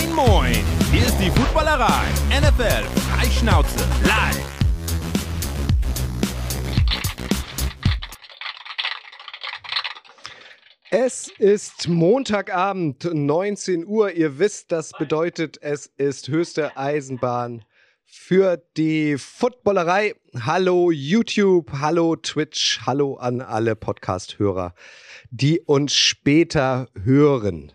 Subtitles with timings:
[0.00, 0.64] Moin, moin!
[0.90, 2.06] Hier ist die Footballerei.
[2.30, 4.40] NFL Freischnauze live.
[10.90, 14.12] Es ist Montagabend, 19 Uhr.
[14.12, 17.64] Ihr wisst, das bedeutet, es ist höchste Eisenbahn
[18.06, 20.14] für die Footballerei.
[20.46, 24.74] Hallo YouTube, hallo Twitch, hallo an alle Podcast-Hörer,
[25.30, 27.72] die uns später hören.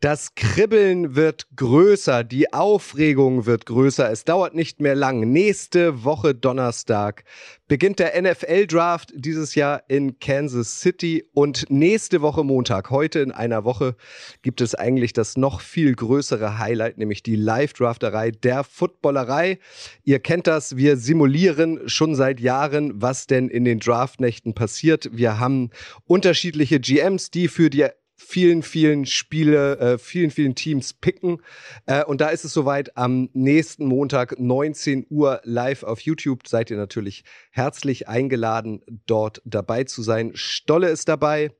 [0.00, 4.08] Das Kribbeln wird größer, die Aufregung wird größer.
[4.12, 5.32] Es dauert nicht mehr lang.
[5.32, 7.24] Nächste Woche Donnerstag
[7.66, 13.64] beginnt der NFL-Draft dieses Jahr in Kansas City und nächste Woche Montag, heute in einer
[13.64, 13.96] Woche,
[14.42, 19.58] gibt es eigentlich das noch viel größere Highlight, nämlich die Live-Drafterei der Footballerei.
[20.04, 25.10] Ihr kennt das, wir simulieren schon seit Jahren, was denn in den Draftnächten passiert.
[25.12, 25.70] Wir haben
[26.04, 27.88] unterschiedliche GMs, die für die
[28.28, 31.40] vielen, vielen Spiele, äh, vielen, vielen Teams picken.
[31.86, 36.46] Äh, und da ist es soweit am nächsten Montag, 19 Uhr live auf YouTube.
[36.46, 40.32] Seid ihr natürlich herzlich eingeladen, dort dabei zu sein.
[40.34, 41.52] Stolle ist dabei.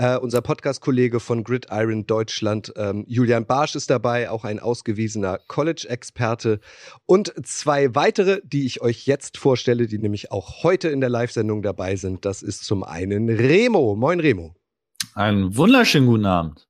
[0.00, 6.58] Uh, unser Podcast-Kollege von Gridiron Deutschland, ähm, Julian Barsch, ist dabei, auch ein ausgewiesener College-Experte.
[7.06, 11.62] Und zwei weitere, die ich euch jetzt vorstelle, die nämlich auch heute in der Live-Sendung
[11.62, 12.24] dabei sind.
[12.24, 13.94] Das ist zum einen Remo.
[13.94, 14.56] Moin, Remo.
[15.14, 16.66] Einen wunderschönen guten Abend.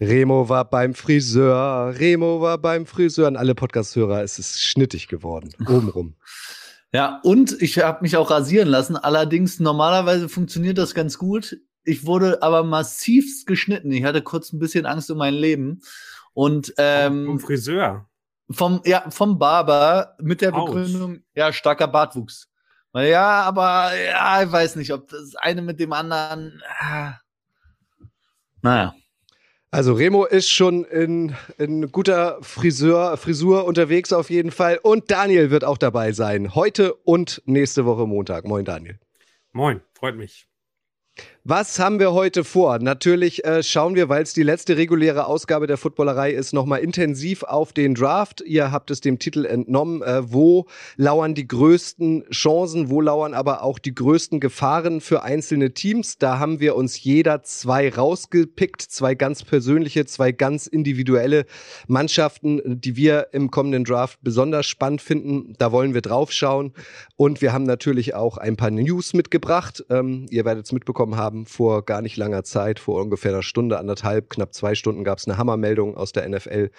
[0.00, 3.26] Remo war beim Friseur, Remo war beim Friseur.
[3.26, 6.14] An alle Podcast-Hörer, es ist schnittig geworden, obenrum.
[6.92, 8.96] Ja, und ich habe mich auch rasieren lassen.
[8.96, 11.58] Allerdings, normalerweise funktioniert das ganz gut.
[11.82, 13.90] Ich wurde aber massivst geschnitten.
[13.90, 15.80] Ich hatte kurz ein bisschen Angst um mein Leben.
[16.34, 18.08] Und ähm, vom Friseur.
[18.50, 20.66] Vom, ja, vom Barber mit der Ouch.
[20.66, 22.48] Begründung, ja, starker Bartwuchs.
[22.94, 26.62] Ja, aber ja, ich weiß nicht, ob das eine mit dem anderen.
[26.78, 27.14] Ah.
[28.62, 28.94] Naja.
[29.70, 34.78] Also Remo ist schon in, in guter Friseur, Frisur unterwegs auf jeden Fall.
[34.82, 36.54] Und Daniel wird auch dabei sein.
[36.54, 38.46] Heute und nächste Woche Montag.
[38.46, 38.98] Moin, Daniel.
[39.52, 40.48] Moin, freut mich.
[41.50, 42.78] Was haben wir heute vor?
[42.78, 47.42] Natürlich äh, schauen wir, weil es die letzte reguläre Ausgabe der Footballerei ist, nochmal intensiv
[47.42, 48.42] auf den Draft.
[48.42, 50.02] Ihr habt es dem Titel entnommen.
[50.02, 50.66] Äh, wo
[50.96, 52.90] lauern die größten Chancen?
[52.90, 56.18] Wo lauern aber auch die größten Gefahren für einzelne Teams?
[56.18, 61.46] Da haben wir uns jeder zwei rausgepickt, zwei ganz persönliche, zwei ganz individuelle
[61.86, 65.54] Mannschaften, die wir im kommenden Draft besonders spannend finden.
[65.56, 66.74] Da wollen wir drauf schauen.
[67.16, 69.82] Und wir haben natürlich auch ein paar News mitgebracht.
[69.88, 73.42] Ähm, ihr werdet es mitbekommen haben haben vor gar nicht langer Zeit, vor ungefähr einer
[73.42, 76.70] Stunde, anderthalb, knapp zwei Stunden gab es eine Hammermeldung aus der NFL.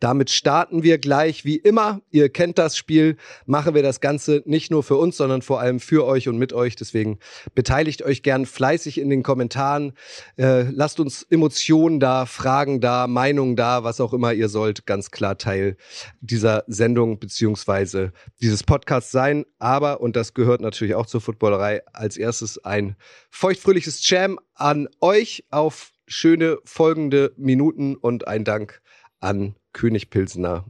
[0.00, 2.00] Damit starten wir gleich wie immer.
[2.10, 3.16] Ihr kennt das Spiel.
[3.44, 6.52] Machen wir das Ganze nicht nur für uns, sondern vor allem für euch und mit
[6.52, 6.76] euch.
[6.76, 7.18] Deswegen
[7.54, 9.92] beteiligt euch gern fleißig in den Kommentaren.
[10.36, 14.86] Äh, lasst uns Emotionen da, Fragen da, Meinungen da, was auch immer ihr sollt.
[14.86, 15.76] Ganz klar Teil
[16.20, 19.44] dieser Sendung beziehungsweise dieses Podcasts sein.
[19.58, 22.96] Aber, und das gehört natürlich auch zur Footballerei, als erstes ein
[23.30, 28.80] feuchtfröhliches Jam an euch auf schöne folgende Minuten und ein Dank
[29.18, 30.64] an König Pilsener,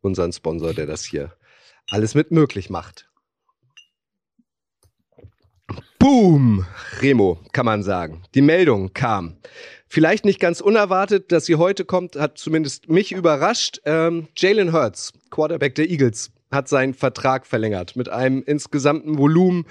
[0.00, 1.32] unseren Sponsor, der das hier
[1.90, 3.10] alles mit möglich macht.
[5.98, 6.66] Boom!
[7.00, 8.22] Remo, kann man sagen.
[8.36, 9.38] Die Meldung kam.
[9.88, 13.80] Vielleicht nicht ganz unerwartet, dass sie heute kommt, hat zumindest mich überrascht.
[13.86, 19.66] Ähm, Jalen Hurts, Quarterback der Eagles, hat seinen Vertrag verlängert mit einem insgesamten Volumen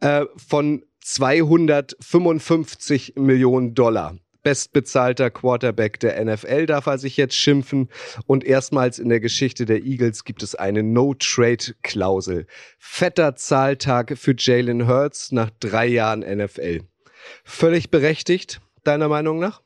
[0.00, 4.18] äh, von 255 Millionen Dollar.
[4.42, 7.88] Bestbezahlter Quarterback der NFL darf er sich jetzt schimpfen.
[8.26, 12.46] Und erstmals in der Geschichte der Eagles gibt es eine No-Trade-Klausel.
[12.78, 16.82] Fetter Zahltag für Jalen Hurts nach drei Jahren NFL.
[17.42, 19.62] Völlig berechtigt, deiner Meinung nach?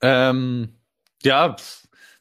[0.00, 0.70] Ähm,
[1.22, 1.54] ja,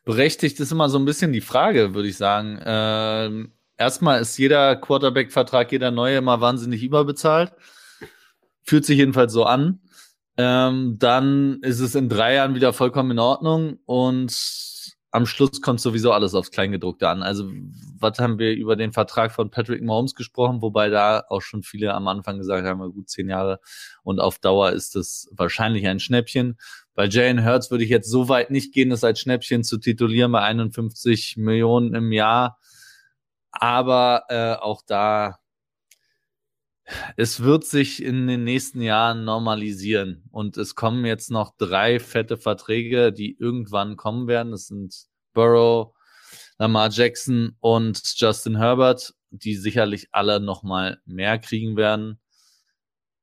[0.04, 2.60] berechtigt ist immer so ein bisschen die Frage, würde ich sagen.
[2.64, 7.54] Ähm, erstmal ist jeder Quarterback-Vertrag, jeder neue immer wahnsinnig überbezahlt.
[8.64, 9.80] Fühlt sich jedenfalls so an.
[10.38, 14.34] Ähm, dann ist es in drei Jahren wieder vollkommen in Ordnung und
[15.16, 17.24] am Schluss kommt sowieso alles aufs Kleingedruckte an.
[17.24, 17.50] Also,
[17.98, 21.94] was haben wir über den Vertrag von Patrick Mahomes gesprochen, wobei da auch schon viele
[21.94, 23.62] am Anfang gesagt haben, gut zehn Jahre
[24.04, 26.58] und auf Dauer ist das wahrscheinlich ein Schnäppchen.
[26.96, 30.34] Bei Jalen Hurts würde ich jetzt so weit nicht gehen, das als Schnäppchen zu titulieren
[30.34, 32.60] bei 51 Millionen im Jahr.
[33.56, 35.40] Aber äh, auch da,
[37.18, 40.24] es wird sich in den nächsten Jahren normalisieren.
[40.32, 44.52] Und es kommen jetzt noch drei fette Verträge, die irgendwann kommen werden.
[44.52, 44.96] Das sind
[45.34, 45.94] Burrow,
[46.58, 52.20] Lamar Jackson und Justin Herbert, die sicherlich alle noch mal mehr kriegen werden.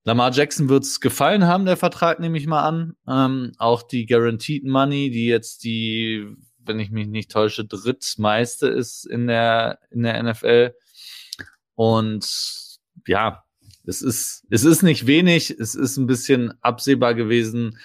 [0.05, 2.96] Lamar Jackson wird es gefallen haben, der Vertrag nehme ich mal an.
[3.06, 6.26] Ähm, auch die Guaranteed Money, die jetzt die,
[6.64, 10.75] wenn ich mich nicht täusche, drittmeiste ist in der, in der NFL.
[11.75, 12.29] Und
[13.06, 13.44] ja,
[13.85, 17.79] es ist, es ist nicht wenig, es ist ein bisschen absehbar gewesen.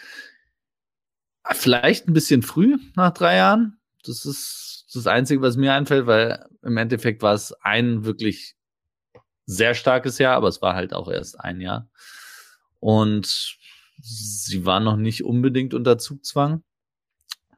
[1.52, 3.80] Vielleicht ein bisschen früh nach drei Jahren.
[4.04, 8.56] Das ist das Einzige, was mir einfällt, weil im Endeffekt war es ein wirklich
[9.46, 11.90] sehr starkes Jahr, aber es war halt auch erst ein Jahr.
[12.80, 13.58] Und
[14.02, 16.64] sie war noch nicht unbedingt unter Zugzwang.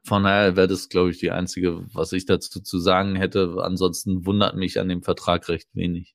[0.04, 3.56] Von daher wäre das, glaube ich, die einzige, was ich dazu zu sagen hätte.
[3.60, 6.14] Ansonsten wundert mich an dem Vertrag recht wenig.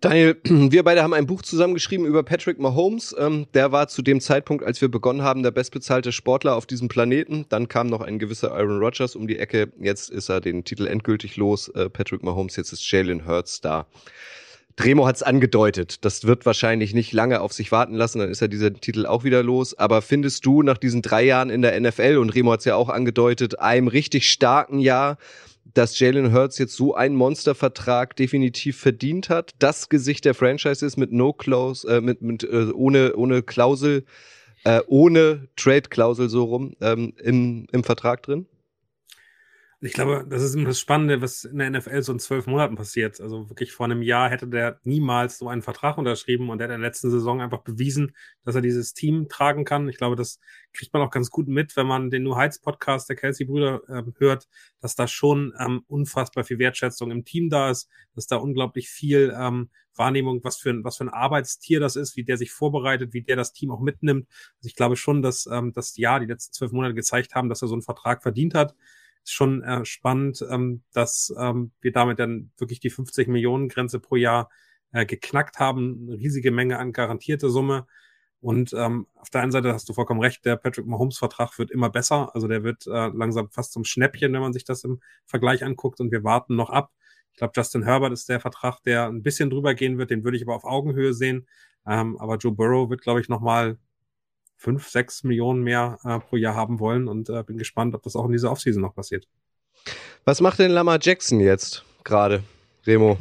[0.00, 3.14] Daniel, wir beide haben ein Buch zusammengeschrieben über Patrick Mahomes.
[3.18, 6.88] Ähm, der war zu dem Zeitpunkt, als wir begonnen haben, der bestbezahlte Sportler auf diesem
[6.88, 7.46] Planeten.
[7.48, 9.72] Dann kam noch ein gewisser Aaron Rodgers um die Ecke.
[9.78, 11.68] Jetzt ist er den Titel endgültig los.
[11.68, 13.86] Äh, Patrick Mahomes, jetzt ist Jalen Hurts da.
[14.76, 16.04] Dremo hat es angedeutet.
[16.04, 19.24] Das wird wahrscheinlich nicht lange auf sich warten lassen, dann ist ja dieser Titel auch
[19.24, 19.76] wieder los.
[19.78, 22.76] Aber findest du nach diesen drei Jahren in der NFL, und Remo hat es ja
[22.76, 25.16] auch angedeutet, einem richtig starken Jahr,
[25.74, 30.96] dass Jalen Hurts jetzt so einen Monstervertrag definitiv verdient hat, das Gesicht der Franchise ist
[30.96, 34.04] mit No Close, äh, mit, mit äh, ohne, ohne Klausel,
[34.64, 38.46] äh, ohne Trade-Klausel so rum ähm, im, im Vertrag drin?
[39.80, 42.76] Ich glaube, das ist immer das Spannende, was in der NFL so in zwölf Monaten
[42.76, 43.20] passiert.
[43.20, 46.74] Also wirklich vor einem Jahr hätte der niemals so einen Vertrag unterschrieben und der hat
[46.74, 49.86] in der letzten Saison einfach bewiesen, dass er dieses Team tragen kann.
[49.90, 50.40] Ich glaube, das
[50.72, 54.02] kriegt man auch ganz gut mit, wenn man den New Heights Podcast der Kelsey-Brüder äh,
[54.18, 54.48] hört,
[54.80, 59.36] dass da schon ähm, unfassbar viel Wertschätzung im Team da ist, dass da unglaublich viel
[59.38, 63.12] ähm, Wahrnehmung, was für ein, was für ein Arbeitstier das ist, wie der sich vorbereitet,
[63.12, 64.26] wie der das Team auch mitnimmt.
[64.56, 67.60] Also ich glaube schon, dass ähm, das Jahr, die letzten zwölf Monate gezeigt haben, dass
[67.60, 68.74] er so einen Vertrag verdient hat
[69.30, 74.16] schon äh, spannend, ähm, dass ähm, wir damit dann wirklich die 50 Millionen Grenze pro
[74.16, 74.50] Jahr
[74.92, 76.06] äh, geknackt haben.
[76.08, 77.86] Eine riesige Menge an garantierte Summe.
[78.40, 81.70] Und ähm, auf der einen Seite hast du vollkommen recht, der Patrick Mahomes Vertrag wird
[81.70, 82.34] immer besser.
[82.34, 86.00] Also der wird äh, langsam fast zum Schnäppchen, wenn man sich das im Vergleich anguckt.
[86.00, 86.92] Und wir warten noch ab.
[87.32, 90.10] Ich glaube, Justin Herbert ist der Vertrag, der ein bisschen drüber gehen wird.
[90.10, 91.46] Den würde ich aber auf Augenhöhe sehen.
[91.86, 93.78] Ähm, aber Joe Burrow wird, glaube ich, nochmal
[94.56, 98.16] fünf, sechs Millionen mehr äh, pro Jahr haben wollen und äh, bin gespannt, ob das
[98.16, 99.26] auch in dieser Offseason noch passiert.
[100.24, 102.42] Was macht denn Lamar Jackson jetzt gerade,
[102.86, 103.18] Remo?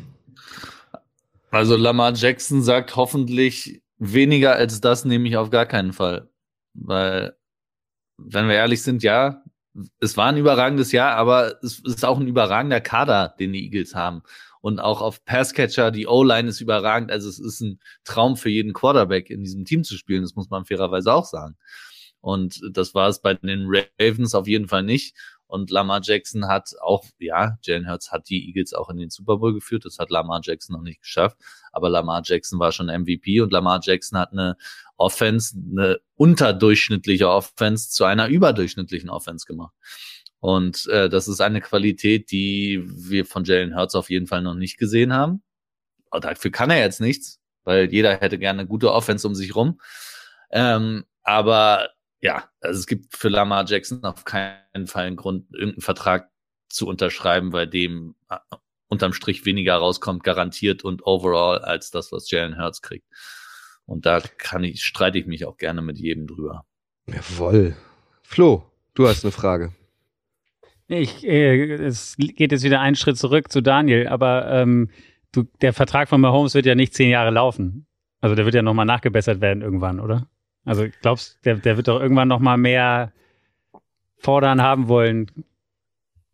[1.52, 6.30] Also Lamar Jackson sagt hoffentlich weniger als das nehme ich auf gar keinen Fall.
[6.74, 7.36] Weil,
[8.18, 9.44] wenn wir ehrlich sind, ja,
[10.00, 13.96] es war ein überragendes Jahr, aber es ist auch ein überragender Kader, den die Eagles
[13.96, 14.24] haben
[14.66, 15.92] und auch auf Passcatcher.
[15.92, 17.12] Die O-Line ist überragend.
[17.12, 20.24] Also es ist ein Traum für jeden Quarterback in diesem Team zu spielen.
[20.24, 21.56] Das muss man fairerweise auch sagen.
[22.20, 23.68] Und das war es bei den
[24.00, 25.16] Ravens auf jeden Fall nicht.
[25.46, 29.38] Und Lamar Jackson hat auch, ja, Jalen Hurts hat die Eagles auch in den Super
[29.38, 29.86] Bowl geführt.
[29.86, 31.38] Das hat Lamar Jackson noch nicht geschafft.
[31.72, 34.58] Aber Lamar Jackson war schon MVP und Lamar Jackson hat eine
[34.98, 39.76] Offense, eine unterdurchschnittliche Offense zu einer überdurchschnittlichen Offense gemacht.
[40.46, 44.54] Und äh, das ist eine Qualität, die wir von Jalen Hurts auf jeden Fall noch
[44.54, 45.42] nicht gesehen haben.
[46.12, 49.56] Aber dafür kann er jetzt nichts, weil jeder hätte gerne eine gute Offense um sich
[49.56, 49.82] rum.
[50.52, 51.90] Ähm, aber
[52.22, 56.30] ja, also es gibt für Lamar Jackson auf keinen Fall einen Grund, irgendeinen Vertrag
[56.70, 58.38] zu unterschreiben, bei dem äh,
[58.88, 63.08] unterm Strich weniger rauskommt, garantiert und overall als das, was Jalen Hurts kriegt.
[63.88, 66.68] Und da kann ich, streite ich mich auch gerne mit jedem drüber.
[67.08, 67.76] Jawoll.
[68.22, 69.74] Flo, du hast eine Frage.
[70.88, 74.90] Ich, äh, es geht jetzt wieder einen Schritt zurück zu Daniel, aber ähm,
[75.32, 77.88] du, der Vertrag von Mahomes wird ja nicht zehn Jahre laufen.
[78.22, 80.28] Also der wird ja nochmal nachgebessert werden irgendwann, oder?
[80.64, 83.14] Also glaubst der, der wird doch irgendwann nochmal mehr
[84.18, 85.30] fordern haben wollen.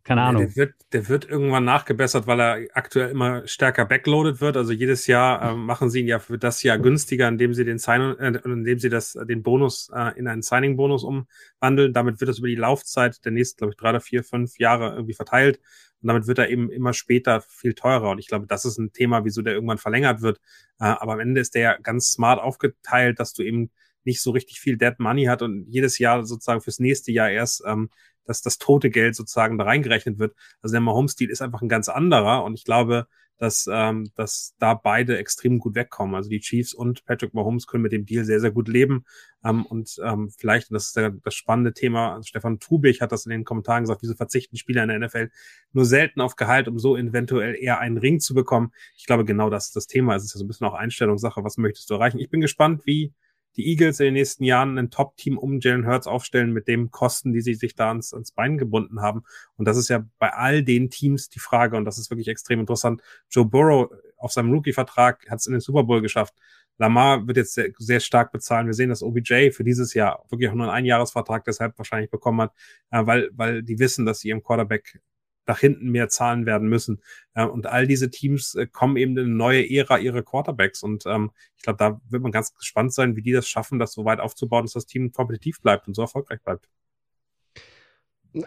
[0.04, 0.42] Keine Ahnung.
[0.42, 4.56] Der wird, der wird irgendwann nachgebessert, weil er aktuell immer stärker backloaded wird.
[4.56, 7.78] Also jedes Jahr äh, machen sie ihn ja für das Jahr günstiger, indem sie den
[7.78, 11.92] Sign, äh, indem sie das, den Bonus äh, in einen Signing-Bonus umwandeln.
[11.92, 14.92] Damit wird das über die Laufzeit der nächsten, glaube ich, drei oder vier, fünf Jahre
[14.94, 15.60] irgendwie verteilt.
[16.00, 18.10] Und damit wird er eben immer später viel teurer.
[18.10, 20.38] Und ich glaube, das ist ein Thema, wieso der irgendwann verlängert wird.
[20.80, 23.70] Äh, aber am Ende ist der ja ganz smart aufgeteilt, dass du eben
[24.04, 27.62] nicht so richtig viel Dead Money hat und jedes Jahr sozusagen fürs nächste Jahr erst
[27.64, 27.88] ähm,
[28.24, 30.34] dass das tote Geld sozusagen da reingerechnet wird.
[30.60, 33.06] Also der Mahomes-Stil ist einfach ein ganz anderer und ich glaube,
[33.42, 36.14] dass, ähm, dass da beide extrem gut wegkommen.
[36.14, 39.04] Also die Chiefs und Patrick Mahomes können mit dem Deal sehr, sehr gut leben.
[39.44, 43.10] Ähm, und ähm, vielleicht, und das ist der, das spannende Thema, also Stefan Trubich hat
[43.10, 45.30] das in den Kommentaren gesagt, wieso verzichten Spieler in der NFL
[45.72, 48.70] nur selten auf Gehalt, um so eventuell eher einen Ring zu bekommen.
[48.96, 50.14] Ich glaube, genau das ist das Thema.
[50.14, 52.20] Es ist ja so ein bisschen auch Einstellungssache, was möchtest du erreichen.
[52.20, 53.12] Ich bin gespannt, wie
[53.56, 57.32] die Eagles in den nächsten Jahren ein Top-Team um Jalen Hurts aufstellen mit dem Kosten,
[57.32, 59.24] die sie sich da ans, ans Bein gebunden haben.
[59.56, 62.60] Und das ist ja bei all den Teams die Frage und das ist wirklich extrem
[62.60, 63.02] interessant.
[63.30, 66.34] Joe Burrow auf seinem Rookie-Vertrag hat es in den Super Bowl geschafft.
[66.78, 68.66] Lamar wird jetzt sehr, sehr stark bezahlen.
[68.66, 72.40] Wir sehen, dass OBJ für dieses Jahr wirklich auch nur einen Einjahresvertrag deshalb wahrscheinlich bekommen
[72.40, 72.52] hat,
[72.90, 75.00] äh, weil, weil die wissen, dass sie ihrem Quarterback
[75.46, 77.02] nach hinten mehr zahlen werden müssen.
[77.34, 80.82] Und all diese Teams äh, kommen eben in eine neue Ära ihrer Quarterbacks.
[80.82, 83.92] Und ähm, ich glaube, da wird man ganz gespannt sein, wie die das schaffen, das
[83.92, 86.68] so weit aufzubauen, dass das Team kompetitiv bleibt und so erfolgreich bleibt.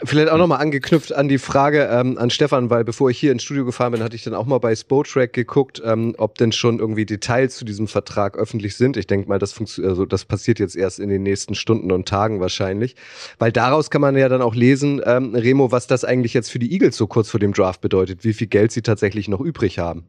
[0.03, 3.43] Vielleicht auch nochmal angeknüpft an die Frage ähm, an Stefan, weil bevor ich hier ins
[3.43, 6.79] Studio gefahren bin, hatte ich dann auch mal bei Spotrack geguckt, ähm, ob denn schon
[6.79, 8.97] irgendwie Details zu diesem Vertrag öffentlich sind.
[8.97, 12.39] Ich denke mal, das, also das passiert jetzt erst in den nächsten Stunden und Tagen
[12.39, 12.95] wahrscheinlich.
[13.37, 16.59] Weil daraus kann man ja dann auch lesen, ähm, Remo, was das eigentlich jetzt für
[16.59, 19.77] die Eagles so kurz vor dem Draft bedeutet, wie viel Geld sie tatsächlich noch übrig
[19.77, 20.07] haben.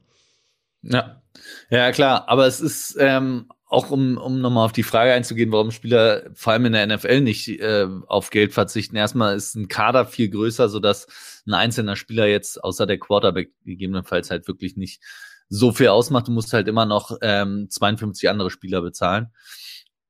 [0.80, 1.20] Ja,
[1.68, 5.72] ja klar, aber es ist ähm, auch um, um nochmal auf die Frage einzugehen, warum
[5.72, 8.94] Spieler vor allem in der NFL nicht äh, auf Geld verzichten.
[8.94, 11.08] Erstmal ist ein Kader viel größer, sodass
[11.46, 15.02] ein einzelner Spieler jetzt außer der Quarterback gegebenenfalls halt wirklich nicht
[15.48, 16.28] so viel ausmacht.
[16.28, 19.32] Du musst halt immer noch ähm, 52 andere Spieler bezahlen.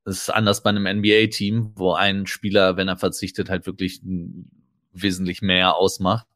[0.05, 4.03] Das ist anders bei einem NBA-Team, wo ein Spieler, wenn er verzichtet, halt wirklich
[4.93, 6.27] wesentlich mehr ausmacht.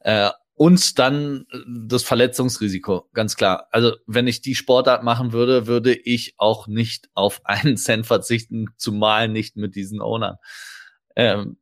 [0.00, 3.68] Äh, und dann äh, das Verletzungsrisiko, ganz klar.
[3.70, 8.68] Also wenn ich die Sportart machen würde, würde ich auch nicht auf einen Cent verzichten,
[8.76, 10.36] zumal nicht mit diesen Ownern.
[11.14, 11.58] Ähm,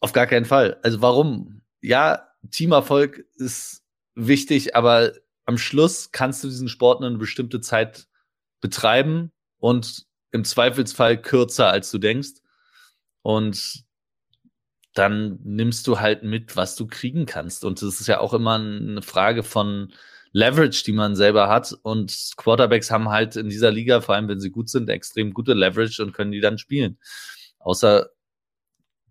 [0.00, 0.78] auf gar keinen Fall.
[0.82, 1.62] Also warum?
[1.80, 3.82] Ja, Teamerfolg ist
[4.14, 5.12] wichtig, aber
[5.44, 8.06] am Schluss kannst du diesen Sport nur eine bestimmte Zeit
[8.60, 12.40] betreiben und im Zweifelsfall kürzer, als du denkst.
[13.22, 13.84] Und
[14.94, 17.64] dann nimmst du halt mit, was du kriegen kannst.
[17.64, 19.92] Und das ist ja auch immer eine Frage von
[20.32, 21.76] Leverage, die man selber hat.
[21.82, 25.52] Und Quarterbacks haben halt in dieser Liga, vor allem wenn sie gut sind, extrem gute
[25.52, 26.98] Leverage und können die dann spielen.
[27.58, 28.10] Außer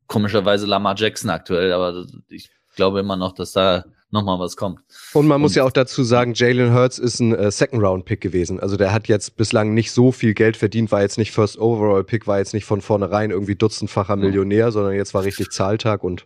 [0.07, 4.79] komischerweise Lamar Jackson aktuell, aber ich glaube immer noch, dass da nochmal was kommt.
[5.13, 8.59] Und man muss ja auch dazu sagen, Jalen Hurts ist ein äh, Second-Round-Pick gewesen.
[8.59, 12.27] Also der hat jetzt bislang nicht so viel Geld verdient, war jetzt nicht First Overall-Pick,
[12.27, 16.25] war jetzt nicht von vornherein irgendwie dutzendfacher Millionär, sondern jetzt war richtig Zahltag und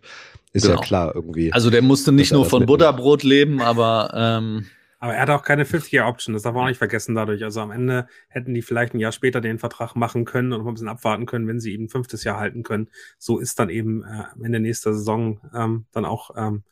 [0.52, 0.76] ist genau.
[0.76, 1.52] ja klar irgendwie.
[1.52, 4.66] Also der musste nicht nur von Butterbrot leben, aber ähm
[5.00, 7.44] aber er hat auch keine Fifth-Year-Option, das darf man auch nicht vergessen dadurch.
[7.44, 10.66] Also am Ende hätten die vielleicht ein Jahr später den Vertrag machen können und noch
[10.66, 12.88] ein bisschen abwarten können, wenn sie eben ein fünftes Jahr halten können.
[13.16, 16.64] So ist dann eben äh, am Ende nächster Saison ähm, dann auch ähm,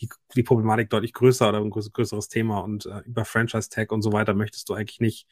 [0.00, 4.02] die, die Problematik deutlich größer oder ein größeres Thema und äh, über Franchise Tag und
[4.02, 5.26] so weiter möchtest du eigentlich nicht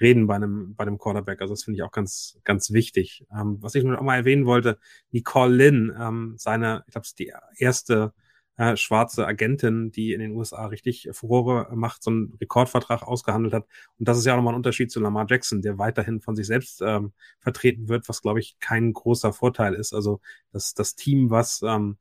[0.00, 1.40] reden bei einem, bei einem Quarterback.
[1.40, 3.26] Also das finde ich auch ganz, ganz wichtig.
[3.32, 4.78] Ähm, was ich nur noch mal erwähnen wollte,
[5.10, 8.12] Nicole Lynn, ähm, seine, ich glaube, die erste
[8.56, 13.66] äh, schwarze Agentin, die in den USA richtig Furore macht, so einen Rekordvertrag ausgehandelt hat.
[13.98, 16.46] Und das ist ja auch nochmal ein Unterschied zu Lamar Jackson, der weiterhin von sich
[16.46, 19.94] selbst ähm, vertreten wird, was, glaube ich, kein großer Vorteil ist.
[19.94, 20.20] Also
[20.52, 21.96] das, das Team, was ähm,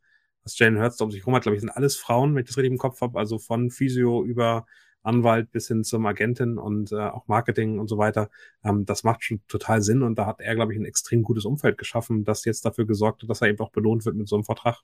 [0.49, 2.57] was Jalen Hurts um sich herum hat, glaube ich, sind alles Frauen, wenn ich das
[2.57, 3.19] richtig im Kopf habe.
[3.19, 4.65] Also von Physio über
[5.03, 8.29] Anwalt bis hin zum Agentin und äh, auch Marketing und so weiter.
[8.63, 11.45] Ähm, das macht schon total Sinn und da hat er, glaube ich, ein extrem gutes
[11.45, 14.35] Umfeld geschaffen, das jetzt dafür gesorgt hat, dass er eben auch belohnt wird mit so
[14.35, 14.81] einem Vertrag.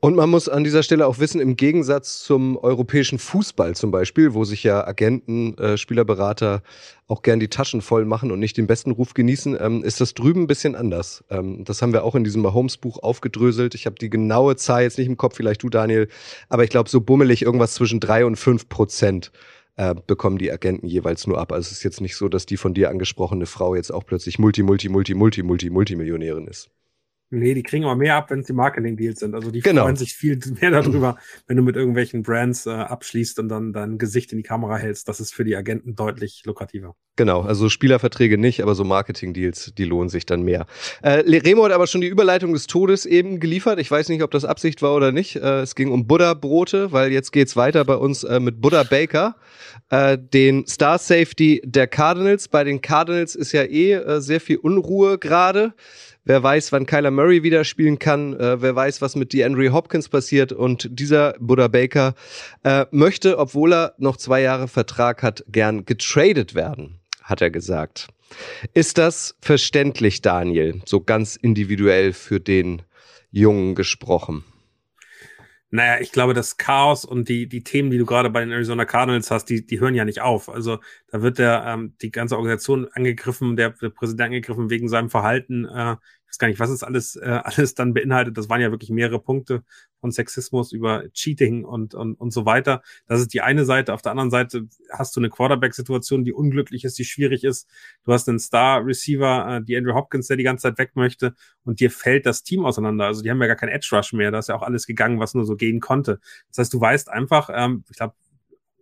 [0.00, 4.34] Und man muss an dieser Stelle auch wissen, im Gegensatz zum europäischen Fußball zum Beispiel,
[4.34, 6.62] wo sich ja Agenten, äh, Spielerberater
[7.06, 10.14] auch gern die Taschen voll machen und nicht den besten Ruf genießen, ähm, ist das
[10.14, 11.24] drüben ein bisschen anders.
[11.28, 13.74] Ähm, das haben wir auch in diesem Mahomes-Buch aufgedröselt.
[13.74, 16.08] Ich habe die genaue Zahl jetzt nicht im Kopf, vielleicht du, Daniel,
[16.48, 19.32] aber ich glaube, so bummelig irgendwas zwischen drei und fünf Prozent
[19.76, 21.52] äh, bekommen die Agenten jeweils nur ab.
[21.52, 24.38] Also es ist jetzt nicht so, dass die von dir angesprochene Frau jetzt auch plötzlich
[24.38, 26.70] Multi, Multi, Multi, Multi, Multi, Multimillionärin ist.
[27.32, 29.36] Nee, die kriegen aber mehr ab, wenn es die Marketing-Deals sind.
[29.36, 29.82] Also die genau.
[29.82, 33.98] freuen sich viel mehr darüber, wenn du mit irgendwelchen Brands äh, abschließt und dann dein
[33.98, 35.08] Gesicht in die Kamera hältst.
[35.08, 36.96] Das ist für die Agenten deutlich lukrativer.
[37.14, 40.66] Genau, also Spielerverträge nicht, aber so Marketing-Deals, die lohnen sich dann mehr.
[41.02, 43.78] Äh, Remo hat aber schon die Überleitung des Todes eben geliefert.
[43.78, 45.36] Ich weiß nicht, ob das Absicht war oder nicht.
[45.36, 49.36] Äh, es ging um Buddha-Brote, weil jetzt geht's weiter bei uns äh, mit Buddha Baker,
[49.90, 52.48] äh, den Star Safety der Cardinals.
[52.48, 55.74] Bei den Cardinals ist ja eh äh, sehr viel Unruhe gerade.
[56.24, 58.38] Wer weiß, wann Kyler Murray wieder spielen kann.
[58.38, 60.52] Äh, wer weiß, was mit DeAndre Hopkins passiert.
[60.52, 62.14] Und dieser Buddha Baker
[62.62, 68.08] äh, möchte, obwohl er noch zwei Jahre Vertrag hat, gern getradet werden, hat er gesagt.
[68.74, 70.80] Ist das verständlich, Daniel?
[70.84, 72.82] So ganz individuell für den
[73.32, 74.44] Jungen gesprochen.
[75.72, 78.84] Naja, ich glaube, das Chaos und die, die Themen, die du gerade bei den Arizona
[78.84, 80.48] Cardinals hast, die, die hören ja nicht auf.
[80.48, 85.10] Also da wird der, ähm, die ganze Organisation angegriffen, der, der Präsident angegriffen wegen seinem
[85.10, 85.66] Verhalten.
[85.66, 85.96] Äh,
[86.30, 88.38] weiß gar nicht, was es alles, äh, alles dann beinhaltet.
[88.38, 89.62] Das waren ja wirklich mehrere Punkte
[90.00, 92.82] von Sexismus über Cheating und, und, und so weiter.
[93.06, 93.92] Das ist die eine Seite.
[93.92, 97.68] Auf der anderen Seite hast du eine Quarterback-Situation, die unglücklich ist, die schwierig ist.
[98.04, 101.34] Du hast einen Star-Receiver, äh, die Andrew Hopkins, der die ganze Zeit weg möchte
[101.64, 103.06] und dir fällt das Team auseinander.
[103.06, 104.30] Also die haben ja gar kein Edge-Rush mehr.
[104.30, 106.20] Da ist ja auch alles gegangen, was nur so gehen konnte.
[106.48, 108.14] Das heißt, du weißt einfach, ähm, ich glaube,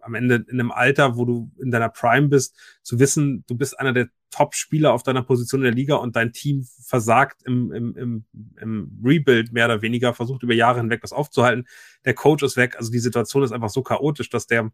[0.01, 3.79] am Ende in einem Alter, wo du in deiner Prime bist, zu wissen, du bist
[3.79, 7.97] einer der Top-Spieler auf deiner Position in der Liga und dein Team versagt im, im,
[7.97, 8.25] im,
[8.61, 11.67] im Rebuild mehr oder weniger, versucht über Jahre hinweg das aufzuhalten.
[12.05, 12.77] Der Coach ist weg.
[12.77, 14.71] Also die Situation ist einfach so chaotisch, dass der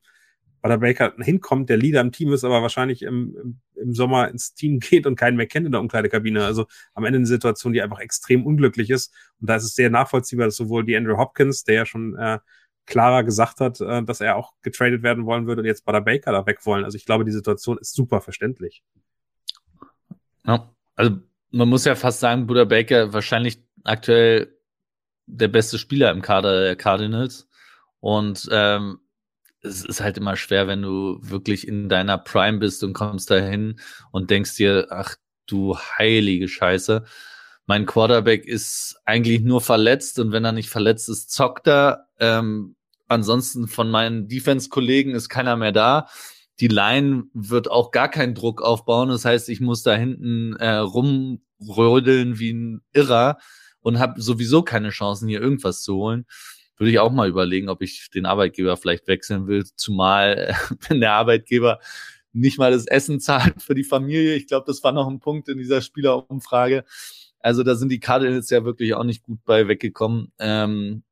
[0.65, 4.31] bei der Baker hinkommt, der Leader im Team ist, aber wahrscheinlich im, im, im Sommer
[4.31, 6.43] ins Team geht und keinen mehr kennt in der Umkleidekabine.
[6.43, 6.65] Also
[6.95, 9.13] am Ende eine Situation, die einfach extrem unglücklich ist.
[9.43, 12.39] Und da ist es sehr nachvollziehbar, dass sowohl die Andrew Hopkins, der ja schon äh,
[12.87, 16.01] klarer gesagt hat, äh, dass er auch getradet werden wollen würde und jetzt bei der
[16.01, 16.85] Baker da weg wollen.
[16.85, 18.83] Also ich glaube, die Situation ist super verständlich.
[20.47, 21.19] Ja, also
[21.51, 24.59] man muss ja fast sagen, Buddha Baker wahrscheinlich aktuell
[25.27, 27.49] der beste Spieler im Kader der Cardinals.
[28.01, 28.99] Und ähm,
[29.63, 33.81] es ist halt immer schwer, wenn du wirklich in deiner Prime bist und kommst dahin
[34.11, 37.05] und denkst dir, ach du heilige Scheiße.
[37.67, 42.09] Mein Quarterback ist eigentlich nur verletzt und wenn er nicht verletzt ist, zockt er.
[42.19, 42.77] Ähm,
[43.09, 46.09] ansonsten von meinen Defense-Kollegen ist keiner mehr da.
[46.61, 49.09] Die Line wird auch gar keinen Druck aufbauen.
[49.09, 53.39] Das heißt, ich muss da hinten äh, rumrödeln wie ein Irrer
[53.81, 56.27] und habe sowieso keine Chancen, hier irgendwas zu holen
[56.77, 60.57] würde ich auch mal überlegen, ob ich den Arbeitgeber vielleicht wechseln will, zumal
[60.89, 61.81] wenn der Arbeitgeber
[62.33, 64.35] nicht mal das Essen zahlt für die Familie.
[64.35, 66.85] Ich glaube, das war noch ein Punkt in dieser Spielerumfrage.
[67.45, 70.33] Also da sind die Cardinals ja wirklich auch nicht gut bei weggekommen.
[70.39, 71.03] Ähm,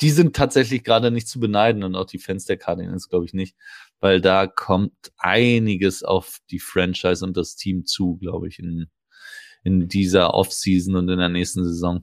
[0.00, 3.34] die sind tatsächlich gerade nicht zu beneiden und auch die Fans der Cardinals glaube ich
[3.34, 3.54] nicht,
[4.00, 8.86] weil da kommt einiges auf die Franchise und das Team zu, glaube ich, in,
[9.62, 12.02] in dieser Offseason und in der nächsten Saison.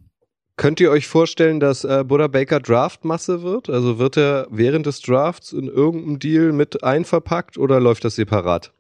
[0.57, 3.67] Könnt ihr euch vorstellen, dass äh, Buddha Baker Draftmasse wird?
[3.67, 8.73] Also wird er während des Drafts in irgendeinem Deal mit einverpackt oder läuft das separat?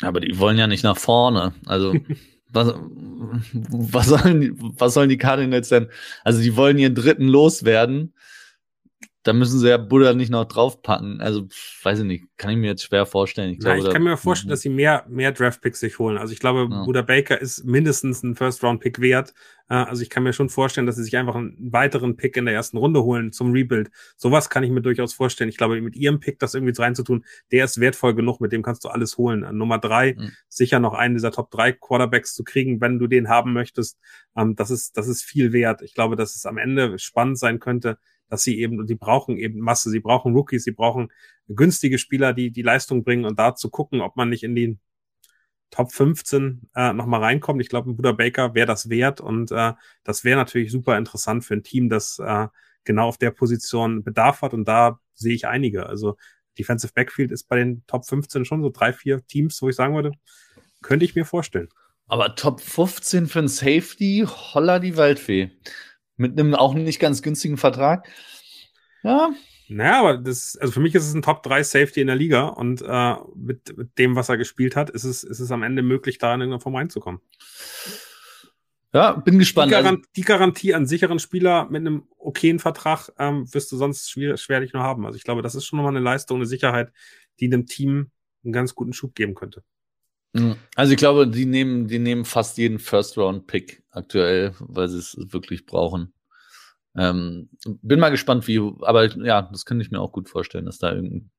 [0.00, 1.52] Aber die wollen ja nicht nach vorne.
[1.66, 1.94] Also
[2.54, 2.74] was,
[3.32, 5.88] was, sollen was sollen die Cardinals denn?
[6.24, 8.12] Also die wollen ihren dritten loswerden
[9.24, 11.20] da müssen sie ja Buddha nicht noch draufpacken.
[11.20, 11.48] Also,
[11.82, 13.52] weiß ich nicht, kann ich mir jetzt schwer vorstellen.
[13.52, 16.18] Ich, glaube, ja, ich kann mir vorstellen, dass sie mehr, mehr Draft-Picks sich holen.
[16.18, 16.84] Also ich glaube, ja.
[16.84, 19.32] Buddha Baker ist mindestens ein First-Round-Pick wert.
[19.70, 22.44] Äh, also ich kann mir schon vorstellen, dass sie sich einfach einen weiteren Pick in
[22.44, 23.90] der ersten Runde holen zum Rebuild.
[24.16, 25.48] Sowas kann ich mir durchaus vorstellen.
[25.48, 28.84] Ich glaube, mit ihrem Pick das irgendwie reinzutun, der ist wertvoll genug, mit dem kannst
[28.84, 29.44] du alles holen.
[29.44, 30.32] An Nummer drei, mhm.
[30.48, 33.98] sicher noch einen dieser Top drei Quarterbacks zu kriegen, wenn du den haben möchtest.
[34.36, 35.80] Ähm, das ist, das ist viel wert.
[35.80, 37.96] Ich glaube, dass es am Ende spannend sein könnte,
[38.34, 41.12] dass sie eben, die brauchen eben Masse, sie brauchen Rookies, sie brauchen
[41.46, 44.76] günstige Spieler, die die Leistung bringen und da zu gucken, ob man nicht in die
[45.70, 47.60] Top 15 äh, nochmal reinkommt.
[47.60, 51.44] Ich glaube, ein Buddha Baker wäre das wert und äh, das wäre natürlich super interessant
[51.44, 52.48] für ein Team, das äh,
[52.82, 55.86] genau auf der Position Bedarf hat und da sehe ich einige.
[55.86, 56.16] Also
[56.58, 59.94] Defensive Backfield ist bei den Top 15 schon so drei, vier Teams, wo ich sagen
[59.94, 60.10] würde,
[60.82, 61.68] könnte ich mir vorstellen.
[62.08, 65.52] Aber Top 15 für ein Safety, holla die Waldfee.
[66.16, 68.08] Mit einem auch nicht ganz günstigen Vertrag.
[69.02, 69.30] Ja.
[69.68, 72.48] Naja, aber das, also für mich ist es ein Top 3 Safety in der Liga
[72.48, 75.82] und äh, mit, mit dem, was er gespielt hat, ist es, ist es am Ende
[75.82, 77.20] möglich, da in irgendeiner Form reinzukommen.
[78.92, 79.72] Ja, bin gespannt.
[79.72, 84.08] Die, Garant, die, Garantie an sicheren Spieler mit einem okayen Vertrag ähm, wirst du sonst
[84.10, 85.04] schwer, schwerlich nur haben.
[85.04, 86.92] Also ich glaube, das ist schon nochmal eine Leistung, eine Sicherheit,
[87.40, 88.10] die einem Team
[88.44, 89.64] einen ganz guten Schub geben könnte.
[90.34, 90.56] Mhm.
[90.76, 95.66] Also ich glaube, die nehmen, die nehmen fast jeden First-Round-Pick aktuell, weil sie es wirklich
[95.66, 96.12] brauchen.
[96.96, 97.48] Ähm,
[97.82, 100.92] bin mal gespannt, wie, aber ja, das könnte ich mir auch gut vorstellen, dass da
[100.92, 101.30] irgendein,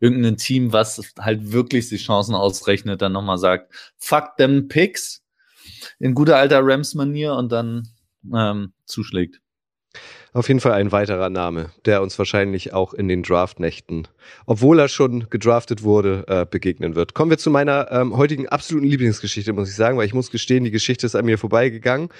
[0.00, 5.24] irgendein Team, was halt wirklich die Chancen ausrechnet, dann nochmal sagt, fuck them Picks
[5.98, 7.88] in guter alter Rams-Manier und dann
[8.34, 9.40] ähm, zuschlägt.
[10.34, 14.08] Auf jeden Fall ein weiterer Name, der uns wahrscheinlich auch in den Draftnächten,
[14.46, 17.14] obwohl er schon gedraftet wurde, äh, begegnen wird.
[17.14, 20.64] Kommen wir zu meiner ähm, heutigen absoluten Lieblingsgeschichte, muss ich sagen, weil ich muss gestehen,
[20.64, 22.10] die Geschichte ist an mir vorbeigegangen.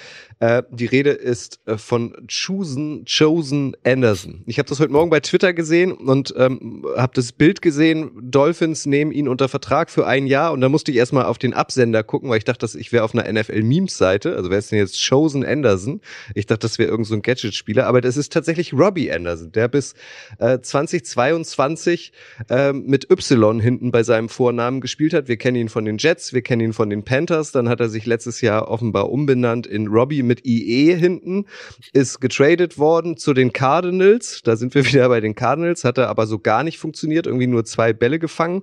[0.41, 4.43] Äh, die Rede ist äh, von Chosen, Chosen Anderson.
[4.47, 8.87] Ich habe das heute Morgen bei Twitter gesehen und ähm, habe das Bild gesehen, Dolphins
[8.87, 12.03] nehmen ihn unter Vertrag für ein Jahr und da musste ich erstmal auf den Absender
[12.03, 14.35] gucken, weil ich dachte, ich wäre auf einer NFL-Memes-Seite.
[14.35, 16.01] Also wer ist denn jetzt Chosen Anderson?
[16.35, 19.67] Ich dachte, das wäre irgend so Gadget-Spieler, aber aber es ist tatsächlich Robbie Anderson, der
[19.67, 19.95] bis
[20.39, 22.13] äh, 2022
[22.49, 25.27] äh, mit Y hinten bei seinem Vornamen gespielt hat.
[25.27, 27.51] Wir kennen ihn von den Jets, wir kennen ihn von den Panthers.
[27.51, 31.47] Dann hat er sich letztes Jahr offenbar umbenannt in Robbie mit IE hinten,
[31.93, 34.43] ist getradet worden zu den Cardinals.
[34.45, 37.49] Da sind wir wieder bei den Cardinals, hat er aber so gar nicht funktioniert, irgendwie
[37.49, 38.63] nur zwei Bälle gefangen.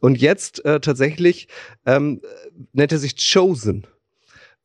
[0.00, 1.48] Und jetzt äh, tatsächlich
[1.86, 2.20] ähm,
[2.72, 3.84] nennt er sich Chosen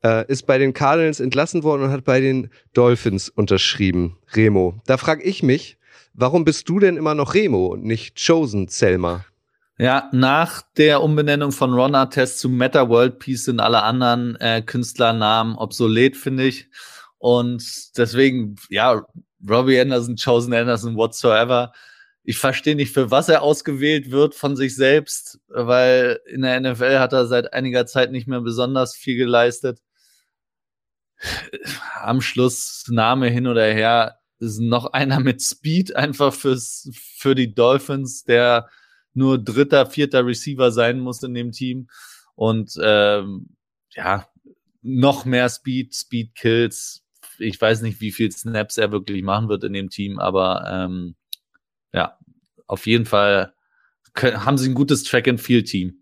[0.04, 4.18] äh, ist bei den Cardinals entlassen worden und hat bei den Dolphins unterschrieben.
[4.34, 4.80] Remo.
[4.86, 5.78] Da frage ich mich,
[6.14, 9.24] warum bist du denn immer noch Remo und nicht Chosen Selma?
[9.78, 14.62] Ja, nach der Umbenennung von Ron Artest zu Meta World Peace sind alle anderen äh,
[14.62, 16.68] Künstlernamen obsolet, finde ich.
[17.18, 19.02] Und deswegen, ja,
[19.48, 21.72] Robbie Anderson, Chosen Anderson, whatsoever.
[22.24, 26.98] ich verstehe nicht, für was er ausgewählt wird von sich selbst, weil in der NFL
[26.98, 29.80] hat er seit einiger Zeit nicht mehr besonders viel geleistet.
[32.00, 37.54] Am Schluss Name hin oder her ist noch einer mit Speed einfach fürs, für die
[37.54, 38.68] Dolphins, der
[39.14, 41.88] nur dritter, vierter Receiver sein muss in dem Team.
[42.34, 43.56] Und ähm,
[43.90, 44.26] ja,
[44.82, 47.04] noch mehr Speed, Speed Kills.
[47.38, 51.14] Ich weiß nicht, wie viel Snaps er wirklich machen wird in dem Team, aber ähm,
[51.92, 52.18] ja,
[52.66, 53.54] auf jeden Fall
[54.14, 56.01] können, haben sie ein gutes Track-and-Field-Team.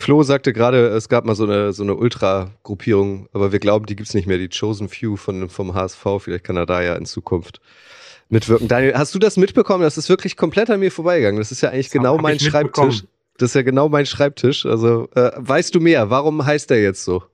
[0.00, 3.96] Flo sagte gerade, es gab mal so eine, so eine Ultra-Gruppierung, aber wir glauben, die
[3.96, 6.06] gibt's nicht mehr, die Chosen Few von, vom HSV.
[6.20, 7.60] Vielleicht kann er da ja in Zukunft
[8.28, 8.68] mitwirken.
[8.68, 9.82] Daniel, hast du das mitbekommen?
[9.82, 11.40] Das ist wirklich komplett an mir vorbeigegangen.
[11.40, 13.02] Das ist ja eigentlich das genau mein Schreibtisch.
[13.38, 14.66] Das ist ja genau mein Schreibtisch.
[14.66, 16.10] Also, äh, weißt du mehr?
[16.10, 17.24] Warum heißt der jetzt so?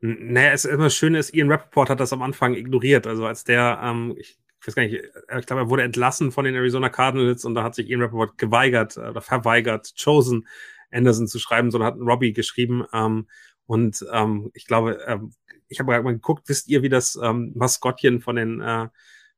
[0.00, 3.06] Naja, es ist immer schön ist, Ian Rappaport hat das am Anfang ignoriert.
[3.06, 6.30] Also als der, ähm, ich ich weiß gar nicht, äh, ich glaube, er wurde entlassen
[6.30, 10.46] von den Arizona Cardinals und da hat sich Ian Rappaport geweigert äh, oder verweigert, Chosen
[10.92, 12.84] Anderson zu schreiben, sondern hat Robbie geschrieben.
[12.92, 13.26] Ähm,
[13.66, 15.32] und ähm, ich glaube, ähm,
[15.68, 18.88] ich habe mal geguckt, wisst ihr, wie das ähm, Maskottchen von den äh,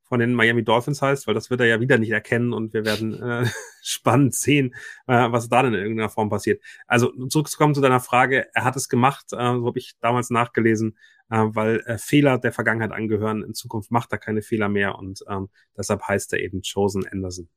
[0.06, 2.84] von den Miami Dolphins heißt, weil das wird er ja wieder nicht erkennen und wir
[2.84, 3.46] werden äh,
[3.82, 4.74] spannend sehen,
[5.06, 6.62] äh, was da denn in irgendeiner Form passiert.
[6.86, 10.98] Also zurückzukommen zu deiner Frage, er hat es gemacht, äh, so habe ich damals nachgelesen,
[11.30, 13.42] äh, weil äh, Fehler der Vergangenheit angehören.
[13.42, 17.48] In Zukunft macht er keine Fehler mehr und ähm, deshalb heißt er eben Chosen Anderson.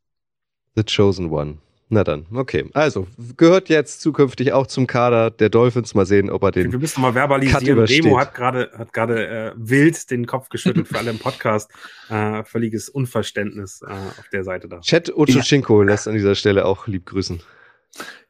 [0.75, 1.59] The Chosen One.
[1.89, 2.69] Na dann, okay.
[2.73, 5.95] Also, gehört jetzt zukünftig auch zum Kader der Dolphins.
[5.95, 6.71] Mal sehen, ob er den.
[6.71, 7.79] Wir müssen mal verbalisieren.
[7.79, 11.71] Remo hat gerade hat gerade äh, wild den Kopf geschüttelt für alle im Podcast.
[12.09, 14.79] Äh, völliges Unverständnis äh, auf der Seite da.
[14.79, 15.89] Chat Ochocinco ja.
[15.89, 17.41] lässt an dieser Stelle auch lieb grüßen.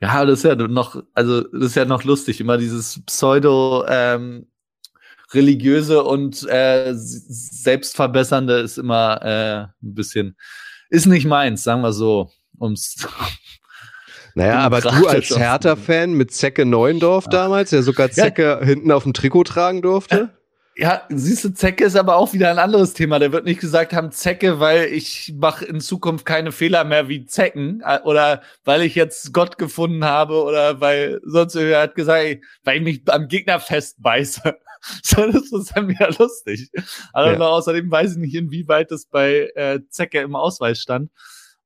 [0.02, 4.48] Ja, das ist ja noch, also das ist ja noch lustig, immer dieses Pseudo ähm,
[5.32, 10.36] religiöse und äh, selbstverbessernde ist immer äh, ein bisschen,
[10.90, 13.08] ist nicht meins, sagen wir so ums.
[14.36, 17.32] Naja, aber du als Hertha-Fan mit Zecke Neuendorf ja.
[17.32, 18.66] damals, der sogar Zecke ja.
[18.66, 20.38] hinten auf dem Trikot tragen durfte.
[20.80, 23.18] Ja, siehst du, Zecke ist aber auch wieder ein anderes Thema.
[23.18, 27.26] Der wird nicht gesagt haben, Zecke, weil ich mache in Zukunft keine Fehler mehr wie
[27.26, 32.42] Zecken äh, oder weil ich jetzt Gott gefunden habe oder weil sonst er hat gesagt,
[32.64, 34.56] weil ich mich am Gegner festbeiße.
[35.02, 36.70] so, das ist dann wieder lustig.
[37.12, 37.40] Aber ja.
[37.40, 41.10] außerdem weiß ich nicht, inwieweit das bei äh, Zecke im Ausweis stand.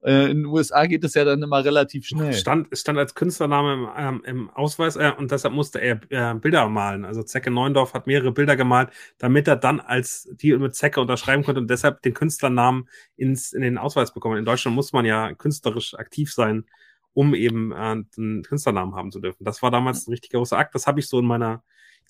[0.03, 2.33] Äh, in den USA geht es ja dann immer relativ schnell.
[2.33, 6.67] Stand, stand als Künstlername im, ähm, im Ausweis äh, und deshalb musste er äh, Bilder
[6.69, 7.05] malen.
[7.05, 11.43] Also Zecke Neundorf hat mehrere Bilder gemalt, damit er dann als die mit Zecke unterschreiben
[11.43, 14.37] konnte und deshalb den Künstlernamen ins, in den Ausweis bekommen.
[14.37, 16.65] In Deutschland muss man ja künstlerisch aktiv sein,
[17.13, 19.43] um eben äh, einen Künstlernamen haben zu dürfen.
[19.43, 20.73] Das war damals ein richtig großer Akt.
[20.73, 21.63] Das habe ich so in meiner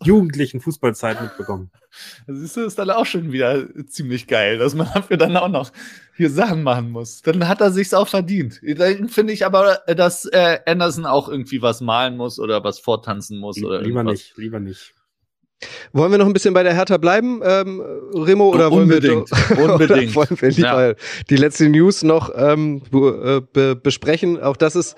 [0.04, 1.72] jugendlichen Fußballzeit mitbekommen.
[2.26, 5.72] Das ist, ist dann auch schon wieder ziemlich geil, dass man dafür dann auch noch
[6.16, 7.22] hier Sachen machen muss.
[7.22, 8.62] Dann hat er sich's auch verdient.
[8.64, 13.40] Dann finde ich aber, dass äh, Anderson auch irgendwie was malen muss oder was vortanzen
[13.40, 14.20] muss oder Lieber irgendwas.
[14.20, 14.94] nicht, lieber nicht.
[15.94, 17.82] Wollen wir noch ein bisschen bei der Hertha bleiben, ähm,
[18.16, 19.30] Remo, oder wollen Unbedingt.
[19.50, 20.16] wir, Unbedingt.
[20.16, 20.94] wollen wir lieber ja.
[21.30, 24.42] die letzte News noch ähm, be besprechen?
[24.42, 24.96] Auch das ist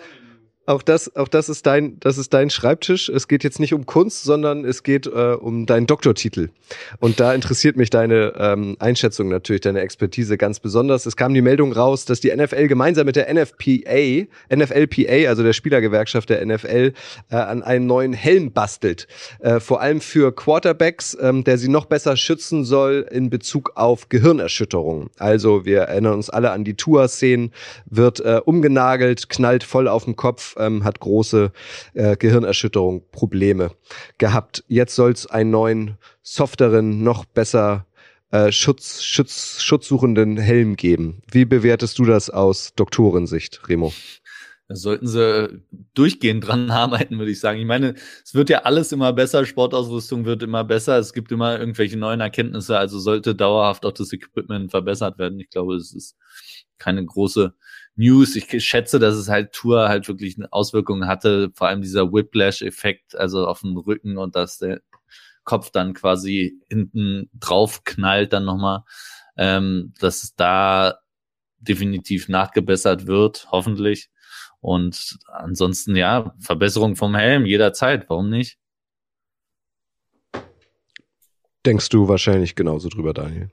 [0.66, 3.10] auch das, auch das ist dein, das ist dein Schreibtisch.
[3.10, 6.50] Es geht jetzt nicht um Kunst, sondern es geht äh, um deinen Doktortitel.
[7.00, 11.06] Und da interessiert mich deine ähm, Einschätzung natürlich, deine Expertise ganz besonders.
[11.06, 15.54] Es kam die Meldung raus, dass die NFL gemeinsam mit der NFPA, NFLPA, also der
[15.54, 16.94] Spielergewerkschaft der NFL,
[17.30, 19.08] äh, an einem neuen Helm bastelt.
[19.40, 24.08] Äh, vor allem für Quarterbacks, ähm, der sie noch besser schützen soll in Bezug auf
[24.08, 25.10] Gehirnerschütterungen.
[25.18, 27.52] Also wir erinnern uns alle an die Tour-Szenen,
[27.86, 31.52] wird äh, umgenagelt, knallt voll auf den Kopf ähm, hat große
[31.94, 33.72] äh, Gehirnerschütterung, Probleme
[34.18, 34.64] gehabt.
[34.68, 37.86] Jetzt soll es einen neuen, softeren, noch besser
[38.32, 41.22] äh, Schutz, Schutz, schutzsuchenden Helm geben.
[41.32, 43.94] Wie bewertest du das aus Doktorensicht, Remo?
[44.70, 45.62] Da sollten sie
[45.94, 47.60] durchgehend dran arbeiten, würde ich sagen.
[47.60, 51.60] Ich meine, es wird ja alles immer besser, Sportausrüstung wird immer besser, es gibt immer
[51.60, 55.40] irgendwelche neuen Erkenntnisse, also sollte dauerhaft auch das Equipment verbessert werden.
[55.40, 56.18] Ich glaube, es ist
[56.80, 57.54] keine große
[57.96, 58.36] News.
[58.36, 63.16] Ich schätze, dass es halt Tour halt wirklich eine Auswirkung hatte, vor allem dieser Whiplash-Effekt,
[63.16, 64.82] also auf dem Rücken und dass der
[65.44, 68.84] Kopf dann quasi hinten drauf knallt dann nochmal,
[69.38, 71.00] ähm, dass es da
[71.60, 74.10] definitiv nachgebessert wird, hoffentlich.
[74.60, 78.58] Und ansonsten, ja, Verbesserung vom Helm jederzeit, warum nicht?
[81.66, 83.50] Denkst du wahrscheinlich genauso drüber, Daniel?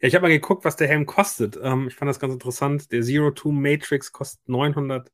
[0.00, 1.58] Ja, ich habe mal geguckt, was der Helm kostet.
[1.60, 2.92] Ähm, ich fand das ganz interessant.
[2.92, 5.10] Der Zero Two Matrix kostet 900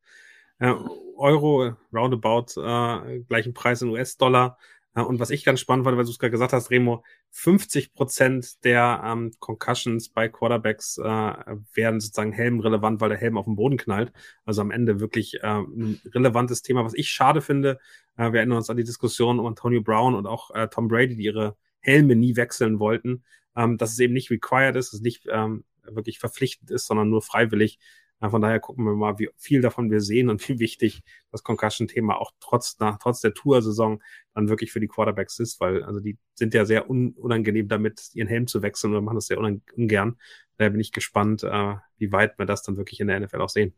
[0.59, 0.75] äh,
[1.17, 4.59] Euro, roundabout äh, gleichen Preis in US-Dollar.
[4.95, 8.63] und was ich ganz spannend fand, weil du es gerade gesagt hast, Remo, 50 Prozent
[8.65, 13.77] der ähm, Concussions bei Quarterbacks äh, werden sozusagen helmrelevant, weil der Helm auf den Boden
[13.77, 14.13] knallt.
[14.45, 17.79] Also am Ende wirklich äh, ein relevantes Thema, was ich schade finde.
[18.17, 21.17] Äh, wir erinnern uns an die Diskussion um Antonio Brown und auch äh, Tom Brady,
[21.17, 23.25] die ihre Helme nie wechseln wollten,
[23.57, 27.11] ähm, dass es eben nicht required ist, dass es nicht ähm, wirklich verpflichtend ist, sondern
[27.11, 27.79] nur freiwillig.
[28.21, 32.19] Von daher gucken wir mal, wie viel davon wir sehen und wie wichtig das Concussion-Thema
[32.19, 34.03] auch trotz, nach, trotz der Tour-Saison
[34.35, 38.11] dann wirklich für die Quarterbacks ist, weil also die sind ja sehr un unangenehm damit,
[38.15, 40.17] ihren Helm zu wechseln oder machen das sehr ungern.
[40.57, 43.49] Daher bin ich gespannt, äh, wie weit wir das dann wirklich in der NFL auch
[43.49, 43.75] sehen.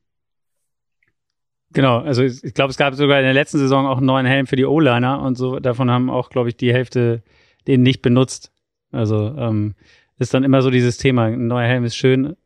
[1.73, 4.47] Genau, also ich glaube, es gab sogar in der letzten Saison auch einen neuen Helm
[4.47, 5.59] für die O-Liner und so.
[5.59, 7.23] Davon haben auch, glaube ich, die Hälfte
[7.67, 8.53] den nicht benutzt.
[8.93, 9.75] Also ähm,
[10.19, 11.25] ist dann immer so dieses Thema.
[11.25, 12.37] Ein neuer Helm ist schön,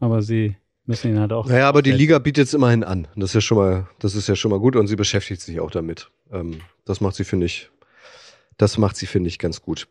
[0.00, 1.46] aber sie müssen ihn halt auch.
[1.46, 3.06] Naja, aber die Liga bietet es immerhin an.
[3.16, 5.60] Das ist ja schon mal, das ist ja schon mal gut und sie beschäftigt sich
[5.60, 6.10] auch damit.
[6.32, 7.70] Ähm, das macht sie, finde ich,
[8.56, 9.88] das macht sie, finde ich, ganz gut.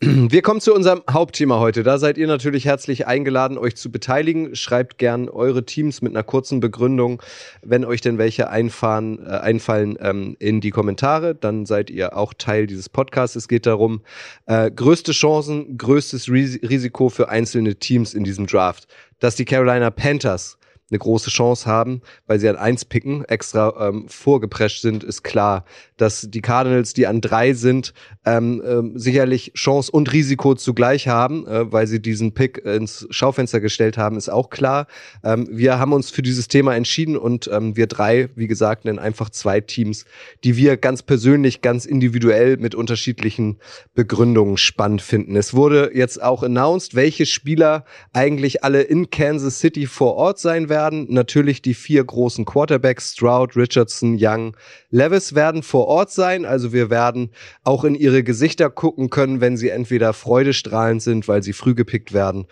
[0.02, 1.82] Wir kommen zu unserem Hauptthema heute.
[1.82, 4.56] Da seid ihr natürlich herzlich eingeladen, euch zu beteiligen.
[4.56, 7.20] Schreibt gern eure Teams mit einer kurzen Begründung,
[7.60, 11.34] wenn euch denn welche einfahren, äh, einfallen, ähm, in die Kommentare.
[11.34, 13.36] Dann seid ihr auch Teil dieses Podcasts.
[13.36, 14.00] Es geht darum,
[14.46, 18.86] äh, größte Chancen, größtes Risiko für einzelne Teams in diesem Draft.
[19.18, 20.56] Dass die Carolina Panthers
[20.90, 25.64] eine große Chance haben, weil sie an eins picken, extra ähm, vorgeprescht sind, ist klar.
[25.96, 31.46] Dass die Cardinals, die an drei sind, ähm, ähm, sicherlich Chance und Risiko zugleich haben,
[31.46, 34.86] äh, weil sie diesen Pick ins Schaufenster gestellt haben, ist auch klar.
[35.22, 38.98] Ähm, wir haben uns für dieses Thema entschieden und ähm, wir drei, wie gesagt, nennen
[38.98, 40.04] einfach zwei Teams,
[40.42, 43.58] die wir ganz persönlich, ganz individuell mit unterschiedlichen
[43.94, 45.36] Begründungen spannend finden.
[45.36, 50.68] Es wurde jetzt auch announced, welche Spieler eigentlich alle in Kansas City vor Ort sein
[50.68, 54.56] werden werden natürlich die vier großen Quarterbacks, Stroud, Richardson, Young,
[54.90, 56.46] Levis werden vor Ort sein.
[56.46, 57.30] Also wir werden
[57.64, 62.14] auch in ihre Gesichter gucken können, wenn sie entweder freudestrahlend sind, weil sie früh gepickt
[62.14, 62.46] werden,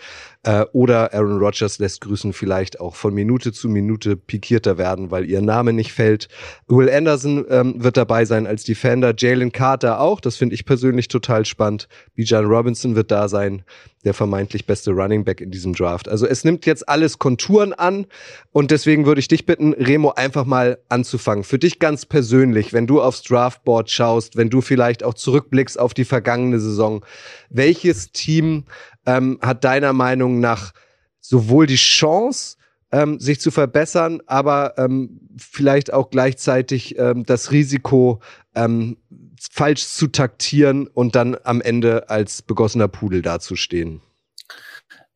[0.49, 5.27] äh, oder Aaron Rodgers lässt grüßen vielleicht auch von Minute zu Minute pikierter werden, weil
[5.27, 6.29] ihr Name nicht fällt.
[6.69, 11.09] Will Anderson ähm, wird dabei sein als Defender, Jalen Carter auch, das finde ich persönlich
[11.09, 11.87] total spannend.
[12.15, 13.63] Bijan Robinson wird da sein,
[14.05, 16.09] der vermeintlich beste Running Back in diesem Draft.
[16.09, 18.07] Also es nimmt jetzt alles Konturen an
[18.51, 21.45] und deswegen würde ich dich bitten, Remo, einfach mal anzufangen.
[21.45, 25.93] Für dich ganz persönlich, wenn du aufs Draftboard schaust, wenn du vielleicht auch zurückblickst auf
[25.93, 27.05] die vergangene Saison,
[27.51, 28.65] welches Team
[29.09, 30.73] ähm, hat deiner Meinung nach
[31.21, 32.57] sowohl die Chance,
[32.93, 38.21] ähm, sich zu verbessern, aber ähm, vielleicht auch gleichzeitig ähm, das Risiko,
[38.55, 38.99] ähm,
[39.51, 44.03] falsch zu taktieren und dann am Ende als begossener Pudel dazustehen?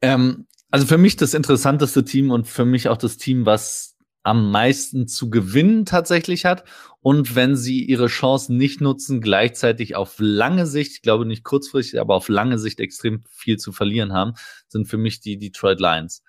[0.01, 4.51] Ähm, also für mich das interessanteste Team und für mich auch das Team, was am
[4.51, 6.65] meisten zu gewinnen tatsächlich hat
[7.03, 12.01] und wenn sie ihre Chancen nicht nutzen, gleichzeitig auf lange Sicht, ich glaube nicht kurzfristig,
[12.01, 14.35] aber auf lange Sicht extrem viel zu verlieren haben,
[14.69, 16.23] sind für mich die Detroit Lions.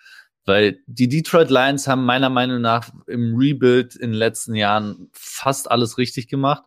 [0.46, 5.70] Weil die Detroit Lions haben meiner Meinung nach im Rebuild in den letzten Jahren fast
[5.70, 6.64] alles richtig gemacht,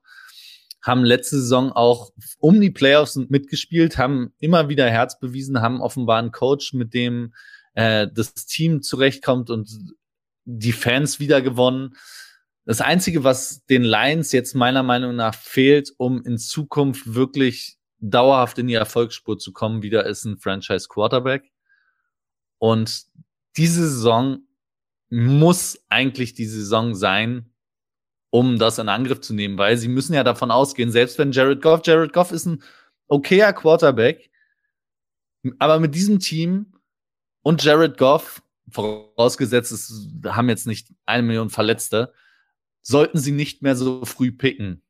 [0.80, 6.20] haben letzte Saison auch um die Playoffs mitgespielt, haben immer wieder Herz bewiesen, haben offenbar
[6.20, 7.34] einen Coach, mit dem
[7.74, 9.68] äh, das Team zurechtkommt und
[10.44, 11.96] die Fans wieder gewonnen.
[12.66, 18.58] Das Einzige, was den Lions jetzt meiner Meinung nach fehlt, um in Zukunft wirklich dauerhaft
[18.58, 21.52] in die Erfolgsspur zu kommen, wieder ist ein Franchise Quarterback.
[22.58, 23.04] Und
[23.56, 24.40] diese Saison
[25.10, 27.52] muss eigentlich die Saison sein,
[28.30, 31.62] um das in Angriff zu nehmen, weil sie müssen ja davon ausgehen, selbst wenn Jared
[31.62, 32.62] Goff, Jared Goff ist ein
[33.06, 34.28] okayer Quarterback,
[35.60, 36.72] aber mit diesem Team
[37.42, 42.12] und Jared Goff, vorausgesetzt, es haben jetzt nicht eine Million Verletzte,
[42.86, 44.80] sollten sie nicht mehr so früh picken.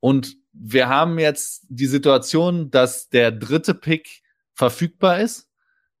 [0.00, 5.48] Und wir haben jetzt die Situation, dass der dritte Pick verfügbar ist,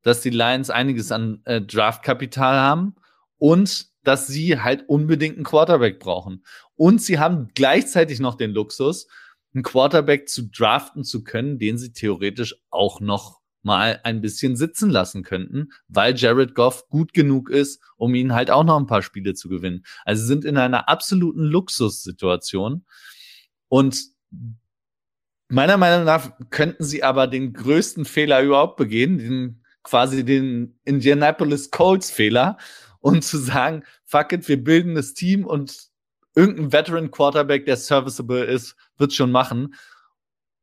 [0.02, 2.96] dass die Lions einiges an äh, Draftkapital haben
[3.38, 6.44] und dass sie halt unbedingt einen Quarterback brauchen.
[6.74, 9.06] Und sie haben gleichzeitig noch den Luxus,
[9.54, 14.90] einen Quarterback zu draften zu können, den sie theoretisch auch noch mal ein bisschen sitzen
[14.90, 19.02] lassen könnten, weil Jared Goff gut genug ist, um ihnen halt auch noch ein paar
[19.02, 19.84] Spiele zu gewinnen.
[20.04, 22.84] Also sind in einer absoluten Luxussituation.
[23.68, 24.04] Und
[25.48, 31.70] meiner Meinung nach könnten sie aber den größten Fehler überhaupt begehen, den, quasi den Indianapolis
[31.70, 32.56] Colts Fehler
[33.00, 35.90] und zu sagen, fuck it, wir bilden das Team und
[36.34, 39.74] irgendein Veteran Quarterback, der serviceable ist, wird schon machen.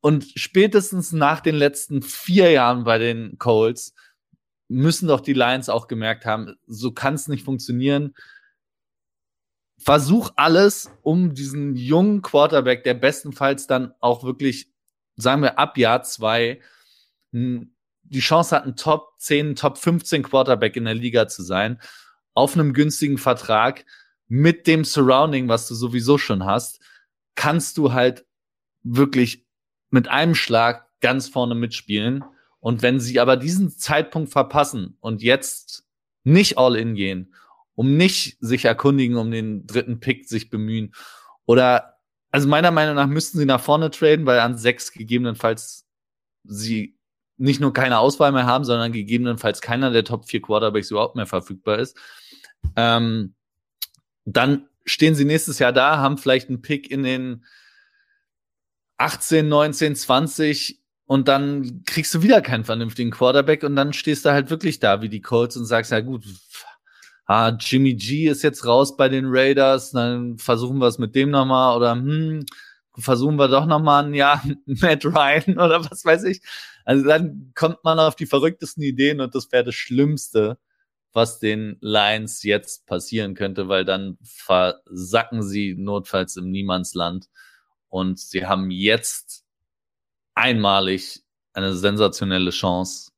[0.01, 3.93] Und spätestens nach den letzten vier Jahren bei den Colts
[4.67, 8.13] müssen doch die Lions auch gemerkt haben, so kann es nicht funktionieren.
[9.77, 14.69] Versuch alles, um diesen jungen Quarterback, der bestenfalls dann auch wirklich
[15.19, 16.61] sagen wir ab Jahr zwei,
[17.31, 21.79] die Chance hat, ein Top 10, Top 15 Quarterback in der Liga zu sein,
[22.33, 23.85] auf einem günstigen Vertrag
[24.27, 26.79] mit dem Surrounding, was du sowieso schon hast,
[27.35, 28.25] kannst du halt
[28.83, 29.45] wirklich
[29.89, 32.23] mit einem Schlag ganz vorne mitspielen.
[32.59, 35.85] Und wenn sie aber diesen Zeitpunkt verpassen und jetzt
[36.23, 37.33] nicht all in gehen,
[37.75, 40.93] um nicht sich erkundigen, um den dritten Pick sich bemühen
[41.45, 41.95] oder
[42.31, 45.87] also meiner Meinung nach müssten sie nach vorne traden, weil an sechs gegebenenfalls
[46.43, 46.97] sie
[47.37, 51.25] nicht nur keine Auswahl mehr haben, sondern gegebenenfalls keiner der Top 4 Quarterbacks überhaupt mehr
[51.25, 51.97] verfügbar ist.
[52.75, 53.33] Ähm,
[54.25, 57.45] dann stehen sie nächstes Jahr da, haben vielleicht einen Pick in den
[58.99, 64.31] 18, 19, 20 und dann kriegst du wieder keinen vernünftigen Quarterback und dann stehst du
[64.31, 66.25] halt wirklich da wie die Colts und sagst, ja gut,
[67.25, 71.31] ah, Jimmy G ist jetzt raus bei den Raiders, dann versuchen wir es mit dem
[71.31, 72.45] nochmal oder hm,
[72.97, 76.41] versuchen wir doch nochmal ein Jahr Matt Ryan oder was weiß ich.
[76.85, 80.57] Also dann kommt man auf die verrücktesten Ideen und das wäre das Schlimmste,
[81.13, 87.27] was den Lions jetzt passieren könnte, weil dann versacken sie notfalls im Niemandsland
[87.89, 89.45] und sie haben jetzt
[90.35, 91.23] einmalig
[91.53, 93.11] eine sensationelle Chance,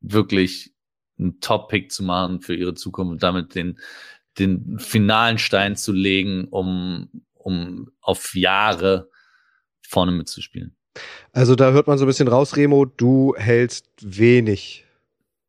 [0.00, 0.72] wirklich
[1.18, 3.80] einen Top-Pick zu machen für ihre Zukunft und damit den,
[4.38, 9.10] den finalen Stein zu legen, um, um auf Jahre
[9.82, 10.76] vorne mitzuspielen.
[11.32, 14.84] Also da hört man so ein bisschen raus, Remo, du hältst wenig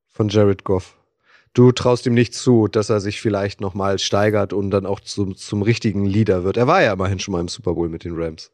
[0.07, 0.97] von Jared Goff.
[1.55, 5.37] Du traust ihm nicht zu, dass er sich vielleicht nochmal steigert und dann auch zum,
[5.37, 6.57] zum richtigen Leader wird.
[6.57, 8.51] Er war ja immerhin schon mal im Super Bowl mit den Rams.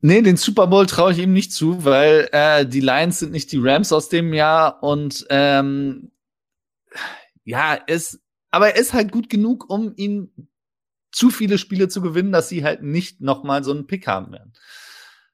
[0.00, 3.52] Nee, den Super Bowl traue ich ihm nicht zu, weil äh, die Lions sind nicht
[3.52, 6.10] die Rams aus dem Jahr und ähm,
[7.44, 10.48] ja, ist, aber er ist halt gut genug, um ihn
[11.12, 14.54] zu viele Spiele zu gewinnen, dass sie halt nicht nochmal so einen Pick haben werden.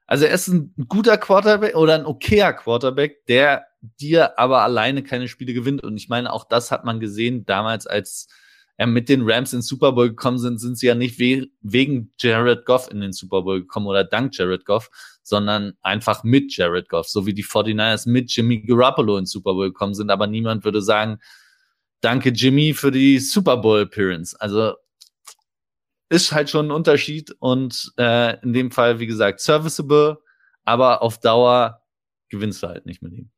[0.07, 3.65] Also er ist ein guter Quarterback oder ein okayer Quarterback, der
[3.99, 5.83] dir aber alleine keine Spiele gewinnt.
[5.83, 8.27] Und ich meine, auch das hat man gesehen damals, als
[8.77, 12.13] er mit den Rams ins Super Bowl gekommen sind, sind sie ja nicht we wegen
[12.19, 14.89] Jared Goff in den Super Bowl gekommen oder dank Jared Goff,
[15.23, 19.69] sondern einfach mit Jared Goff, so wie die 49ers mit Jimmy Garoppolo ins Super Bowl
[19.69, 20.09] gekommen sind.
[20.09, 21.19] Aber niemand würde sagen,
[22.01, 24.39] danke Jimmy für die Super Bowl Appearance.
[24.39, 24.73] Also
[26.09, 30.19] ist halt schon ein Unterschied und äh, in dem Fall, wie gesagt, serviceable,
[30.63, 31.81] aber auf Dauer
[32.29, 33.31] gewinnst du halt nicht mit ihm.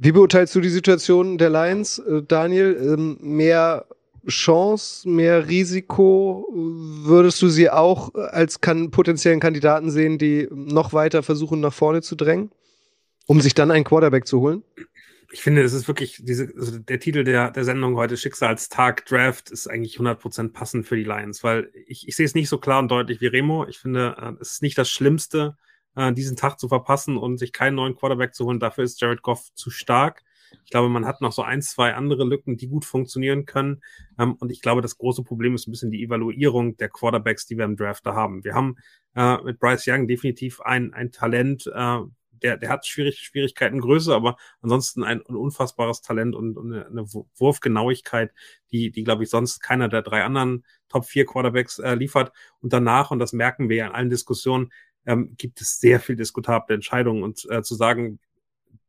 [0.00, 2.76] Wie beurteilst du die Situation der Lions, äh, Daniel?
[2.80, 3.86] Ähm, mehr
[4.28, 6.48] Chance, mehr Risiko?
[6.52, 12.00] Würdest du sie auch als kann, potenziellen Kandidaten sehen, die noch weiter versuchen, nach vorne
[12.00, 12.52] zu drängen,
[13.26, 14.62] um sich dann einen Quarterback zu holen?
[15.30, 19.50] ich finde, es ist wirklich diese, also der Titel der, der Sendung heute, Schicksalstag Draft,
[19.50, 22.78] ist eigentlich 100% passend für die Lions, weil ich, ich sehe es nicht so klar
[22.78, 23.66] und deutlich wie Remo.
[23.66, 25.56] Ich finde, äh, es ist nicht das Schlimmste,
[25.98, 28.60] äh, diesen Tag zu verpassen und sich keinen neuen Quarterback zu holen.
[28.60, 30.22] Dafür ist Jared Goff zu stark.
[30.64, 33.82] Ich glaube, man hat noch so ein, zwei andere Lücken, die gut funktionieren können.
[34.18, 37.58] Ähm, und ich glaube, das große Problem ist ein bisschen die Evaluierung der Quarterbacks, die
[37.58, 38.44] wir im Draft da haben.
[38.44, 38.76] Wir haben
[39.14, 41.98] äh, mit Bryce Young definitiv ein, ein Talent, äh,
[42.42, 47.04] der, der hat schwierig, Schwierigkeiten Größe, aber ansonsten ein, ein unfassbares Talent und, und eine,
[47.36, 48.32] Wurfgenauigkeit,
[48.70, 52.32] die, die glaube ich sonst keiner der drei anderen Top 4 Quarterbacks äh, liefert.
[52.60, 54.70] Und danach, und das merken wir ja in allen Diskussionen,
[55.06, 58.18] ähm, gibt es sehr viel diskutable Entscheidungen und äh, zu sagen,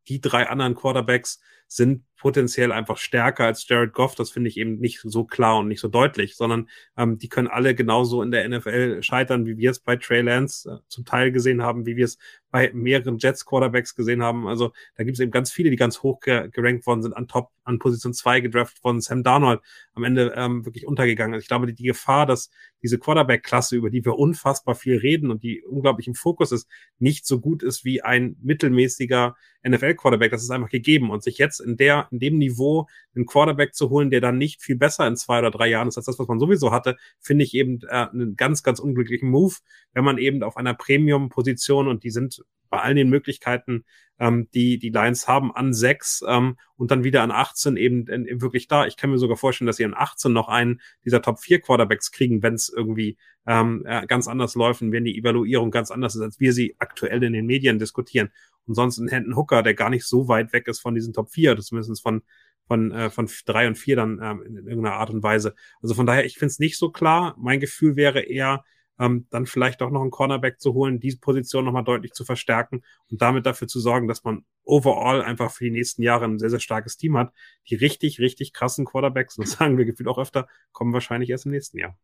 [0.08, 1.40] die drei anderen Quarterbacks
[1.72, 4.16] sind potenziell einfach stärker als Jared Goff.
[4.16, 7.48] Das finde ich eben nicht so klar und nicht so deutlich, sondern ähm, die können
[7.48, 11.32] alle genauso in der NFL scheitern, wie wir es bei Trey Lance äh, zum Teil
[11.32, 12.18] gesehen haben, wie wir es
[12.52, 14.48] bei mehreren Jets Quarterbacks gesehen haben.
[14.48, 17.52] Also da gibt es eben ganz viele, die ganz hoch gerankt worden sind, an Top,
[17.64, 19.02] an Position 2 gedraftet worden.
[19.02, 19.62] Sam Darnold
[19.94, 21.36] am Ende ähm, wirklich untergegangen.
[21.36, 22.50] Also ich glaube, die, die Gefahr, dass
[22.82, 27.26] diese Quarterback-Klasse, über die wir unfassbar viel reden und die unglaublich im Fokus ist, nicht
[27.26, 29.36] so gut ist wie ein mittelmäßiger
[29.68, 30.32] NFL-Quarterback.
[30.32, 31.12] Das ist einfach gegeben.
[31.12, 34.62] Und sich jetzt in der, in dem Niveau einen Quarterback zu holen, der dann nicht
[34.62, 37.44] viel besser in zwei oder drei Jahren ist als das, was man sowieso hatte, finde
[37.44, 39.56] ich eben äh, einen ganz, ganz unglücklichen Move,
[39.94, 43.84] wenn man eben auf einer Premium-Position und die sind bei allen den Möglichkeiten,
[44.20, 48.42] ähm, die die Lions haben, an sechs ähm, und dann wieder an 18 eben, eben
[48.42, 48.86] wirklich da.
[48.86, 52.12] Ich kann mir sogar vorstellen, dass sie an 18 noch einen dieser Top 4 Quarterbacks
[52.12, 53.18] kriegen, wenn es irgendwie
[53.48, 56.76] ähm, äh, ganz anders läuft und wenn die Evaluierung ganz anders ist, als wir sie
[56.80, 58.30] aktuell in den Medien diskutieren.
[58.70, 61.32] Und sonst ein Hendon Hooker, der gar nicht so weit weg ist von diesen Top
[61.32, 62.22] 4, zumindest von
[62.68, 65.56] von, äh, von drei und vier dann ähm, in, in irgendeiner Art und Weise.
[65.82, 67.36] Also von daher, ich finde es nicht so klar.
[67.40, 68.64] Mein Gefühl wäre eher,
[69.00, 72.84] ähm, dann vielleicht auch noch einen Cornerback zu holen, diese Position nochmal deutlich zu verstärken
[73.10, 76.50] und damit dafür zu sorgen, dass man overall einfach für die nächsten Jahre ein sehr,
[76.50, 77.34] sehr starkes Team hat.
[77.70, 81.54] Die richtig, richtig krassen Quarterbacks, das sagen wir gefühlt auch öfter, kommen wahrscheinlich erst im
[81.54, 81.98] nächsten Jahr.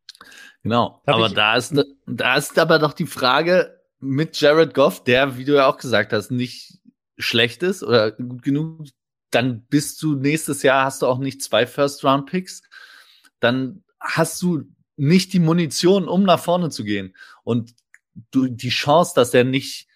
[0.64, 1.02] Genau.
[1.06, 1.76] Darf aber da ist,
[2.08, 3.75] da ist aber doch die Frage,
[4.06, 6.80] mit Jared Goff, der, wie du ja auch gesagt hast, nicht
[7.18, 8.88] schlecht ist oder gut genug,
[9.32, 12.62] dann bist du nächstes Jahr hast du auch nicht zwei First-Round-Picks.
[13.40, 14.64] Dann hast du
[14.98, 17.16] nicht die Munition, um nach vorne zu gehen.
[17.44, 17.74] Und
[18.32, 19.88] du, die Chance, dass er nicht,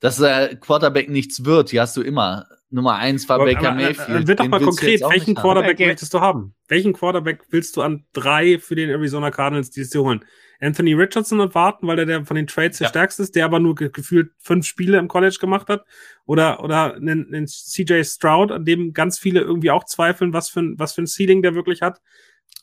[0.00, 2.46] dass der Quarterback nichts wird, die hast du immer.
[2.70, 4.26] Nummer eins war Aber- Baker aber, äh, Mayfield.
[4.26, 5.42] Wird doch mal konkret, welchen haben.
[5.42, 5.86] Quarterback Okay.
[5.86, 6.54] möchtest du haben?
[6.66, 10.24] Welchen Quarterback willst du an drei für den Arizona Cardinals dieses Jahr holen?
[10.60, 12.88] Anthony Richardson und warten, weil er der von den Trades der Ja.
[12.90, 15.84] stärkste ist, der aber nur ge gefühlt fünf Spiele im College gemacht hat?
[16.26, 20.60] Oder, oder einen, einen CJ Stroud, an dem ganz viele irgendwie auch zweifeln, was für
[20.60, 22.00] ein, was für ein Ceiling der wirklich hat?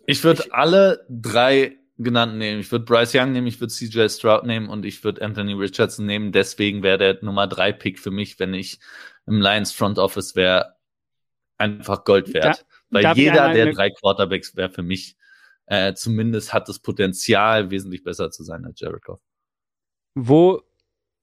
[0.08, 2.60] Ich würde alle drei genannten nehmen.
[2.60, 6.06] Ich würde Bryce Young nehmen, ich würde CJ Stroud nehmen und ich würde Anthony Richardson
[6.06, 6.32] nehmen.
[6.32, 8.80] Deswegen wäre der Nummer drei Pick für mich, wenn ich
[9.28, 10.76] im Lions Front Office wäre,
[11.58, 12.66] einfach Gold wert.
[12.89, 15.16] Weil darf ich jeder der drei Quarterbacks wäre für mich
[15.68, 19.22] äh, zumindest hat das Potenzial, wesentlich besser zu sein als Jared Goff.
[20.16, 20.62] Wo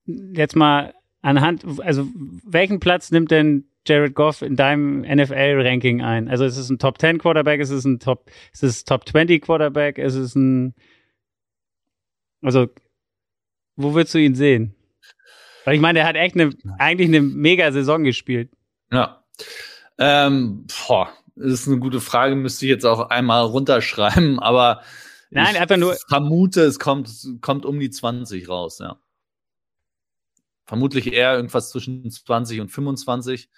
[0.07, 2.09] jetzt mal anhand, also
[2.45, 6.29] welchen Platz nimmt denn Jared Goff in deinem NFL-Ranking ein?
[6.29, 9.43] Also ist es ein Top 10 Quarterback, ist es ein Top, ist es Top 20
[9.43, 10.75] Quarterback, ist es ein,
[12.43, 12.69] also
[13.77, 14.75] wo würdest du ihn sehen?
[15.65, 18.51] Weil ich meine, der hat echt eine, eigentlich eine mega Saison gespielt.
[18.91, 19.23] Ja.
[19.99, 24.83] Ähm, boah, das ist eine gute Frage, müsste ich jetzt auch einmal runterschreiben, aber
[25.31, 27.11] Nein, ich einfach nur- vermute, es kommt,
[27.41, 28.99] kommt um die 20 raus, ja.
[30.67, 33.49] Vermutlich eher irgendwas zwischen 20 und 25,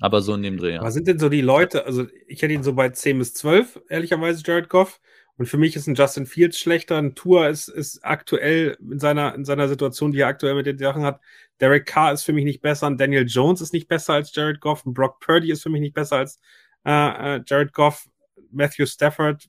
[0.00, 0.82] aber so in dem Dreh, ja.
[0.82, 1.84] Was sind denn so die Leute?
[1.86, 5.00] Also, ich hätte ihn so bei 10 bis 12, ehrlicherweise, Jared Goff.
[5.36, 6.96] Und für mich ist ein Justin Fields schlechter.
[6.96, 10.78] Ein Tour ist, ist aktuell in seiner, in seiner Situation, die er aktuell mit den
[10.78, 11.20] Sachen hat.
[11.60, 12.86] Derek Carr ist für mich nicht besser.
[12.86, 14.86] Ein Daniel Jones ist nicht besser als Jared Goff.
[14.86, 16.38] Ein Brock Purdy ist für mich nicht besser als
[16.84, 18.06] äh, äh, Jared Goff.
[18.50, 19.48] Matthew Stafford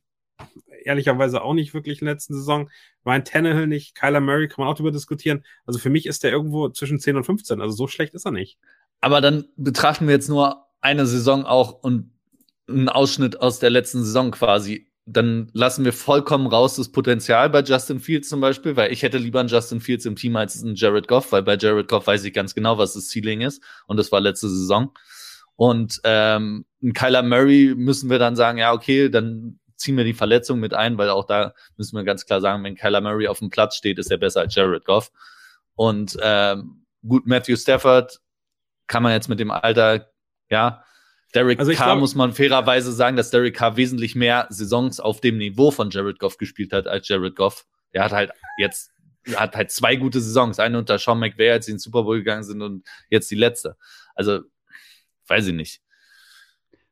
[0.83, 2.69] ehrlicherweise auch nicht wirklich in der letzten Saison.
[3.05, 3.95] Ryan Tannehill nicht.
[3.95, 5.43] Kyler Murray kann man auch darüber diskutieren.
[5.65, 7.61] Also für mich ist der irgendwo zwischen 10 und 15.
[7.61, 8.57] Also so schlecht ist er nicht.
[9.01, 12.11] Aber dann betrachten wir jetzt nur eine Saison auch und
[12.67, 14.88] einen Ausschnitt aus der letzten Saison quasi.
[15.07, 19.19] Dann lassen wir vollkommen raus das Potenzial bei Justin Fields zum Beispiel, weil ich hätte
[19.19, 22.23] lieber einen Justin Fields im Team als einen Jared Goff, weil bei Jared Goff weiß
[22.23, 23.61] ich ganz genau, was das Ceiling ist.
[23.86, 24.91] Und das war letzte Saison.
[25.55, 30.13] Und ähm, ein Kyler Murray müssen wir dann sagen, ja, okay, dann ziehen wir die
[30.13, 33.39] Verletzung mit ein, weil auch da müssen wir ganz klar sagen, wenn Kyler Murray auf
[33.39, 35.11] dem Platz steht, ist er besser als Jared Goff.
[35.73, 38.21] Und ähm, gut, Matthew Stafford
[38.88, 40.11] kann man jetzt mit dem Alter,
[40.49, 40.83] ja,
[41.33, 45.19] Derek Also Carr glaub- muss man fairerweise sagen, dass Derek Carr wesentlich mehr Saisons auf
[45.19, 47.65] dem Niveau von Jared Goff gespielt hat als Jared Goff.
[47.93, 48.91] Der hat halt jetzt
[49.36, 52.19] hat halt zwei gute Saisons, eine unter Sean McVay, als sie in den Super Bowl
[52.19, 53.75] gegangen sind und jetzt die letzte.
[54.13, 54.41] Also
[55.27, 55.81] weiß ich nicht.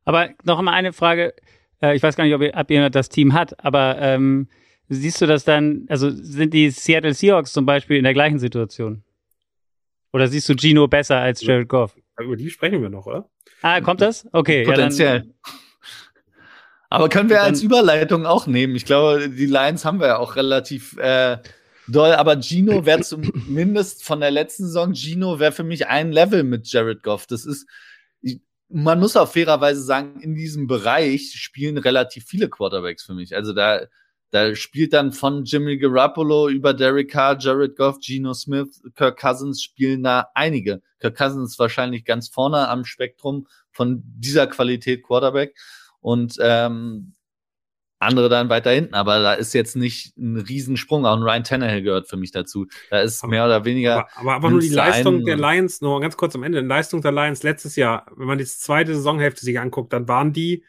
[0.06, 1.34] Aber noch mal eine Frage.
[1.82, 4.48] Äh, ich weiß gar nicht, ob, ihr, ob jemand das Team hat, aber ähm,
[4.90, 9.04] siehst du das dann, also sind die Seattle Seahawks zum Beispiel in der gleichen Situation?
[10.12, 11.96] Oder siehst du Gino besser als Jared Goff?
[12.20, 13.30] Über die sprechen wir noch, oder?
[13.62, 14.28] Ah, kommt das?
[14.32, 14.64] Okay.
[14.64, 15.16] Potenziell.
[15.16, 15.34] Ja, dann,
[16.90, 18.76] Aber können wir Dann- als Überleitung auch nehmen.
[18.76, 21.38] Ich glaube, die Lions haben wir ja auch relativ äh,
[21.88, 22.12] doll.
[22.12, 26.72] Aber Gino wäre zumindest von der letzten Saison, Gino wäre für mich ein Level mit
[26.72, 27.26] Jared Goff.
[27.26, 27.66] Das ist,
[28.70, 33.36] man muss auch fairerweise sagen, in diesem Bereich spielen relativ viele Quarterbacks für mich.
[33.36, 33.82] Also da,
[34.32, 39.62] da spielt dann von Jimmy Garoppolo über Derek Carr, Jared Goff, Geno Smith, Kirk Cousins
[39.62, 40.82] spielen da einige.
[41.00, 45.56] Kirk Cousins ist wahrscheinlich ganz vorne am Spektrum von dieser Qualität Quarterback
[46.02, 47.14] und ähm,
[48.04, 48.94] andere dann weiter hinten.
[48.94, 51.06] Aber da ist jetzt nicht ein Riesensprung.
[51.06, 52.68] Auch ein Ryan Tannehill gehört für mich dazu.
[52.90, 54.08] Da ist mehr oder weniger.
[54.16, 57.12] Aber, aber nur die Leistung der Lions, nur ganz kurz am Ende, die Leistung der
[57.12, 60.64] Lions letztes Jahr, wenn man die zweite Saisonhälfte sich anguckt, dann waren die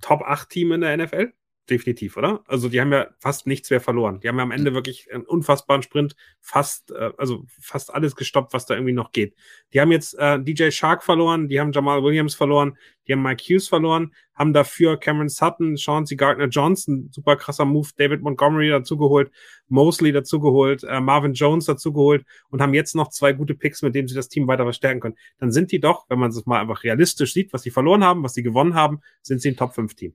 [0.00, 1.32] Top 8 Team in der NFL.
[1.68, 2.42] Definitiv, oder?
[2.46, 4.20] Also die haben ja fast nichts mehr verloren.
[4.20, 8.52] Die haben ja am Ende wirklich einen unfassbaren Sprint, fast, äh, also fast alles gestoppt,
[8.52, 9.34] was da irgendwie noch geht.
[9.72, 13.42] Die haben jetzt äh, DJ Shark verloren, die haben Jamal Williams verloren, die haben Mike
[13.42, 19.32] Hughes verloren, haben dafür Cameron Sutton, Chauncey Gardner Johnson, super krasser Move, David Montgomery dazugeholt,
[19.66, 24.06] Mosley dazugeholt, äh, Marvin Jones dazugeholt und haben jetzt noch zwei gute Picks, mit denen
[24.06, 25.16] sie das Team weiter verstärken können.
[25.40, 28.22] Dann sind die doch, wenn man es mal einfach realistisch sieht, was sie verloren haben,
[28.22, 30.14] was sie gewonnen haben, sind sie ein Top 5 Team.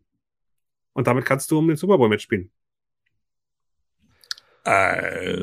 [0.94, 2.52] Und damit kannst du um den Super Bowl mitspielen.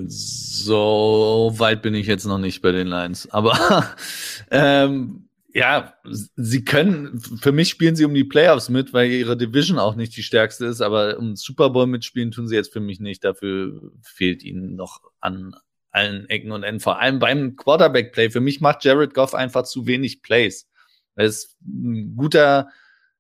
[0.07, 3.29] So weit bin ich jetzt noch nicht bei den Lions.
[3.31, 3.97] Aber
[4.51, 5.95] ähm, ja,
[6.37, 10.17] sie können, für mich spielen sie um die Playoffs mit, weil ihre Division auch nicht
[10.17, 13.25] die stärkste ist, aber um Super Bowl mitspielen tun sie jetzt für mich nicht.
[13.25, 15.57] Dafür fehlt ihnen noch an
[15.91, 16.81] allen Ecken und Enden.
[16.81, 18.31] Vor allem beim Quarterback-Play.
[18.31, 20.69] Für mich macht Jared Goff einfach zu wenig Plays.
[21.17, 22.69] Er ist ein guter,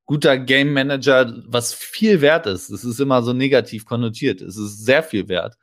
[0.09, 2.70] guter Game Manager, was viel wert ist.
[2.70, 4.40] Es ist immer so negativ konnotiert.
[4.40, 5.56] Es ist sehr viel wert.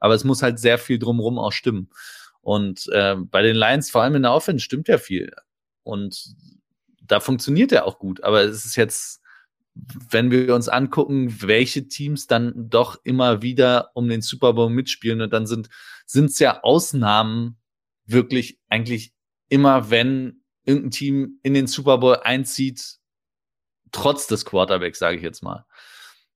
[0.00, 1.90] Aber es muss halt sehr viel drumherum auch stimmen.
[2.40, 5.30] Und äh, bei den Lions, vor allem in der Offense, stimmt ja viel.
[5.82, 6.34] Und
[7.02, 8.24] da funktioniert er auch gut.
[8.24, 9.20] Aber es ist jetzt,
[9.74, 15.20] wenn wir uns angucken, welche Teams dann doch immer wieder um den Super Bowl mitspielen,
[15.20, 15.68] und dann sind
[16.08, 17.58] es ja Ausnahmen
[18.06, 19.12] wirklich eigentlich
[19.50, 23.01] immer, wenn irgendein Team in den Super Bowl einzieht,
[23.92, 25.64] trotz des Quarterbacks, sage ich jetzt mal.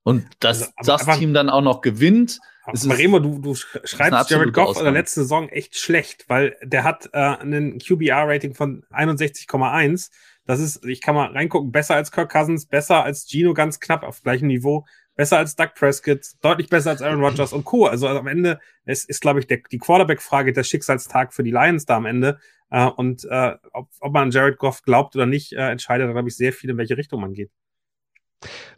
[0.02, 2.38] Und dass also, aber, das aber, Team dann auch noch gewinnt.
[2.64, 6.84] Aber Remo, du, du schreibst Jared Goff in der letzten Saison echt schlecht, weil der
[6.84, 10.10] hat äh, einen QBR-Rating von 61,1.
[10.46, 14.04] Das ist, ich kann mal reingucken, besser als Kirk Cousins, besser als Gino ganz knapp
[14.04, 14.86] auf gleichem Niveau,
[15.16, 17.86] besser als Doug Prescott, deutlich besser als Aaron Rodgers und Co.
[17.86, 21.84] Also am Ende es ist, glaube ich, der, die Quarterback-Frage der Schicksalstag für die Lions
[21.84, 22.38] da am Ende.
[22.70, 26.36] Äh, und äh, ob, ob man Jared Goff glaubt oder nicht, äh, entscheidet, glaube ich,
[26.36, 27.50] sehr viel, in welche Richtung man geht.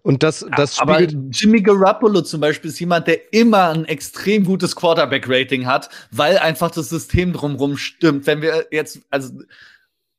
[0.02, 4.76] Und das, das Aber Jimmy Garoppolo zum Beispiel ist jemand, der immer ein extrem gutes
[4.76, 8.26] Quarterback-Rating hat, weil einfach das System drumherum stimmt.
[8.26, 9.32] Wenn wir jetzt, also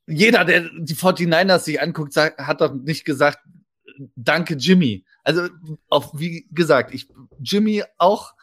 [0.07, 3.39] jeder, der die 49ers sich anguckt, sagt, hat doch nicht gesagt,
[4.15, 5.05] danke Jimmy.
[5.23, 5.47] Also,
[5.89, 7.07] auch wie gesagt, ich,
[7.39, 8.33] Jimmy auch,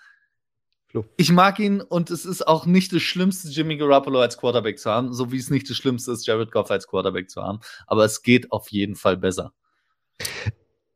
[1.17, 4.91] ich mag ihn und es ist auch nicht das Schlimmste, Jimmy Garoppolo als Quarterback zu
[4.91, 7.61] haben, so wie es nicht das Schlimmste ist, Jared Goff als Quarterback zu haben.
[7.87, 9.53] Aber es geht auf jeden Fall besser.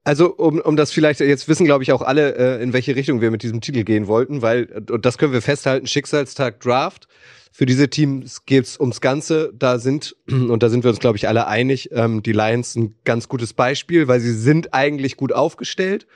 [0.02, 3.20] Also, um, um das vielleicht, jetzt wissen, glaube ich, auch alle, äh, in welche Richtung
[3.20, 7.06] wir mit diesem Titel gehen wollten, weil, und das können wir festhalten, Schicksalstag Draft.
[7.52, 9.52] Für diese Teams geht's ums Ganze.
[9.54, 12.94] Da sind, und da sind wir uns, glaube ich, alle einig, ähm, die Lions ein
[13.04, 16.06] ganz gutes Beispiel, weil sie sind eigentlich gut aufgestellt.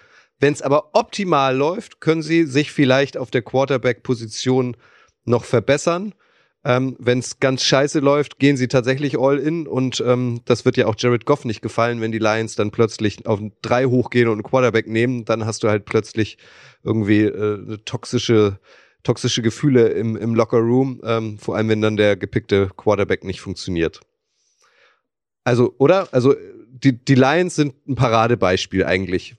[0.40, 4.76] Wenn es aber optimal läuft, können sie sich vielleicht auf der Quarterback-Position
[5.24, 6.14] noch verbessern.
[6.64, 10.76] Ähm, Wenn es ganz scheiße läuft, gehen sie tatsächlich all in und ähm, das wird
[10.76, 14.34] ja auch Jared Goff nicht gefallen, wenn die Lions dann plötzlich auf drei hochgehen und
[14.34, 16.38] einen Quarterback nehmen, dann hast du halt plötzlich
[16.82, 18.58] irgendwie äh, toxische
[19.04, 23.40] toxische Gefühle im, im Locker Room, ähm, vor allem wenn dann der gepickte Quarterback nicht
[23.40, 24.00] funktioniert.
[25.44, 26.08] Also, oder?
[26.12, 26.34] Also
[26.68, 29.36] die, die Lions sind ein Paradebeispiel eigentlich,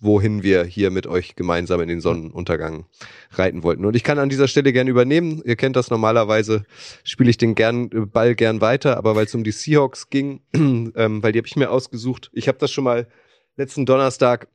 [0.00, 2.86] wohin wir hier mit euch gemeinsam in den Sonnenuntergang
[3.32, 3.84] reiten wollten.
[3.84, 5.42] Und ich kann an dieser Stelle gern übernehmen.
[5.44, 6.64] Ihr kennt das normalerweise,
[7.04, 11.22] spiele ich den gern, Ball gern weiter, aber weil es um die Seahawks ging, ähm,
[11.22, 12.30] weil die habe ich mir ausgesucht.
[12.32, 13.08] Ich habe das schon mal
[13.56, 14.48] letzten Donnerstag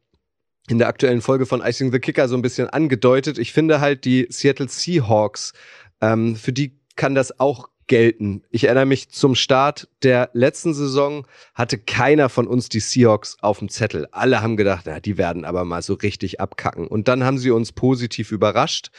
[0.69, 3.37] in der aktuellen Folge von Icing the Kicker so ein bisschen angedeutet.
[3.37, 5.53] Ich finde halt die Seattle Seahawks,
[5.99, 8.43] ähm, für die kann das auch gelten.
[8.49, 13.59] Ich erinnere mich zum Start der letzten Saison hatte keiner von uns die Seahawks auf
[13.59, 14.07] dem Zettel.
[14.11, 16.87] Alle haben gedacht, ja, die werden aber mal so richtig abkacken.
[16.87, 18.91] Und dann haben sie uns positiv überrascht,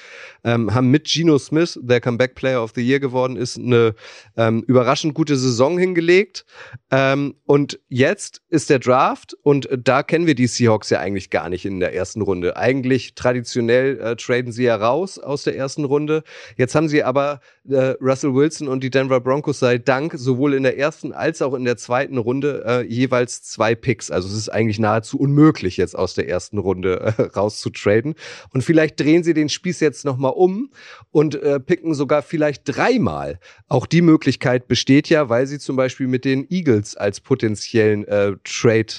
[0.44, 3.94] ähm, haben mit Geno Smith, der Comeback Player of the Year geworden ist, eine
[4.36, 6.46] ähm, überraschend gute Saison hingelegt.
[6.90, 11.48] Ähm, und jetzt ist der Draft und da kennen wir die Seahawks ja eigentlich gar
[11.48, 12.56] nicht in der ersten Runde.
[12.56, 16.22] Eigentlich traditionell äh, traden sie ja raus aus der ersten Runde.
[16.56, 20.62] Jetzt haben sie aber äh, Russell Wilson und die Denver Broncos sei Dank sowohl in
[20.62, 24.10] der ersten als auch in der zweiten Runde äh, jeweils zwei Picks.
[24.10, 28.14] Also es ist eigentlich nahezu unmöglich, jetzt aus der ersten Runde äh, rauszutraden.
[28.52, 30.70] Und vielleicht drehen sie den Spieß jetzt nochmal um
[31.10, 33.38] und äh, picken sogar vielleicht dreimal.
[33.68, 38.32] Auch die Möglichkeit besteht ja, weil sie zum Beispiel mit den Eagles als potenziellen äh,
[38.44, 38.94] Trade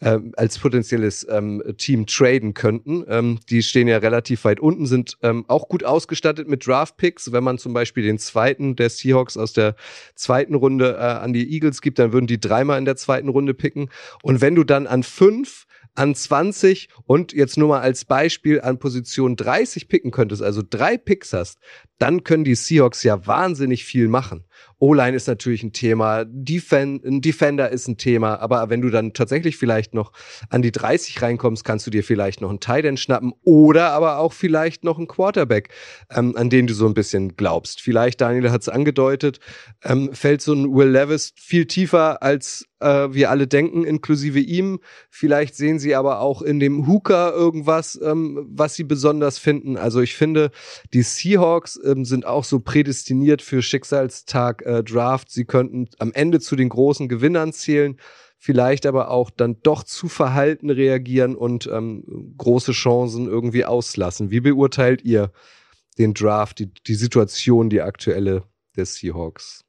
[0.00, 3.04] ähm, als potenzielles ähm, Team traden könnten.
[3.08, 7.32] Ähm, die stehen ja relativ weit unten, sind ähm, auch gut ausgestattet mit Draft-Picks.
[7.32, 9.76] Wenn man zum Beispiel den zweiten der Seahawks aus der
[10.14, 13.54] zweiten Runde äh, an die Eagles gibt, dann würden die dreimal in der zweiten Runde
[13.54, 13.90] picken.
[14.22, 18.78] Und wenn du dann an fünf an 20 und jetzt nur mal als Beispiel an
[18.78, 21.58] Position 30 picken könntest, also drei Picks hast,
[21.98, 24.44] dann können die Seahawks ja wahnsinnig viel machen.
[24.80, 29.12] O-Line ist natürlich ein Thema, Defen ein Defender ist ein Thema, aber wenn du dann
[29.12, 30.12] tatsächlich vielleicht noch
[30.48, 34.18] an die 30 reinkommst, kannst du dir vielleicht noch einen Tight End schnappen oder aber
[34.18, 35.68] auch vielleicht noch einen Quarterback,
[36.10, 37.82] ähm, an den du so ein bisschen glaubst.
[37.82, 39.38] Vielleicht, Daniel hat es angedeutet,
[39.84, 44.80] ähm, fällt so ein Will Levis viel tiefer als äh, wir alle denken, inklusive ihm.
[45.10, 49.76] Vielleicht sehen sie aber auch in dem Hooker irgendwas, ähm, was sie besonders finden.
[49.76, 50.50] Also ich finde,
[50.92, 55.30] die Seahawks ähm, sind auch so prädestiniert für Schicksalstag äh, Draft.
[55.30, 57.96] Sie könnten am Ende zu den großen Gewinnern zählen,
[58.38, 64.30] vielleicht aber auch dann doch zu verhalten reagieren und ähm, große Chancen irgendwie auslassen.
[64.30, 65.32] Wie beurteilt ihr
[65.98, 68.44] den Draft, die, die Situation, die aktuelle
[68.76, 69.64] des Seahawks?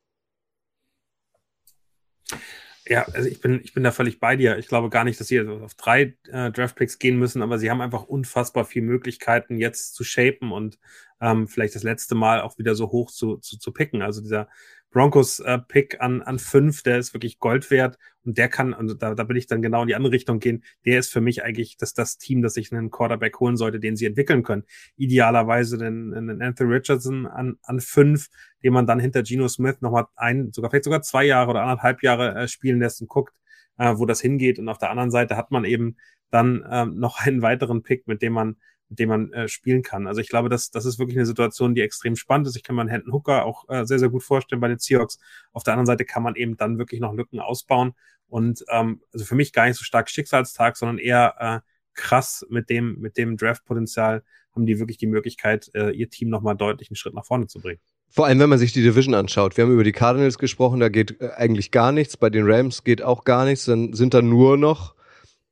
[2.87, 4.57] Ja, also ich bin, ich bin da völlig bei dir.
[4.57, 7.81] Ich glaube gar nicht, dass sie auf drei äh, Draftpicks gehen müssen, aber sie haben
[7.81, 10.79] einfach unfassbar viele Möglichkeiten, jetzt zu shapen und
[11.21, 14.01] ähm, vielleicht das letzte Mal auch wieder so hoch zu, zu, zu picken.
[14.01, 14.49] Also dieser
[14.91, 19.15] Broncos-Pick äh, an, an fünf, der ist wirklich Gold wert und der kann, also da,
[19.15, 21.77] da will ich dann genau in die andere Richtung gehen, der ist für mich eigentlich
[21.77, 24.63] das, das Team, das sich einen Quarterback holen sollte, den sie entwickeln können.
[24.97, 28.27] Idealerweise den, den Anthony Richardson an, an fünf,
[28.63, 32.03] den man dann hinter Geno Smith nochmal ein, sogar vielleicht sogar zwei Jahre oder anderthalb
[32.03, 33.33] Jahre äh, spielen lässt und guckt,
[33.77, 34.59] äh, wo das hingeht.
[34.59, 35.95] Und auf der anderen Seite hat man eben
[36.29, 38.57] dann ähm, noch einen weiteren Pick, mit dem man
[38.99, 40.07] dem man äh, spielen kann.
[40.07, 42.55] Also ich glaube, das, das ist wirklich eine Situation, die extrem spannend ist.
[42.55, 45.17] Ich kann mir einen Hendon Hooker auch äh, sehr, sehr gut vorstellen bei den Seahawks.
[45.53, 47.93] Auf der anderen Seite kann man eben dann wirklich noch Lücken ausbauen.
[48.27, 51.59] Und ähm, also für mich gar nicht so stark Schicksalstag, sondern eher äh,
[51.93, 54.23] krass mit dem, mit dem Draft-Potenzial
[54.53, 57.59] haben die wirklich die Möglichkeit, äh, ihr Team nochmal deutlich einen Schritt nach vorne zu
[57.59, 57.79] bringen.
[58.09, 59.55] Vor allem, wenn man sich die Division anschaut.
[59.55, 62.17] Wir haben über die Cardinals gesprochen, da geht äh, eigentlich gar nichts.
[62.17, 63.65] Bei den Rams geht auch gar nichts.
[63.65, 64.95] Dann sind da nur noch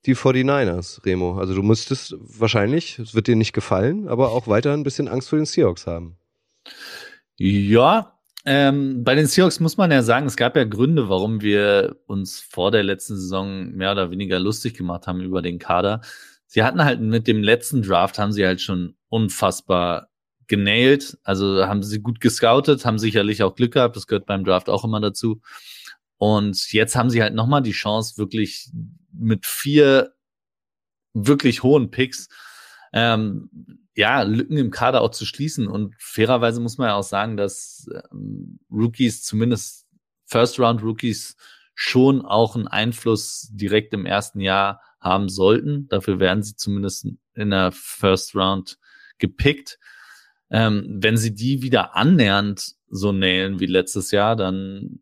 [0.05, 1.37] die 49ers, Remo.
[1.37, 5.29] Also du müsstest wahrscheinlich, es wird dir nicht gefallen, aber auch weiter ein bisschen Angst
[5.29, 6.17] vor den Seahawks haben.
[7.37, 11.97] Ja, ähm, bei den Seahawks muss man ja sagen, es gab ja Gründe, warum wir
[12.07, 16.01] uns vor der letzten Saison mehr oder weniger lustig gemacht haben über den Kader.
[16.47, 20.09] Sie hatten halt mit dem letzten Draft haben sie halt schon unfassbar
[20.47, 21.17] genailt.
[21.23, 23.95] Also haben sie gut gescoutet, haben sicherlich auch Glück gehabt.
[23.95, 25.41] Das gehört beim Draft auch immer dazu.
[26.17, 28.71] Und jetzt haben sie halt nochmal die Chance, wirklich
[29.11, 30.13] mit vier
[31.13, 32.27] wirklich hohen Picks
[32.93, 33.49] ähm,
[33.95, 35.67] ja, Lücken im Kader auch zu schließen.
[35.67, 39.87] Und fairerweise muss man ja auch sagen, dass ähm, Rookies, zumindest
[40.25, 41.35] First-Round-Rookies,
[41.75, 45.87] schon auch einen Einfluss direkt im ersten Jahr haben sollten.
[45.87, 48.77] Dafür werden sie zumindest in der First Round
[49.17, 49.79] gepickt.
[50.49, 55.01] Ähm, wenn sie die wieder annähernd so nailen wie letztes Jahr, dann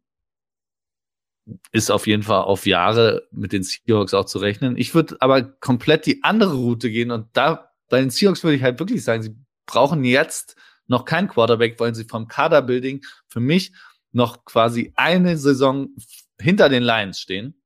[1.72, 4.78] ist auf jeden Fall auf Jahre mit den Seahawks auch zu rechnen.
[4.78, 8.64] Ich würde aber komplett die andere Route gehen und da bei den Seahawks würde ich
[8.64, 9.36] halt wirklich sagen, sie
[9.66, 10.56] brauchen jetzt
[10.88, 13.74] noch keinen Quarterback, wollen sie vom Kaderbuilding für mich
[14.12, 15.90] noch quasi eine Saison
[16.40, 17.62] hinter den Lions stehen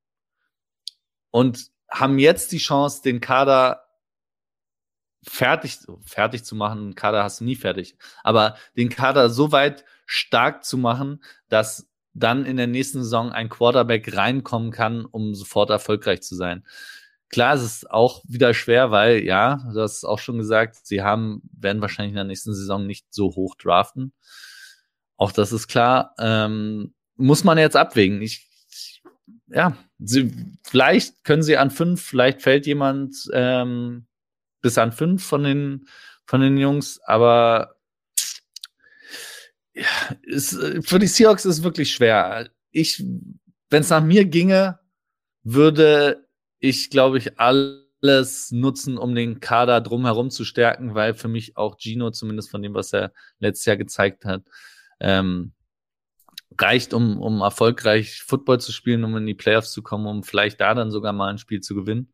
[1.29, 3.83] und haben jetzt die Chance, den Kader
[5.23, 6.95] fertig, fertig zu machen.
[6.95, 12.45] Kader hast du nie fertig, aber den Kader so weit stark zu machen, dass dann
[12.45, 16.65] in der nächsten Saison ein Quarterback reinkommen kann, um sofort erfolgreich zu sein.
[17.29, 21.41] Klar, es ist auch wieder schwer, weil, ja, du hast auch schon gesagt, sie haben,
[21.53, 24.11] werden wahrscheinlich in der nächsten Saison nicht so hoch draften.
[25.15, 26.13] Auch das ist klar.
[26.19, 28.21] Ähm, muss man jetzt abwägen.
[28.21, 28.49] Ich,
[29.47, 30.33] ja, sie,
[30.63, 34.07] vielleicht können sie an fünf, vielleicht fällt jemand ähm,
[34.61, 35.87] bis an fünf von den,
[36.25, 37.75] von den Jungs, aber
[39.73, 42.49] ja, ist, für die Seahawks ist es wirklich schwer.
[42.71, 43.03] Ich,
[43.69, 44.79] wenn es nach mir ginge,
[45.43, 46.27] würde
[46.59, 51.77] ich, glaube ich, alles nutzen, um den Kader drumherum zu stärken, weil für mich auch
[51.77, 54.43] Gino, zumindest von dem, was er letztes Jahr gezeigt hat,
[54.99, 55.53] ähm,
[56.59, 60.59] reicht, um, um erfolgreich Football zu spielen, um in die Playoffs zu kommen, um vielleicht
[60.61, 62.13] da dann sogar mal ein Spiel zu gewinnen.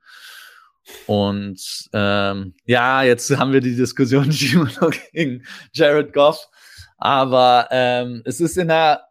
[1.05, 4.67] Und ähm, ja, jetzt haben wir die Diskussion Gino
[5.11, 6.47] gegen Jared Goff.
[6.97, 9.03] Aber ähm, es ist in der,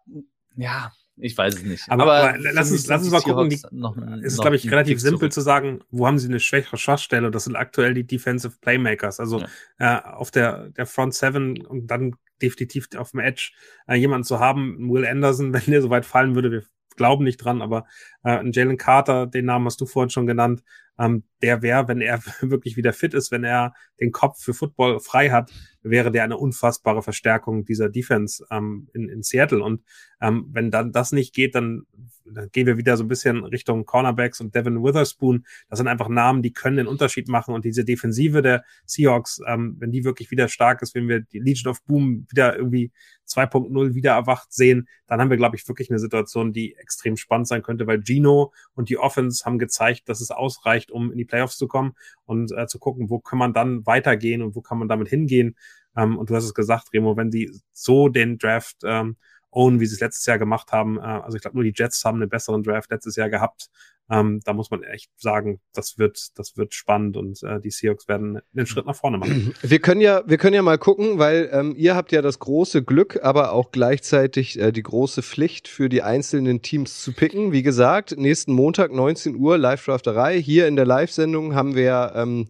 [0.56, 1.84] ja, ich weiß es nicht.
[1.88, 3.48] Aber, aber, aber lass, uns, lass uns mal gucken.
[3.48, 5.32] Die, noch, es ist, glaube ich, relativ simpel zurück.
[5.32, 7.30] zu sagen, wo haben sie eine schwächere Schwachstelle?
[7.30, 9.18] Das sind aktuell die Defensive Playmakers.
[9.18, 9.40] Also
[9.78, 9.98] ja.
[9.98, 13.52] äh, auf der, der Front Seven und dann definitiv auf dem Edge
[13.88, 16.64] äh, jemanden zu haben, Will Anderson, wenn der so weit fallen würde, wir
[16.96, 17.86] glauben nicht dran, aber
[18.24, 20.62] äh, Jalen Carter, den Namen hast du vorhin schon genannt,
[20.98, 25.00] ähm, der wäre, wenn er wirklich wieder fit ist, wenn er den Kopf für Football
[25.00, 25.50] frei hat,
[25.82, 29.62] wäre der eine unfassbare Verstärkung dieser Defense ähm, in, in Seattle.
[29.62, 29.82] Und
[30.20, 31.82] ähm, wenn dann das nicht geht, dann,
[32.24, 35.46] dann gehen wir wieder so ein bisschen Richtung Cornerbacks und Devin Witherspoon.
[35.68, 37.54] Das sind einfach Namen, die können den Unterschied machen.
[37.54, 41.38] Und diese Defensive der Seahawks, ähm, wenn die wirklich wieder stark ist, wenn wir die
[41.38, 42.90] Legion of Boom wieder irgendwie
[43.28, 47.48] 2.0 wieder erwacht sehen, dann haben wir, glaube ich, wirklich eine Situation, die extrem spannend
[47.48, 51.24] sein könnte, weil Gino und die Offense haben gezeigt, dass es ausreicht, um in die
[51.24, 54.78] Playoffs zu kommen und äh, zu gucken, wo kann man dann weitergehen und wo kann
[54.78, 55.56] man damit hingehen.
[55.96, 59.16] Ähm, und du hast es gesagt, Remo, wenn die so den Draft ähm,
[59.50, 62.04] own, wie sie es letztes Jahr gemacht haben, äh, also ich glaube, nur die Jets
[62.04, 63.68] haben einen besseren Draft letztes Jahr gehabt.
[64.08, 68.06] Ähm, da muss man echt sagen, das wird, das wird spannend und äh, die Seahawks
[68.06, 69.54] werden den Schritt nach vorne machen.
[69.62, 72.84] Wir können ja, wir können ja mal gucken, weil ähm, ihr habt ja das große
[72.84, 77.52] Glück, aber auch gleichzeitig äh, die große Pflicht für die einzelnen Teams zu picken.
[77.52, 80.40] Wie gesagt, nächsten Montag 19 Uhr Live-Drafterei.
[80.40, 82.48] Hier in der Live-Sendung haben wir ähm,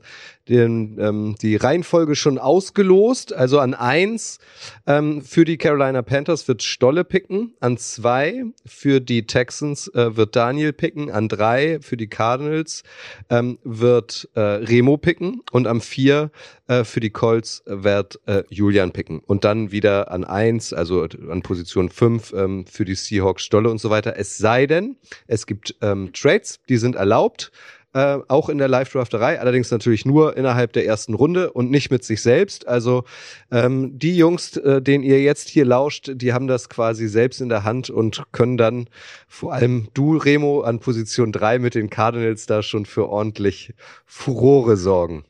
[0.49, 3.33] den, ähm, die Reihenfolge schon ausgelost.
[3.33, 4.39] Also an eins
[4.87, 10.37] ähm, für die Carolina Panthers wird Stolle picken, an zwei für die Texans äh, wird
[10.37, 12.83] Daniel picken, an drei drei für die Cardinals
[13.31, 16.31] ähm, wird äh, Remo picken und am vier
[16.67, 19.21] äh, für die Colts wird äh, Julian picken.
[19.21, 23.79] Und dann wieder an eins, also an Position fünf ähm, für die Seahawks Stolle und
[23.79, 24.15] so weiter.
[24.17, 27.53] Es sei denn, es gibt ähm, Trades, die sind erlaubt
[27.97, 32.05] äh, auch in der Live-Drafterei, allerdings natürlich nur innerhalb der ersten Runde und nicht mit
[32.05, 32.69] sich selbst.
[32.69, 33.05] Also
[33.51, 37.49] ähm, die Jungs, äh, denen ihr jetzt hier lauscht, die haben das quasi selbst in
[37.49, 38.89] der Hand und können dann
[39.29, 43.73] vor allem du, Remo, an Position drei mit den Cardinals da schon für ordentlich
[44.05, 45.25] Furore sorgen.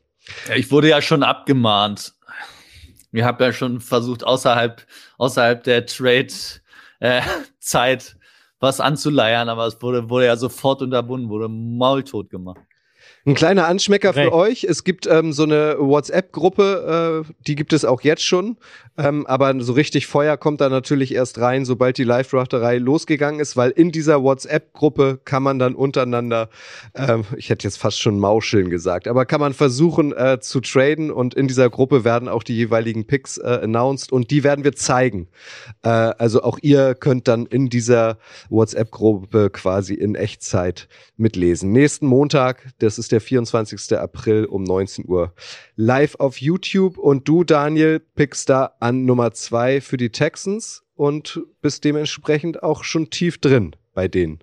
[0.49, 2.15] Ja, ich wurde ja schon abgemahnt.
[3.13, 4.85] Wir haben ja schon versucht, außerhalb,
[5.17, 6.51] außerhalb der Trade-Zeit
[6.99, 8.17] äh,
[8.59, 12.61] was anzuleiern, aber es wurde, wurde ja sofort unterbunden, wurde maultot gemacht.
[13.27, 14.29] Ein kleiner Anschmecker Recht.
[14.29, 14.63] für euch.
[14.63, 18.55] Es gibt ähm, so eine WhatsApp-Gruppe, äh, die gibt es auch jetzt schon.
[18.97, 23.55] Ähm, aber so richtig Feuer kommt da natürlich erst rein, sobald die Live-Drafterei losgegangen ist,
[23.55, 26.49] weil in dieser WhatsApp-Gruppe kann man dann untereinander,
[26.95, 31.11] ähm, ich hätte jetzt fast schon Mauscheln gesagt, aber kann man versuchen äh, zu traden
[31.11, 34.73] und in dieser Gruppe werden auch die jeweiligen Picks äh, announced und die werden wir
[34.73, 35.27] zeigen.
[35.83, 38.17] Äh, also auch ihr könnt dann in dieser
[38.49, 41.71] WhatsApp-Gruppe quasi in Echtzeit mitlesen.
[41.71, 43.97] Nächsten Montag, das ist der 24.
[43.97, 45.33] April um 19 Uhr,
[45.75, 51.41] live auf YouTube und du, Daniel, pickst da an Nummer zwei für die Texans und
[51.61, 54.39] bist dementsprechend auch schon tief drin bei denen.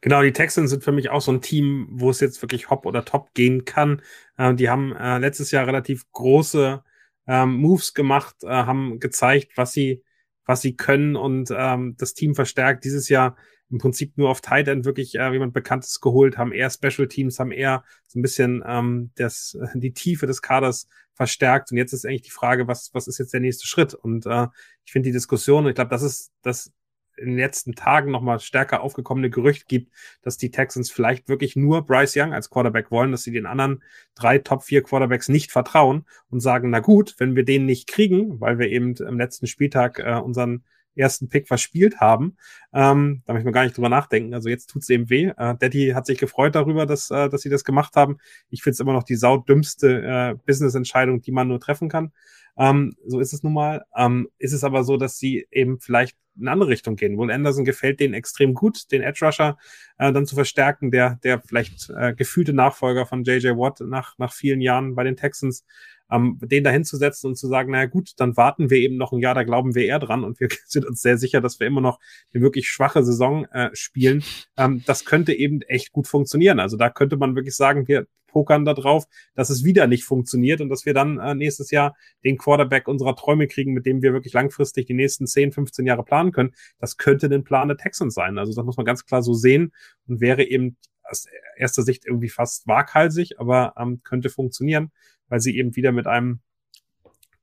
[0.00, 2.86] Genau, die Texans sind für mich auch so ein Team, wo es jetzt wirklich hopp
[2.86, 4.02] oder top gehen kann.
[4.36, 6.82] Äh, die haben äh, letztes Jahr relativ große
[7.26, 10.02] ähm, Moves gemacht, äh, haben gezeigt, was sie,
[10.46, 12.84] was sie können und ähm, das Team verstärkt.
[12.84, 13.36] Dieses Jahr
[13.70, 17.38] im Prinzip nur auf Tight End wirklich äh, jemand Bekanntes geholt, haben eher Special Teams,
[17.38, 21.70] haben eher so ein bisschen ähm, das, die Tiefe des Kaders verstärkt.
[21.70, 23.94] Und jetzt ist eigentlich die Frage, was, was ist jetzt der nächste Schritt?
[23.94, 24.46] Und äh,
[24.84, 26.72] ich finde die Diskussion, ich glaube, das ist das
[27.18, 29.92] in den letzten Tagen nochmal stärker aufgekommene Gerücht gibt,
[30.22, 33.82] dass die Texans vielleicht wirklich nur Bryce Young als Quarterback wollen, dass sie den anderen
[34.14, 38.40] drei Top 4 Quarterbacks nicht vertrauen und sagen, na gut, wenn wir den nicht kriegen,
[38.40, 40.64] weil wir eben am letzten Spieltag äh, unseren
[40.98, 42.36] ersten Pick verspielt haben.
[42.72, 44.34] Ähm, da möchte man gar nicht drüber nachdenken.
[44.34, 45.32] Also jetzt tut's eben weh.
[45.36, 48.18] Äh, Daddy hat sich gefreut darüber, dass, äh, dass sie das gemacht haben.
[48.50, 52.12] Ich finde es immer noch die saudümmste äh, Business-Entscheidung, die man nur treffen kann.
[52.58, 53.84] Ähm, so ist es nun mal.
[53.96, 57.16] Ähm, ist es aber so, dass sie eben vielleicht in eine andere Richtung gehen.
[57.16, 59.58] Wohl Anderson gefällt denen extrem gut, den Edge Rusher
[59.98, 64.32] äh, dann zu verstärken, der, der vielleicht äh, gefühlte Nachfolger von JJ Watt nach, nach
[64.32, 65.64] vielen Jahren bei den Texans
[66.10, 69.20] ähm, den da hinzusetzen und zu sagen, naja gut, dann warten wir eben noch ein
[69.20, 71.80] Jahr, da glauben wir eher dran und wir sind uns sehr sicher, dass wir immer
[71.80, 71.98] noch
[72.32, 74.22] eine wirklich schwache Saison äh, spielen.
[74.56, 76.60] Ähm, das könnte eben echt gut funktionieren.
[76.60, 80.60] Also da könnte man wirklich sagen, wir pokern da drauf, dass es wieder nicht funktioniert
[80.60, 84.12] und dass wir dann äh, nächstes Jahr den Quarterback unserer Träume kriegen, mit dem wir
[84.12, 86.54] wirklich langfristig die nächsten 10, 15 Jahre planen können.
[86.78, 88.38] Das könnte den Plan der Texans sein.
[88.38, 89.72] Also das muss man ganz klar so sehen
[90.06, 94.92] und wäre eben aus erster Sicht irgendwie fast waghalsig, aber ähm, könnte funktionieren
[95.28, 96.40] weil sie eben wieder mit einem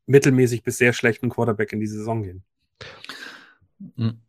[0.06, 2.44] mittelmäßig bis sehr schlechten Quarterback in die Saison gehen.
[3.98, 4.20] Hm.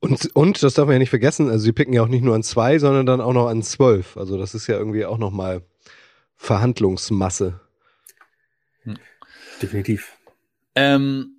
[0.00, 2.34] Und, und das darf man ja nicht vergessen, also sie picken ja auch nicht nur
[2.34, 4.16] an zwei, sondern dann auch noch an zwölf.
[4.16, 5.62] Also das ist ja irgendwie auch nochmal
[6.36, 7.60] Verhandlungsmasse.
[8.82, 8.98] Hm.
[9.62, 10.12] Definitiv.
[10.74, 11.36] Ähm,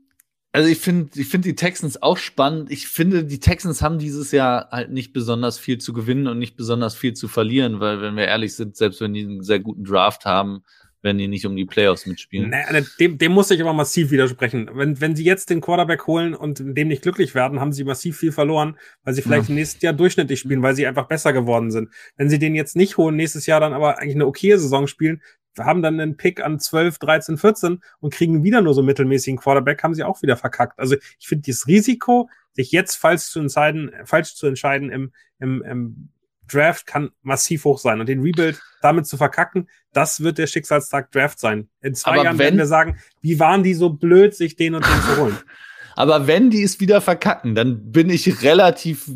[0.52, 2.72] also ich finde ich finde die Texans auch spannend.
[2.72, 6.58] Ich finde, die Texans haben dieses Jahr halt nicht besonders viel zu gewinnen und nicht
[6.58, 9.84] besonders viel zu verlieren, weil, wenn wir ehrlich sind, selbst wenn die einen sehr guten
[9.84, 10.64] Draft haben,
[11.02, 12.50] wenn die nicht um die Playoffs mitspielen.
[12.50, 14.70] Naja, dem, dem muss ich aber massiv widersprechen.
[14.74, 18.18] Wenn, wenn sie jetzt den Quarterback holen und dem nicht glücklich werden, haben sie massiv
[18.18, 19.56] viel verloren, weil sie vielleicht ja.
[19.56, 21.90] nächstes Jahr durchschnittlich spielen, weil sie einfach besser geworden sind.
[22.16, 25.22] Wenn sie den jetzt nicht holen, nächstes Jahr dann aber eigentlich eine okaye Saison spielen,
[25.60, 29.82] haben dann einen Pick an 12, 13, 14 und kriegen wieder nur so mittelmäßigen Quarterback,
[29.84, 30.78] haben sie auch wieder verkackt.
[30.80, 35.64] Also ich finde dieses Risiko, sich jetzt falsch zu entscheiden, falsch zu entscheiden im, im,
[35.64, 36.10] im
[36.48, 38.00] Draft kann massiv hoch sein.
[38.00, 41.70] Und den Rebuild damit zu verkacken, das wird der Schicksalstag Draft sein.
[41.82, 44.76] In zwei Aber Jahren wenn, werden wir sagen, wie waren die so blöd, sich den
[44.76, 45.38] und den zu holen.
[45.96, 49.10] Aber wenn die es wieder verkacken, dann bin ich relativ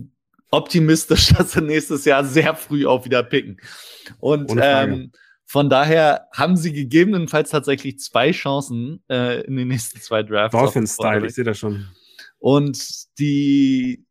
[0.49, 3.57] optimistisch, dass sie nächstes Jahr sehr früh auch wieder picken.
[4.19, 5.11] Und ähm,
[5.45, 10.57] von daher haben sie gegebenenfalls tatsächlich zwei Chancen äh, in den nächsten zwei Drafts.
[10.57, 11.87] Dolphin-Style, ich sehe das schon.
[12.39, 12.79] Und
[13.19, 14.05] die,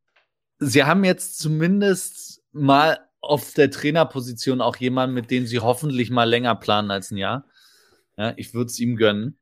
[0.58, 6.24] sie haben jetzt zumindest mal auf der Trainerposition auch jemand, mit dem sie hoffentlich mal
[6.24, 7.46] länger planen als ein Jahr.
[8.16, 9.38] Ja, ich würde es ihm gönnen.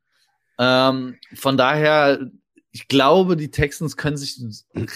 [0.59, 2.31] Ähm, von daher,
[2.73, 4.39] ich glaube, die Texans können sich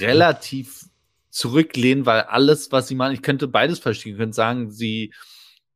[0.00, 0.86] relativ
[1.30, 4.12] zurücklehnen, weil alles, was sie machen, ich könnte beides verstehen.
[4.12, 5.14] Ich könnte sagen, sie,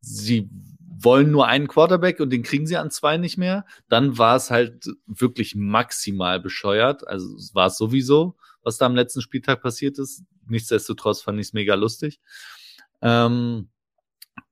[0.00, 0.50] sie
[0.98, 3.64] wollen nur einen Quarterback und den kriegen sie an zwei nicht mehr.
[3.88, 7.06] Dann war es halt wirklich maximal bescheuert.
[7.06, 10.22] Also war es sowieso, was da am letzten Spieltag passiert ist.
[10.46, 12.20] Nichtsdestotrotz fand ich es mega lustig.
[13.02, 13.68] Ähm,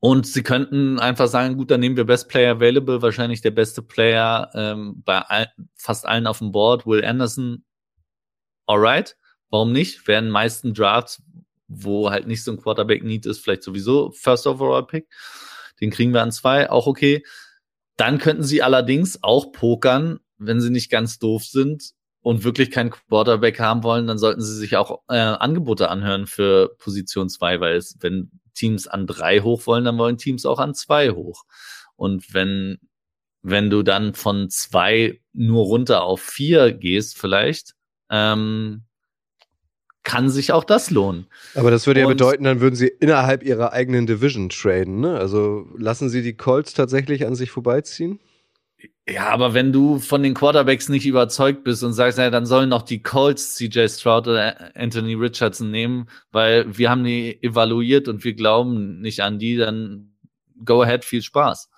[0.01, 3.81] und sie könnten einfach sagen, gut, dann nehmen wir Best Player Available, wahrscheinlich der beste
[3.81, 7.65] Player ähm, bei all, fast allen auf dem Board, Will Anderson.
[8.67, 9.17] Alright,
[9.51, 10.07] warum nicht?
[10.07, 11.23] Werden meisten Drafts,
[11.69, 15.09] wo halt nicht so ein Quarterback-Need ist, vielleicht sowieso First Overall Pick.
[15.81, 17.25] Den kriegen wir an zwei, auch okay.
[17.97, 21.95] Dann könnten sie allerdings auch pokern, wenn sie nicht ganz doof sind
[22.25, 26.75] und wirklich keinen Quarterback haben wollen, dann sollten sie sich auch äh, Angebote anhören für
[26.79, 30.73] Position zwei, weil es, wenn Teams an drei hoch wollen, dann wollen Teams auch an
[30.73, 31.45] zwei hoch.
[31.97, 32.79] Und wenn,
[33.43, 37.75] wenn du dann von zwei nur runter auf vier gehst, vielleicht,
[38.09, 38.85] ähm,
[40.03, 41.27] kann sich auch das lohnen.
[41.55, 45.19] Aber das würde ja und bedeuten, dann würden sie innerhalb ihrer eigenen Division traden, ne?
[45.19, 48.19] Also lassen sie die Colts tatsächlich an sich vorbeiziehen?
[49.07, 52.71] Ja, aber wenn du von den Quarterbacks nicht überzeugt bist und sagst, ja, dann sollen
[52.71, 58.25] noch die Colts CJ Stroud oder Anthony Richardson nehmen, weil wir haben die evaluiert und
[58.25, 60.15] wir glauben nicht an die, dann
[60.65, 61.69] go ahead, viel Spaß.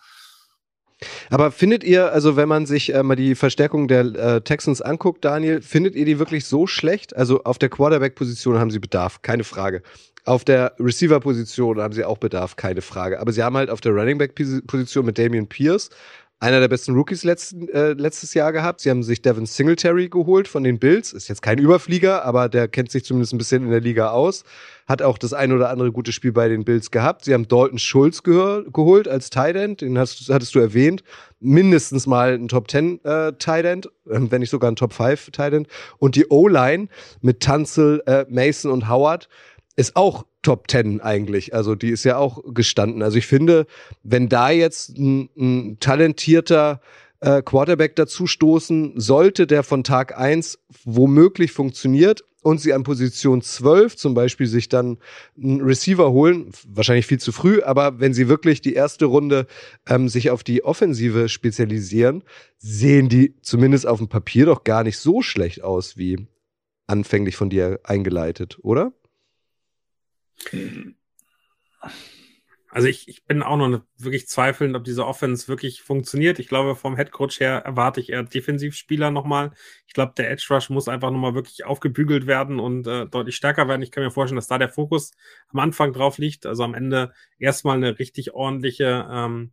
[1.28, 5.24] Aber findet ihr, also wenn man sich äh, mal die Verstärkung der äh, Texans anguckt,
[5.24, 7.14] Daniel, findet ihr die wirklich so schlecht?
[7.16, 9.82] Also auf der Quarterback-Position haben sie Bedarf, keine Frage.
[10.24, 13.20] Auf der Receiver-Position haben sie auch Bedarf, keine Frage.
[13.20, 15.90] Aber sie haben halt auf der Running Back-Position mit Damian Pierce
[16.38, 18.80] einer der besten Rookies letzten, äh, letztes Jahr gehabt.
[18.80, 21.14] Sie haben sich Devin Singletary geholt von den Bills.
[21.14, 24.44] Ist jetzt kein Überflieger, aber der kennt sich zumindest ein bisschen in der Liga aus.
[24.86, 27.24] Hat auch das ein oder andere gute Spiel bei den Bills gehabt.
[27.24, 29.80] Sie haben Dalton Schulz geholt als Tight End.
[29.80, 31.02] Den hast, hattest du erwähnt.
[31.40, 35.30] Mindestens mal ein Top 10 äh, Tight End, äh, wenn nicht sogar ein Top 5
[35.30, 35.68] Tight End.
[35.98, 36.88] Und die O-Line
[37.22, 39.28] mit Tanzel, äh, Mason und Howard
[39.76, 41.54] ist auch Top 10 eigentlich.
[41.54, 43.02] Also die ist ja auch gestanden.
[43.02, 43.66] Also ich finde,
[44.04, 46.80] wenn da jetzt ein, ein talentierter
[47.18, 53.42] äh, Quarterback dazu stoßen sollte, der von Tag 1 womöglich funktioniert und sie an Position
[53.42, 54.98] 12 zum Beispiel sich dann
[55.36, 59.48] einen Receiver holen, wahrscheinlich viel zu früh, aber wenn sie wirklich die erste Runde
[59.88, 62.22] ähm, sich auf die Offensive spezialisieren,
[62.58, 66.28] sehen die zumindest auf dem Papier doch gar nicht so schlecht aus wie
[66.86, 68.92] anfänglich von dir eingeleitet, oder?
[72.76, 76.38] Also ich, ich bin auch noch wirklich zweifelnd, ob diese Offense wirklich funktioniert.
[76.38, 79.52] Ich glaube, vom Headcoach her erwarte ich eher Defensivspieler nochmal.
[79.86, 83.66] Ich glaube, der Edge Rush muss einfach nochmal wirklich aufgebügelt werden und äh, deutlich stärker
[83.66, 83.80] werden.
[83.80, 85.12] Ich kann mir vorstellen, dass da der Fokus
[85.48, 86.44] am Anfang drauf liegt.
[86.44, 89.52] Also am Ende erstmal eine richtig ordentliche ähm,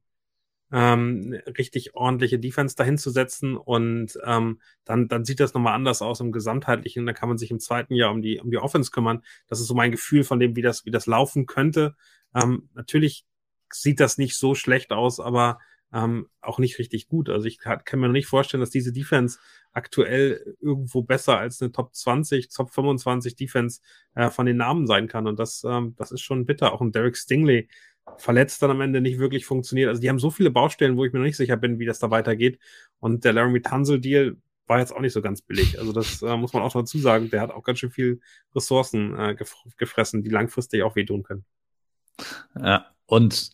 [0.74, 6.02] ähm, richtig ordentliche Defense dahin zu setzen und ähm, dann, dann sieht das nochmal anders
[6.02, 7.06] aus im Gesamtheitlichen.
[7.06, 9.22] Da kann man sich im zweiten Jahr um die, um die Offense kümmern.
[9.48, 11.96] Das ist so mein Gefühl von dem, wie das, wie das laufen könnte.
[12.34, 13.24] Ähm, natürlich
[13.72, 15.60] sieht das nicht so schlecht aus, aber
[15.94, 17.30] ähm, auch nicht richtig gut.
[17.30, 19.38] Also ich kann, kann mir noch nicht vorstellen, dass diese Defense
[19.74, 23.82] aktuell irgendwo besser als eine Top 20, Top 25 Defense
[24.16, 25.28] äh, von den Namen sein kann.
[25.28, 26.74] Und das, ähm, das ist schon bitter.
[26.74, 27.70] Auch ein Derek Stingley,
[28.18, 29.89] verletzt dann am Ende nicht wirklich funktioniert.
[29.89, 31.99] Also die haben so viele Baustellen, wo ich mir noch nicht sicher bin, wie das
[31.99, 32.60] da weitergeht.
[32.99, 34.38] Und der Laramie Tunzel Deal
[34.68, 35.80] war jetzt auch nicht so ganz billig.
[35.80, 37.30] Also das äh, muss man auch dazu sagen.
[37.30, 38.22] Der hat auch ganz schön viel
[38.56, 41.45] Ressourcen äh, gef gefressen, die langfristig auch wehtun können.
[42.60, 43.51] Ja, und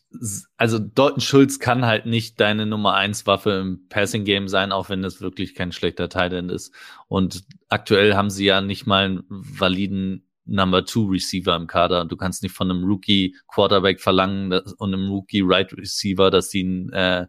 [0.58, 4.90] also Dalton Schulz kann halt nicht deine Nummer eins Waffe im Passing Game sein, auch
[4.90, 6.74] wenn es wirklich kein schlechter Tight ist.
[7.08, 12.06] Und aktuell haben sie ja nicht mal einen validen Number Two Receiver im Kader.
[12.06, 16.64] Du kannst nicht von einem Rookie Quarterback verlangen und einem Rookie Right Receiver, dass sie
[16.64, 17.28] ein, äh,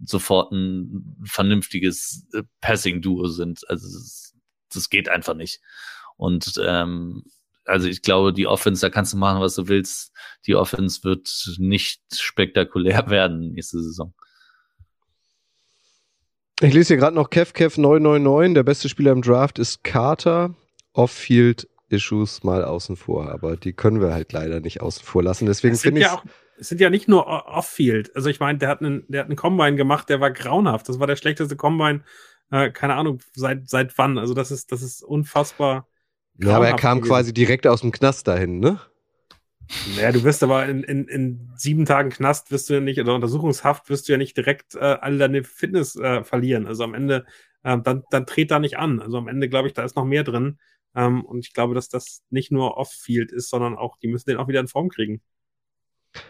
[0.00, 3.68] sofort ein vernünftiges äh, Passing Duo sind.
[3.68, 4.34] Also das,
[4.72, 5.60] das geht einfach nicht.
[6.16, 7.24] Und ähm,
[7.66, 10.12] also ich glaube, die Offense, da kannst du machen, was du willst.
[10.46, 14.14] Die Offense wird nicht spektakulär werden nächste Saison.
[16.60, 18.54] Ich lese hier gerade noch Kev Kev 999.
[18.54, 20.54] Der beste Spieler im Draft ist Carter.
[20.92, 25.46] Off-Field Issues mal außen vor, aber die können wir halt leider nicht außen vor lassen.
[25.46, 26.06] Deswegen finde ich.
[26.06, 26.22] Ja
[26.58, 28.14] es sind ja nicht nur Off-Field.
[28.14, 30.88] Also ich meine, der hat einen, der hat einen Combine gemacht, der war grauenhaft.
[30.88, 32.02] Das war der schlechteste Combine,
[32.50, 34.18] äh, keine Ahnung, seit, seit wann.
[34.18, 35.88] Also das ist, das ist unfassbar.
[36.38, 37.10] Ja, aber er kam gewesen.
[37.10, 38.80] quasi direkt aus dem Knast dahin, ne?
[39.96, 43.14] Naja, du wirst aber in, in, in sieben Tagen Knast wirst du ja nicht, oder
[43.14, 46.66] Untersuchungshaft wirst du ja nicht direkt äh, all deine Fitness äh, verlieren.
[46.66, 47.24] Also am Ende,
[47.62, 49.00] äh, dann, dann dreht da nicht an.
[49.00, 50.58] Also am Ende, glaube ich, da ist noch mehr drin.
[50.94, 54.38] Ähm, und ich glaube, dass das nicht nur Off-Field ist, sondern auch, die müssen den
[54.38, 55.20] auch wieder in Form kriegen.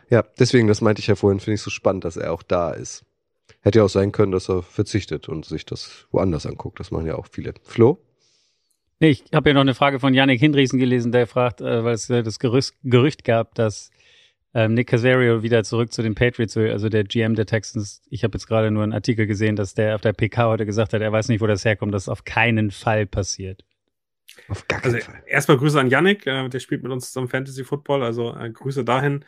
[0.09, 2.73] Ja, deswegen, das meinte ich ja vorhin, finde ich so spannend, dass er auch da
[2.73, 3.05] ist.
[3.61, 6.81] Hätte ja auch sein können, dass er verzichtet und sich das woanders anguckt.
[6.81, 7.55] Das machen ja auch viele.
[7.63, 7.99] Flo?
[9.01, 11.95] Nee, ich habe ja noch eine Frage von Yannick Hindriesen gelesen, der fragt, äh, weil
[11.95, 13.91] es äh, das Gerücht, Gerücht gab, dass
[14.55, 18.03] ähm, Nick Casario wieder zurück zu den Patriots will, also der GM der Texans.
[18.09, 20.93] Ich habe jetzt gerade nur einen Artikel gesehen, dass der auf der PK heute gesagt
[20.93, 23.65] hat, er weiß nicht, wo das herkommt, dass auf keinen Fall passiert.
[24.49, 25.23] Auf gar keinen also, Fall.
[25.27, 28.85] Erstmal Grüße an Yannick, äh, der spielt mit uns zusammen Fantasy Football, also äh, Grüße
[28.85, 29.25] dahin.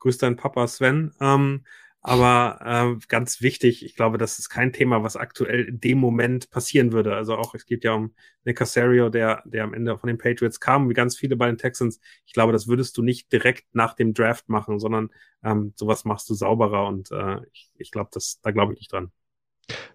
[0.00, 1.12] Grüß deinen Papa Sven.
[1.20, 1.64] Ähm,
[2.00, 6.48] aber äh, ganz wichtig, ich glaube, das ist kein Thema, was aktuell in dem Moment
[6.48, 7.16] passieren würde.
[7.16, 10.60] Also auch, es geht ja um Nick Casario, der, der am Ende von den Patriots
[10.60, 12.00] kam, wie ganz viele bei den Texans.
[12.24, 15.10] Ich glaube, das würdest du nicht direkt nach dem Draft machen, sondern
[15.42, 18.92] ähm, sowas machst du sauberer und äh, ich, ich glaube, das, da glaube ich nicht
[18.92, 19.10] dran.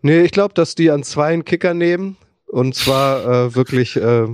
[0.01, 2.17] Nee, ich glaube, dass die an zwei einen Kicker nehmen
[2.53, 4.29] und zwar äh, wirklich äh, äh,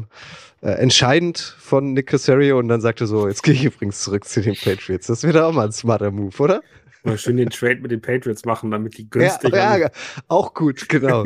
[0.62, 4.56] entscheidend von Nick Casario und dann sagte so, jetzt gehe ich übrigens zurück zu den
[4.56, 5.08] Patriots.
[5.08, 6.62] Das wäre auch mal ein smarter Move, oder?
[7.04, 9.90] Mal schön den Trade mit den Patriots machen, damit die günstig ja, ja,
[10.28, 11.24] auch gut, genau.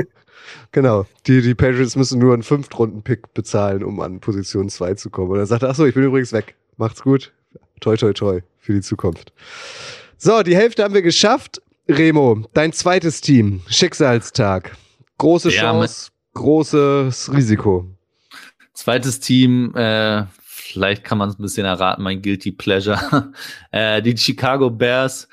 [0.71, 1.07] genau.
[1.25, 5.31] Die, die Patriots müssen nur einen Fünftrunden-Pick bezahlen, um an Position 2 zu kommen.
[5.31, 6.55] Und er sagt, ach so, ich bin übrigens weg.
[6.77, 7.33] Macht's gut.
[7.79, 9.33] Toi, toi, toi für die Zukunft.
[10.17, 11.59] So, die Hälfte haben wir geschafft.
[11.89, 13.61] Remo, dein zweites Team.
[13.67, 14.77] Schicksalstag.
[15.17, 17.89] Große Chance, großes Risiko.
[18.73, 23.31] Zweites Team, äh, vielleicht kann man es ein bisschen erraten, mein Guilty Pleasure.
[23.71, 25.27] äh, die Chicago Bears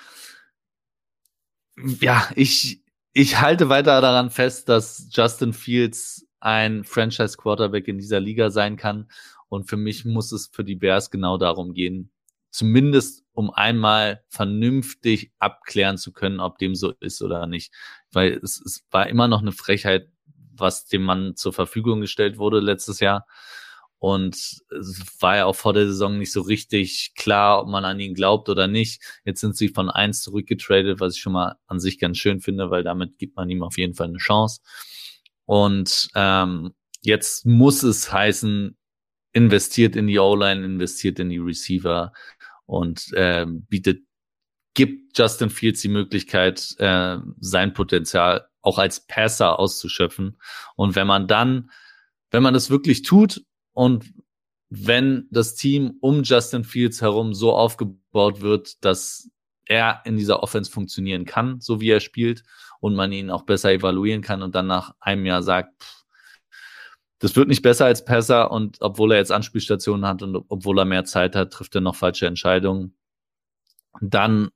[2.01, 2.83] ja, ich,
[3.13, 8.77] ich halte weiter daran fest, dass Justin Fields ein Franchise Quarterback in dieser Liga sein
[8.77, 9.11] kann.
[9.49, 12.11] Und für mich muss es für die Bears genau darum gehen,
[12.51, 17.73] zumindest um einmal vernünftig abklären zu können, ob dem so ist oder nicht.
[18.13, 20.09] Weil es, es war immer noch eine Frechheit,
[20.61, 23.27] was dem Mann zur Verfügung gestellt wurde letztes Jahr.
[23.99, 28.01] Und es war ja auch vor der Saison nicht so richtig klar, ob man an
[28.01, 29.03] ihn glaubt oder nicht.
[29.25, 32.71] Jetzt sind sie von eins zurückgetradet, was ich schon mal an sich ganz schön finde,
[32.71, 34.63] weil damit gibt man ihm auf jeden Fall eine Chance.
[35.45, 38.75] Und ähm, jetzt muss es heißen,
[39.33, 42.13] investiert in die O-Line, investiert in die Receiver
[42.65, 44.03] und äh, bietet,
[44.75, 50.39] gibt Justin Fields die Möglichkeit, äh, sein Potenzial auch als Passer auszuschöpfen.
[50.77, 51.71] Und wenn man dann,
[52.31, 53.43] wenn man das wirklich tut
[53.73, 54.13] und
[54.69, 59.31] wenn das Team um Justin Fields herum so aufgebaut wird, dass
[59.67, 62.43] er in dieser Offense funktionieren kann, so wie er spielt,
[62.81, 66.05] und man ihn auch besser evaluieren kann und dann nach einem Jahr sagt, pff,
[67.19, 70.87] das wird nicht besser als Passer und obwohl er jetzt Anspielstationen hat und obwohl er
[70.87, 72.97] mehr Zeit hat, trifft er noch falsche Entscheidungen.
[74.01, 74.51] Dann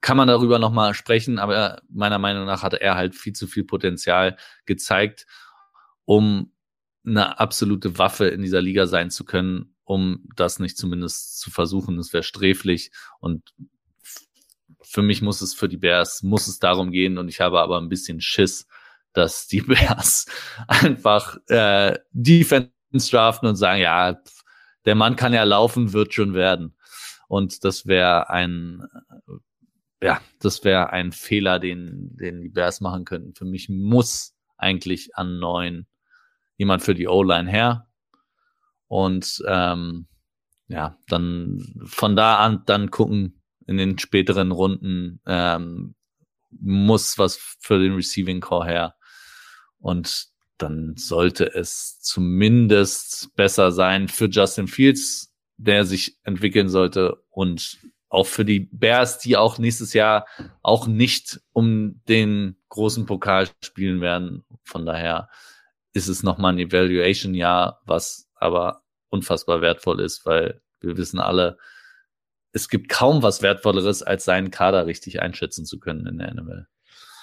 [0.00, 3.64] kann man darüber nochmal sprechen, aber meiner Meinung nach hatte er halt viel zu viel
[3.64, 5.26] Potenzial gezeigt,
[6.04, 6.52] um
[7.04, 11.96] eine absolute Waffe in dieser Liga sein zu können, um das nicht zumindest zu versuchen.
[11.96, 12.90] Das wäre sträflich
[13.20, 13.54] und
[14.82, 17.78] für mich muss es für die Bears, muss es darum gehen und ich habe aber
[17.80, 18.66] ein bisschen Schiss,
[19.12, 20.26] dass die Bears
[20.68, 22.70] einfach äh, Defense
[23.10, 24.20] draften und sagen, ja,
[24.84, 26.76] der Mann kann ja laufen, wird schon werden.
[27.28, 28.86] Und das wäre ein,
[30.06, 33.34] ja, das wäre ein Fehler, den, den die Bears machen könnten.
[33.34, 35.88] Für mich muss eigentlich an neun
[36.56, 37.88] jemand für die O-Line her.
[38.86, 40.06] Und ähm,
[40.68, 45.96] ja, dann von da an dann gucken in den späteren Runden ähm,
[46.50, 48.94] muss was für den Receiving Core her.
[49.80, 57.80] Und dann sollte es zumindest besser sein für Justin Fields, der sich entwickeln sollte und
[58.16, 60.26] auch für die Bears, die auch nächstes Jahr
[60.62, 64.44] auch nicht um den großen Pokal spielen werden.
[64.64, 65.28] Von daher
[65.92, 71.58] ist es nochmal ein Evaluation-Jahr, was aber unfassbar wertvoll ist, weil wir wissen alle,
[72.52, 76.66] es gibt kaum was Wertvolleres, als seinen Kader richtig einschätzen zu können in der NFL.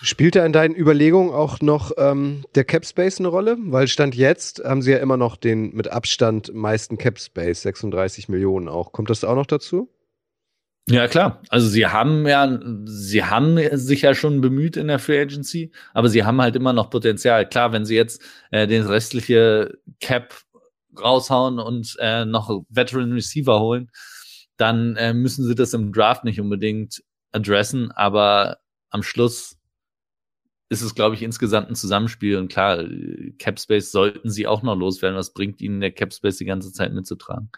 [0.04, 3.58] Spielt da in deinen Überlegungen auch noch ähm, der Cap Space eine Rolle?
[3.58, 8.30] Weil Stand jetzt haben sie ja immer noch den mit Abstand meisten Cap Space, 36
[8.30, 8.92] Millionen auch.
[8.92, 9.90] Kommt das auch noch dazu?
[10.90, 11.42] Ja, klar.
[11.50, 16.10] Also sie haben ja, sie haben sich ja schon bemüht in der Free Agency, aber
[16.10, 17.48] sie haben halt immer noch Potenzial.
[17.48, 18.22] Klar, wenn sie jetzt
[18.52, 20.36] äh, den restliche Cap
[21.00, 23.92] raushauen und äh, noch Veteran Receiver holen,
[24.58, 28.58] dann äh, müssen sie das im Draft nicht unbedingt adressen, aber
[28.90, 29.58] am Schluss
[30.70, 32.38] ist es, glaube ich, insgesamt ein Zusammenspiel.
[32.38, 32.84] Und klar,
[33.38, 35.18] Cap Space sollten sie auch noch loswerden.
[35.18, 37.52] Was bringt ihnen der Cap Space die ganze Zeit mitzutragen?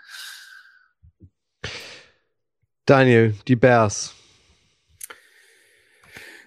[2.85, 4.13] Daniel, die Bears.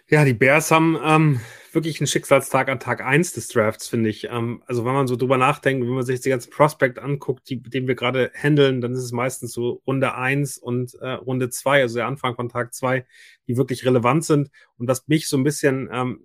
[0.09, 1.41] Ja, die Bears haben ähm,
[1.73, 4.29] wirklich einen Schicksalstag an Tag 1 des Drafts, finde ich.
[4.31, 7.61] Ähm, also wenn man so drüber nachdenkt, wenn man sich die ganzen Prospect anguckt, die,
[7.61, 11.83] den wir gerade handeln, dann ist es meistens so Runde 1 und äh, Runde 2,
[11.83, 13.05] also der Anfang von Tag 2,
[13.49, 14.51] die wirklich relevant sind.
[14.79, 16.25] Und was mich so ein bisschen ähm,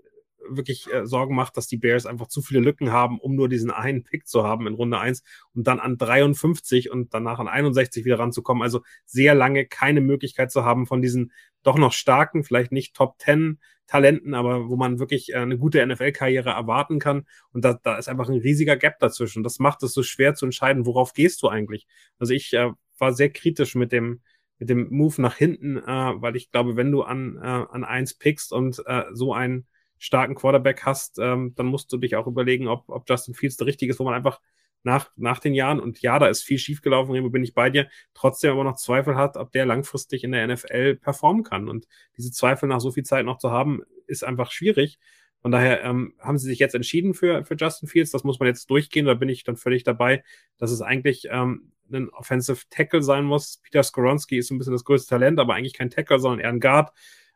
[0.49, 3.71] wirklich äh, Sorgen macht, dass die Bears einfach zu viele Lücken haben, um nur diesen
[3.71, 5.23] einen Pick zu haben in Runde eins
[5.53, 8.63] und dann an 53 und danach an 61 wieder ranzukommen.
[8.63, 11.31] Also sehr lange keine Möglichkeit zu haben von diesen
[11.63, 15.85] doch noch starken, vielleicht nicht Top 10 Talenten, aber wo man wirklich äh, eine gute
[15.85, 17.25] NFL-Karriere erwarten kann.
[17.51, 19.43] Und da, da ist einfach ein riesiger Gap dazwischen.
[19.43, 21.87] Das macht es so schwer zu entscheiden, worauf gehst du eigentlich.
[22.17, 24.21] Also ich äh, war sehr kritisch mit dem,
[24.57, 28.13] mit dem Move nach hinten, äh, weil ich glaube, wenn du an, äh, an eins
[28.13, 29.67] pickst und äh, so einen
[30.03, 33.67] starken Quarterback hast, ähm, dann musst du dich auch überlegen, ob, ob Justin Fields der
[33.67, 34.41] richtige ist, wo man einfach
[34.83, 37.87] nach, nach den Jahren, und ja, da ist viel schiefgelaufen, Remo, bin ich bei dir,
[38.13, 41.69] trotzdem aber noch Zweifel hat, ob der langfristig in der NFL performen kann.
[41.69, 41.87] Und
[42.17, 44.99] diese Zweifel nach so viel Zeit noch zu haben, ist einfach schwierig.
[45.41, 48.11] Von daher ähm, haben sie sich jetzt entschieden für, für Justin Fields.
[48.11, 49.05] Das muss man jetzt durchgehen.
[49.05, 50.21] Da bin ich dann völlig dabei,
[50.57, 53.61] dass es eigentlich ähm, ein Offensive Tackle sein muss.
[53.63, 56.59] Peter Skoronski ist ein bisschen das größte Talent, aber eigentlich kein Tackle, sondern eher ein
[56.59, 56.91] Guard.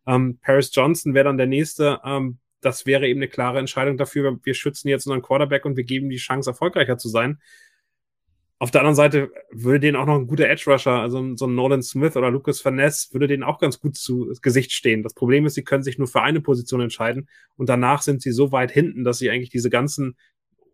[0.05, 2.01] Ähm, Paris Johnson wäre dann der nächste.
[2.03, 4.39] Ähm, das wäre eben eine klare Entscheidung dafür.
[4.43, 7.39] Wir schützen jetzt unseren Quarterback und wir geben die Chance, erfolgreicher zu sein.
[8.59, 11.53] Auf der anderen Seite würde denen auch noch ein guter Edge Rusher, also so ein
[11.53, 15.03] Nolan Smith oder Lucas Vaness, würde denen auch ganz gut zu Gesicht stehen.
[15.03, 18.31] Das Problem ist, sie können sich nur für eine Position entscheiden und danach sind sie
[18.31, 20.17] so weit hinten, dass sie eigentlich diese ganzen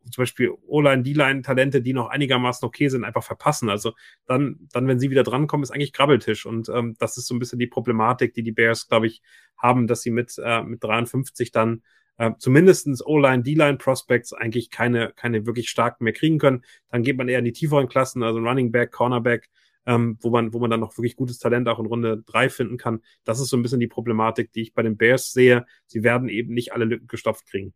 [0.10, 3.70] zum Beispiel O-Line, D-Line-Talente, die noch einigermaßen okay sind, einfach verpassen.
[3.70, 3.94] Also
[4.26, 6.46] dann, dann, wenn sie wieder drankommen, ist eigentlich Grabbeltisch.
[6.46, 9.22] Und ähm, das ist so ein bisschen die Problematik, die die Bears, glaube ich,
[9.58, 11.84] haben, dass sie mit, äh, mit 53 dann
[12.18, 16.64] äh, zumindestens O-Line, D-Line Prospects eigentlich keine, keine wirklich starken mehr kriegen können.
[16.90, 19.50] Dann geht man eher in die tieferen Klassen, also Running Back, Cornerback,
[19.86, 22.78] ähm, wo man, wo man dann noch wirklich gutes Talent auch in Runde drei finden
[22.78, 23.02] kann.
[23.24, 25.66] Das ist so ein bisschen die Problematik, die ich bei den Bears sehe.
[25.88, 27.74] Sie werden eben nicht alle Lücken gestopft kriegen.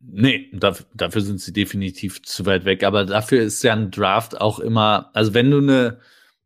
[0.00, 2.84] Nee, dafür, dafür sind sie definitiv zu weit weg.
[2.84, 5.98] Aber dafür ist ja ein Draft auch immer, also wenn du eine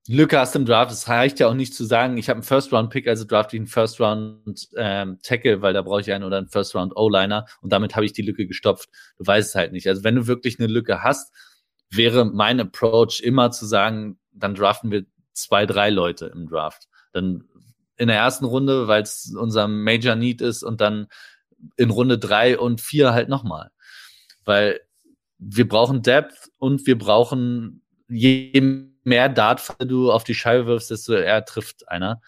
[0.09, 3.07] Lücke hast im Draft, es reicht ja auch nicht zu sagen, ich habe einen First-Round-Pick,
[3.07, 7.72] also draft ich einen First-Round-Tackle, ähm, weil da brauche ich einen oder einen First-Round-O-Liner und
[7.72, 8.88] damit habe ich die Lücke gestopft.
[9.18, 9.86] Du weißt es halt nicht.
[9.86, 11.32] Also wenn du wirklich eine Lücke hast,
[11.90, 16.88] wäre mein Approach immer zu sagen, dann draften wir zwei, drei Leute im Draft.
[17.12, 17.44] Dann
[17.96, 21.07] in der ersten Runde, weil es unser Major Need ist und dann
[21.77, 23.71] in Runde drei und vier halt nochmal.
[24.45, 24.81] Weil
[25.39, 28.61] wir brauchen Depth und wir brauchen je
[29.05, 32.21] mehr Dart du auf die Scheibe wirfst, desto eher trifft einer.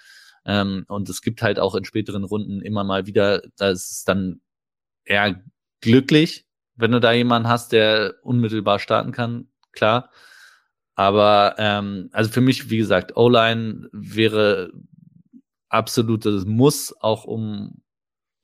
[0.44, 4.04] Ähm, und es gibt halt auch in späteren Runden immer mal wieder, da ist es
[4.04, 4.40] dann
[5.04, 5.42] eher
[5.80, 10.10] glücklich, wenn du da jemanden hast, der unmittelbar starten kann, klar.
[10.96, 14.72] Aber ähm, also für mich, wie gesagt, O-Line wäre
[15.68, 17.82] absolutes Muss, auch um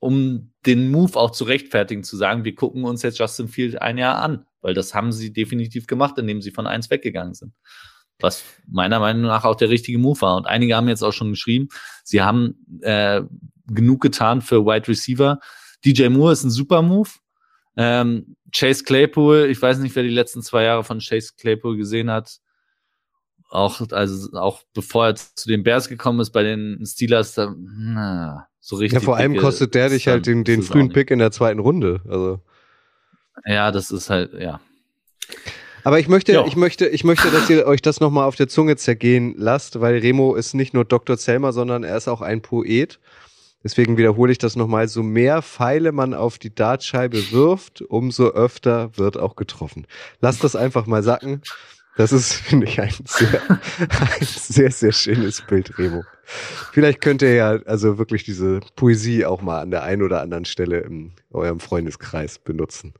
[0.01, 3.99] um den Move auch zu rechtfertigen, zu sagen, wir gucken uns jetzt Justin Field ein
[3.99, 7.53] Jahr an, weil das haben sie definitiv gemacht, indem sie von eins weggegangen sind.
[8.19, 10.37] Was meiner Meinung nach auch der richtige Move war.
[10.37, 11.69] Und einige haben jetzt auch schon geschrieben,
[12.03, 13.21] sie haben äh,
[13.67, 15.39] genug getan für Wide Receiver.
[15.85, 17.09] DJ Moore ist ein super Move.
[17.77, 22.09] Ähm, Chase Claypool, ich weiß nicht, wer die letzten zwei Jahre von Chase Claypool gesehen
[22.09, 22.39] hat.
[23.49, 28.47] Auch, also auch bevor er zu den Bears gekommen ist, bei den Steelers, da, na,
[28.61, 29.01] so richtig.
[29.01, 32.01] Ja, vor allem kostet der dich halt den, den frühen Pick in der zweiten Runde.
[32.07, 32.39] Also.
[33.45, 34.61] Ja, das ist halt, ja.
[35.83, 36.45] Aber ich möchte, jo.
[36.45, 39.97] ich möchte, ich möchte, dass ihr euch das nochmal auf der Zunge zergehen lasst, weil
[39.97, 41.17] Remo ist nicht nur Dr.
[41.17, 42.99] Zelmer, sondern er ist auch ein Poet.
[43.63, 44.87] Deswegen wiederhole ich das nochmal.
[44.87, 49.87] So mehr Pfeile man auf die Dartscheibe wirft, umso öfter wird auch getroffen.
[50.19, 51.41] Lasst das einfach mal sacken.
[51.97, 56.03] Das ist, finde ich, ein sehr, ein sehr, sehr schönes Bild, Remo.
[56.71, 60.45] Vielleicht könnt ihr ja also wirklich diese Poesie auch mal an der einen oder anderen
[60.45, 62.93] Stelle in eurem Freundeskreis benutzen.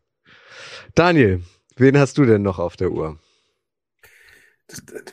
[0.95, 1.41] Daniel,
[1.77, 3.19] wen hast du denn noch auf der Uhr?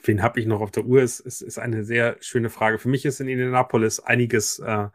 [0.05, 1.03] wen habe ich noch auf der Uhr?
[1.03, 2.79] Ist, ist, ist eine sehr schöne Frage.
[2.79, 4.89] Für mich ist in Indianapolis einiges, äh,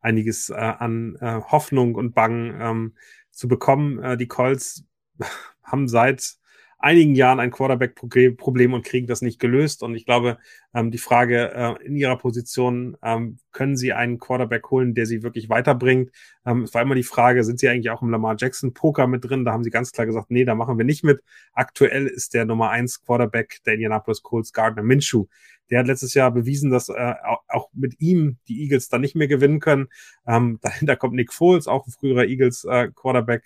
[0.00, 2.94] einiges äh, an äh, Hoffnung und Bangen ähm,
[3.30, 3.98] zu bekommen.
[4.02, 4.84] Äh, die Colts
[5.62, 6.36] haben seit
[6.84, 9.82] einigen Jahren ein Quarterback-Problem und kriegen das nicht gelöst.
[9.82, 10.36] Und ich glaube,
[10.74, 15.22] ähm, die Frage äh, in ihrer Position, ähm, können sie einen Quarterback holen, der sie
[15.22, 16.10] wirklich weiterbringt?
[16.44, 19.24] Ähm, es war immer die Frage, sind sie eigentlich auch im Lamar Jackson Poker mit
[19.24, 19.44] drin?
[19.44, 21.22] Da haben sie ganz klar gesagt, nee, da machen wir nicht mit.
[21.54, 25.26] Aktuell ist der Nummer eins Quarterback der Indianapolis Colts Gardner Minshew.
[25.70, 27.14] Der hat letztes Jahr bewiesen, dass äh,
[27.48, 29.88] auch mit ihm die Eagles dann nicht mehr gewinnen können.
[30.26, 32.90] Ähm, dahinter kommt Nick Foles, auch ein früherer Eagles äh,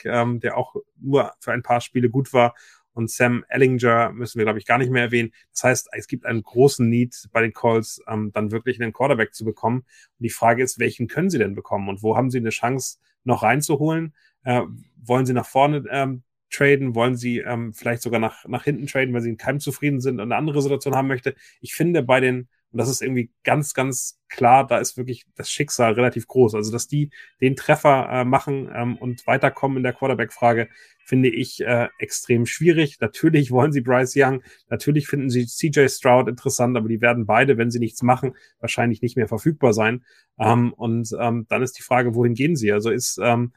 [0.04, 2.54] ähm, der auch nur für ein paar Spiele gut war
[2.98, 5.32] und Sam Ellinger müssen wir, glaube ich, gar nicht mehr erwähnen.
[5.52, 9.34] Das heißt, es gibt einen großen Need bei den Calls, ähm, dann wirklich einen Quarterback
[9.34, 9.78] zu bekommen.
[9.78, 12.98] Und die Frage ist, welchen können sie denn bekommen und wo haben sie eine Chance,
[13.22, 14.14] noch reinzuholen?
[14.42, 14.62] Äh,
[15.00, 16.96] wollen sie nach vorne ähm, traden?
[16.96, 20.16] Wollen sie ähm, vielleicht sogar nach, nach hinten traden, weil sie in keinem zufrieden sind
[20.16, 21.36] und eine andere Situation haben möchte?
[21.60, 25.50] Ich finde, bei den Und das ist irgendwie ganz, ganz klar, da ist wirklich das
[25.50, 26.54] Schicksal relativ groß.
[26.54, 30.68] Also, dass die den Treffer äh, machen ähm, und weiterkommen in der Quarterback-Frage,
[31.04, 32.98] finde ich äh, extrem schwierig.
[33.00, 37.56] Natürlich wollen sie Bryce Young, natürlich finden sie CJ Stroud interessant, aber die werden beide,
[37.56, 40.04] wenn sie nichts machen, wahrscheinlich nicht mehr verfügbar sein.
[40.38, 42.72] Ähm, und ähm, dann ist die Frage, wohin gehen sie?
[42.72, 43.52] Also ist ähm,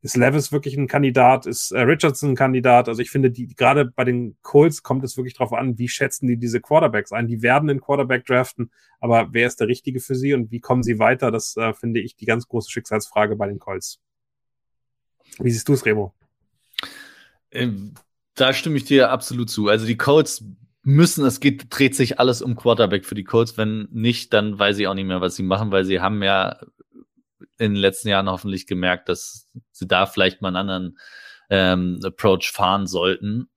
[0.00, 1.46] ist Levis wirklich ein Kandidat?
[1.46, 2.88] Ist äh, Richardson ein Kandidat?
[2.88, 6.28] Also ich finde, die gerade bei den Colts kommt es wirklich darauf an, wie schätzen
[6.28, 7.26] die diese Quarterbacks ein?
[7.26, 8.70] Die werden den Quarterback draften,
[9.00, 11.30] aber wer ist der Richtige für sie und wie kommen sie weiter?
[11.30, 14.00] Das äh, finde ich die ganz große Schicksalsfrage bei den Colts.
[15.38, 16.14] Wie siehst du es, Remo?
[17.50, 17.94] Ähm,
[18.34, 19.68] da stimme ich dir absolut zu.
[19.68, 20.44] Also die Colts
[20.82, 23.58] müssen, es geht, dreht sich alles um Quarterback für die Colts.
[23.58, 26.60] Wenn nicht, dann weiß ich auch nicht mehr, was sie machen, weil sie haben ja
[27.58, 30.98] in den letzten Jahren hoffentlich gemerkt, dass sie da vielleicht mal einen anderen
[31.50, 33.48] ähm, Approach fahren sollten.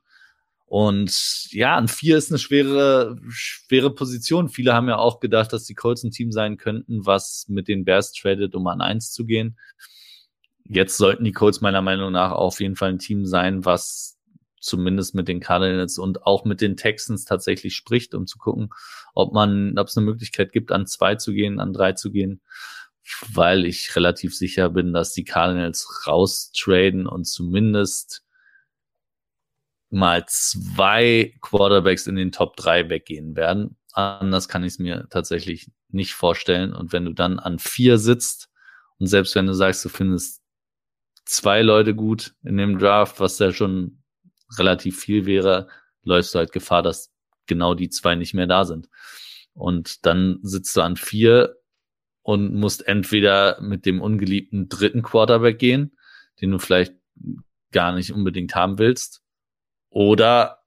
[0.65, 4.48] Und ja, ein Vier ist eine schwere, schwere Position.
[4.48, 7.84] Viele haben ja auch gedacht, dass die Colts ein Team sein könnten, was mit den
[7.84, 9.57] Bears tradet, um an eins zu gehen.
[10.64, 14.18] Jetzt sollten die Colts meiner Meinung nach auf jeden Fall ein Team sein, was
[14.61, 18.69] zumindest mit den Cardinals und auch mit den Texans tatsächlich spricht, um zu gucken,
[19.14, 22.41] ob man, ob es eine Möglichkeit gibt, an zwei zu gehen, an drei zu gehen
[23.34, 28.23] weil ich relativ sicher bin, dass die Cardinals raustraden und zumindest
[29.90, 33.78] mal zwei Quarterbacks in den Top 3 weggehen werden.
[33.94, 36.73] Anders kann ich es mir tatsächlich nicht vorstellen.
[36.73, 38.49] Und wenn du dann an vier sitzt
[38.99, 40.41] und selbst wenn du sagst, du findest
[41.26, 44.02] zwei Leute gut in dem Draft, was ja schon
[44.57, 45.68] relativ viel wäre,
[46.03, 47.11] läufst du halt Gefahr, dass
[47.48, 48.88] genau die zwei nicht mehr da sind.
[49.53, 51.57] Und dann sitzt du an vier
[52.22, 55.98] und musst entweder mit dem ungeliebten dritten Quarterback gehen,
[56.39, 56.93] den du vielleicht
[57.72, 59.23] gar nicht unbedingt haben willst,
[59.89, 60.60] oder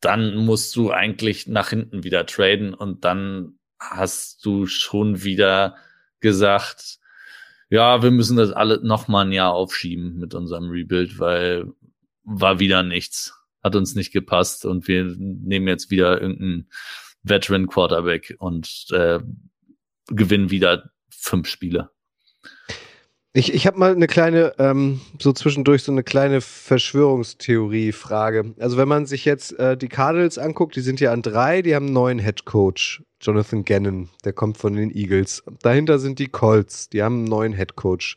[0.00, 5.76] dann musst du eigentlich nach hinten wieder traden und dann hast du schon wieder
[6.20, 6.98] gesagt,
[7.68, 11.66] ja, wir müssen das alle noch mal ein Jahr aufschieben mit unserem Rebuild, weil
[12.22, 16.70] war wieder nichts, hat uns nicht gepasst und wir nehmen jetzt wieder irgendeinen
[17.22, 19.20] Veteran Quarterback und äh,
[20.08, 21.90] gewinnen wieder fünf Spiele.
[23.36, 28.54] Ich, ich habe mal eine kleine, ähm, so zwischendurch so eine kleine Verschwörungstheorie-Frage.
[28.60, 31.74] Also wenn man sich jetzt äh, die Cardinals anguckt, die sind ja an drei, die
[31.74, 35.42] haben einen neuen Head Coach, Jonathan Gannon, der kommt von den Eagles.
[35.62, 38.16] Dahinter sind die Colts, die haben einen neuen Head Coach,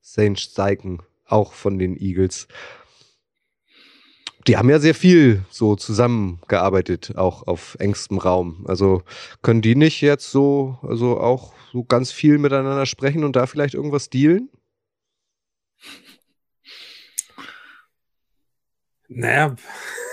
[0.00, 2.48] Saint Steichen, auch von den Eagles
[4.46, 8.64] die haben ja sehr viel so zusammengearbeitet, auch auf engstem Raum.
[8.68, 9.02] Also
[9.42, 13.74] können die nicht jetzt so, also auch so ganz viel miteinander sprechen und da vielleicht
[13.74, 14.48] irgendwas dealen?
[19.08, 19.54] Naja,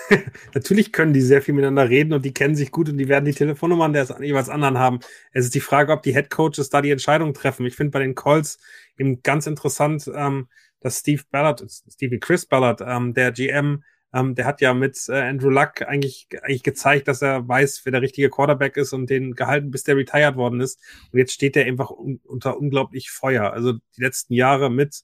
[0.54, 3.26] natürlich können die sehr viel miteinander reden und die kennen sich gut und die werden
[3.26, 5.00] die Telefonnummern der jeweils anderen haben.
[5.32, 7.66] Es ist die Frage, ob die Head Coaches da die Entscheidung treffen.
[7.66, 8.60] Ich finde bei den Calls
[8.98, 10.48] eben ganz interessant, ähm,
[10.80, 13.84] dass Steve Ballard, Steve Chris Ballard, ähm, der GM,
[14.14, 17.92] ähm, der hat ja mit äh, Andrew Luck eigentlich, eigentlich gezeigt, dass er weiß, wer
[17.92, 20.80] der richtige Quarterback ist und den gehalten, bis der retired worden ist.
[21.12, 23.52] Und jetzt steht er einfach un unter unglaublich Feuer.
[23.54, 25.04] Also die letzten Jahre mit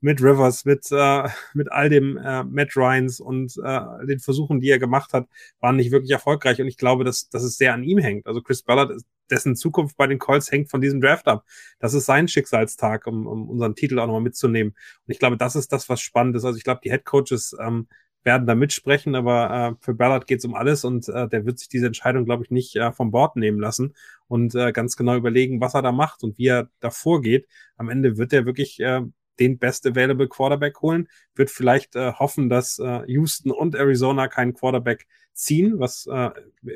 [0.00, 4.68] mit Rivers, mit, äh, mit all dem äh, Matt Ryans und äh, den Versuchen, die
[4.68, 5.26] er gemacht hat,
[5.60, 6.60] waren nicht wirklich erfolgreich.
[6.60, 8.26] Und ich glaube, dass, dass es sehr an ihm hängt.
[8.26, 8.92] Also Chris Ballard,
[9.30, 11.44] dessen Zukunft bei den Colts hängt von diesem Draft ab.
[11.80, 14.72] Das ist sein Schicksalstag, um, um unseren Titel auch nochmal mitzunehmen.
[15.06, 16.44] Und ich glaube, das ist das, was spannend ist.
[16.44, 17.88] Also ich glaube, die Head Coaches ähm,
[18.26, 21.58] werden da mitsprechen, aber äh, für Ballard geht es um alles und äh, der wird
[21.58, 23.94] sich diese Entscheidung, glaube ich, nicht äh, vom Bord nehmen lassen
[24.28, 27.46] und äh, ganz genau überlegen, was er da macht und wie er da vorgeht.
[27.76, 29.02] Am Ende wird er wirklich äh,
[29.38, 34.54] den Best Available Quarterback holen, wird vielleicht äh, hoffen, dass äh, Houston und Arizona keinen
[34.54, 36.30] Quarterback ziehen, was äh,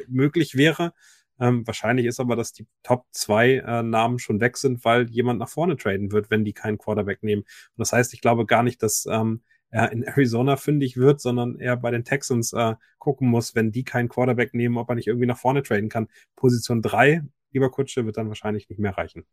[0.08, 0.94] möglich wäre.
[1.40, 5.40] Ähm, wahrscheinlich ist aber, dass die Top zwei äh, Namen schon weg sind, weil jemand
[5.40, 7.42] nach vorne traden wird, wenn die keinen Quarterback nehmen.
[7.42, 11.58] Und das heißt, ich glaube gar nicht, dass ähm, er in Arizona fündig wird, sondern
[11.58, 15.06] er bei den Texans äh, gucken muss, wenn die keinen Quarterback nehmen, ob er nicht
[15.06, 16.08] irgendwie nach vorne traden kann.
[16.36, 17.22] Position drei,
[17.52, 19.24] lieber Kutsche, wird dann wahrscheinlich nicht mehr reichen.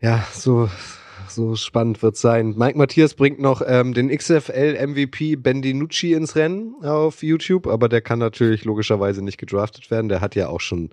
[0.00, 0.70] Ja, so,
[1.28, 2.54] so spannend wird sein.
[2.56, 8.00] Mike Matthias bringt noch ähm, den XFL-MVP Ben DiNucci ins Rennen auf YouTube, aber der
[8.00, 10.08] kann natürlich logischerweise nicht gedraftet werden.
[10.08, 10.90] Der hat ja auch schon,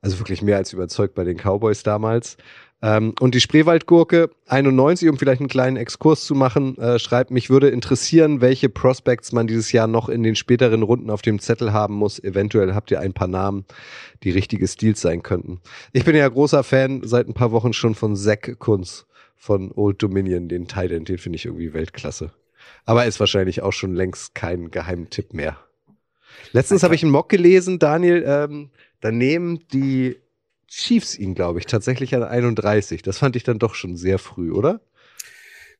[0.00, 2.38] also wirklich mehr als überzeugt bei den Cowboys damals.
[2.82, 7.48] Ähm, und die Spreewaldgurke 91, um vielleicht einen kleinen Exkurs zu machen, äh, schreibt, mich
[7.48, 11.72] würde interessieren, welche Prospects man dieses Jahr noch in den späteren Runden auf dem Zettel
[11.72, 12.22] haben muss.
[12.22, 13.64] Eventuell habt ihr ein paar Namen,
[14.24, 15.60] die richtige Stils sein könnten.
[15.92, 19.06] Ich bin ja großer Fan seit ein paar Wochen schon von Zack Kunz
[19.36, 22.32] von Old Dominion, den Titan, den finde ich irgendwie Weltklasse.
[22.84, 25.56] Aber ist wahrscheinlich auch schon längst kein Geheimtipp mehr.
[26.52, 30.16] Letztens habe ich einen Mock gelesen, Daniel, ähm, da nehmen die
[30.72, 33.02] Chiefs ihn, glaube ich, tatsächlich an 31.
[33.02, 34.80] Das fand ich dann doch schon sehr früh, oder?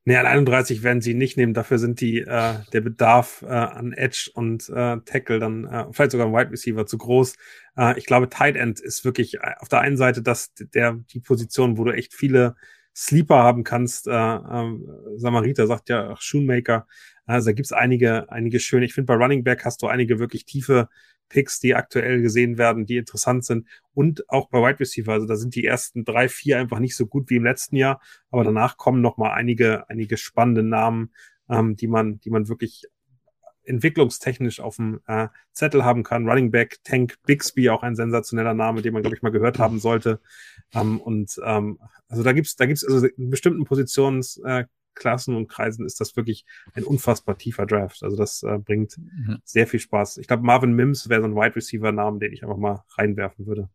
[0.05, 1.55] Nee, an 31 werden sie nicht nehmen.
[1.55, 6.11] Dafür sind die, äh, der Bedarf äh, an Edge und äh, Tackle dann, äh, vielleicht
[6.11, 7.37] sogar ein Wide Receiver zu groß.
[7.79, 11.21] Äh, ich glaube, Tight End ist wirklich äh, auf der einen Seite das, der, die
[11.21, 12.57] Position, wo du echt viele
[12.95, 14.09] Sleeper haben kannst.
[14.09, 14.79] Äh, äh,
[15.17, 16.87] Samarita sagt ja, ach, Shoemaker.
[17.25, 18.85] Also da gibt's einige, einige schöne.
[18.85, 20.89] Ich finde, bei Running Back hast du einige wirklich tiefe
[21.33, 23.67] Picks, die aktuell gesehen werden, die interessant sind.
[23.95, 25.13] Und auch bei Wide Receiver.
[25.13, 28.01] Also da sind die ersten drei, vier einfach nicht so gut wie im letzten Jahr.
[28.31, 31.13] Aber danach kommen noch mal einige, einige spannende Namen,
[31.49, 32.85] ähm, die man, die man wirklich
[33.65, 36.29] entwicklungstechnisch auf dem äh, Zettel haben kann.
[36.29, 39.79] Running Back, Tank Bixby, auch ein sensationeller Name, den man, glaube ich, mal gehört haben
[39.79, 40.21] sollte.
[40.75, 41.79] Ähm, und ähm,
[42.09, 44.65] also da gibt's, da gibt's also in bestimmten Positionsklassen äh,
[45.37, 46.45] und Kreisen ist das wirklich
[46.75, 48.03] ein unfassbar tiefer Draft.
[48.03, 49.39] Also das äh, bringt mhm.
[49.45, 50.19] sehr viel Spaß.
[50.19, 53.69] Ich glaube, Marvin Mims wäre so ein Wide Receiver-Namen, den ich einfach mal reinwerfen würde.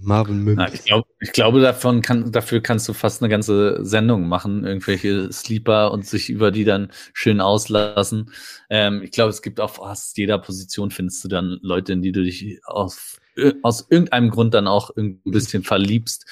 [0.00, 0.56] Marvin Mims.
[0.56, 4.64] Na, ich, glaub, ich glaube, davon kann, dafür kannst du fast eine ganze Sendung machen,
[4.64, 8.30] irgendwelche Sleeper und sich über die dann schön auslassen.
[8.70, 12.12] Ähm, ich glaube, es gibt auf fast jeder Position findest du dann Leute, in die
[12.12, 13.18] du dich aus,
[13.62, 16.26] aus irgendeinem Grund dann auch ein bisschen verliebst.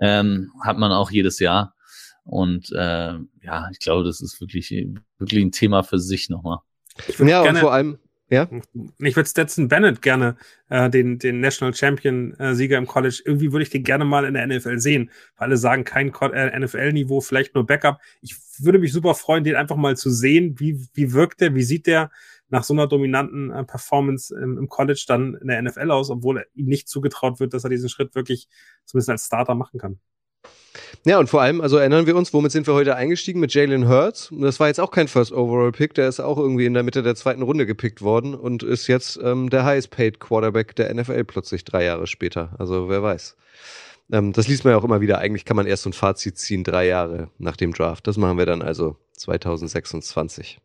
[0.00, 1.74] Ähm, hat man auch jedes Jahr.
[2.24, 4.70] Und äh, ja, ich glaube, das ist wirklich,
[5.18, 6.58] wirklich ein Thema für sich nochmal.
[7.18, 7.98] Ja, und vor allem,
[8.32, 8.48] ja.
[8.98, 10.36] Ich würde Stetson Bennett gerne,
[10.70, 14.32] äh, den, den National Champion-Sieger äh, im College, irgendwie würde ich den gerne mal in
[14.32, 15.10] der NFL sehen.
[15.36, 18.00] Weil alle sagen, kein äh, NFL-Niveau, vielleicht nur Backup.
[18.22, 20.58] Ich würde mich super freuen, den einfach mal zu sehen.
[20.58, 22.10] Wie, wie wirkt der, wie sieht der
[22.48, 26.46] nach so einer dominanten äh, Performance im, im College dann in der NFL aus, obwohl
[26.54, 28.48] ihm nicht zugetraut wird, dass er diesen Schritt wirklich
[28.86, 30.00] zumindest als Starter machen kann.
[31.04, 33.40] Ja, und vor allem, also erinnern wir uns, womit sind wir heute eingestiegen?
[33.40, 34.32] Mit Jalen Hurts.
[34.38, 37.02] Das war jetzt auch kein First Overall Pick, der ist auch irgendwie in der Mitte
[37.02, 41.24] der zweiten Runde gepickt worden und ist jetzt ähm, der highest paid Quarterback der NFL
[41.24, 42.50] plötzlich drei Jahre später.
[42.58, 43.36] Also wer weiß.
[44.12, 45.18] Ähm, das liest man ja auch immer wieder.
[45.18, 48.06] Eigentlich kann man erst so ein Fazit ziehen, drei Jahre nach dem Draft.
[48.06, 50.58] Das machen wir dann also 2026.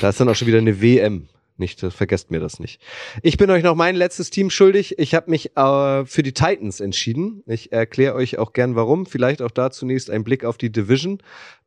[0.00, 2.80] Da ist dann auch schon wieder eine WM nicht, vergesst mir das nicht.
[3.22, 4.98] Ich bin euch noch mein letztes Team schuldig.
[4.98, 7.42] Ich habe mich äh, für die Titans entschieden.
[7.46, 9.06] Ich erkläre euch auch gern warum.
[9.06, 11.22] Vielleicht auch da zunächst ein Blick auf die Division.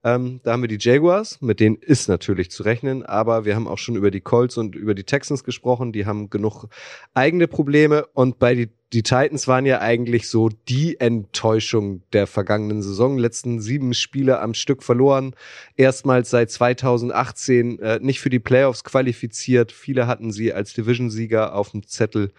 [0.08, 3.68] Ähm, da haben wir die Jaguars, mit denen ist natürlich zu rechnen, aber wir haben
[3.68, 5.92] auch schon über die Colts und über die Texans gesprochen.
[5.92, 6.68] Die haben genug
[7.14, 12.82] eigene Probleme und bei die die Titans waren ja eigentlich so die Enttäuschung der vergangenen
[12.82, 13.18] Saison.
[13.18, 15.36] Letzten sieben Spiele am Stück verloren.
[15.76, 19.74] Erstmals seit 2018 äh, nicht für die Playoffs qualifiziert.
[19.74, 22.32] Viele hatten sie als Division-Sieger auf dem Zettel.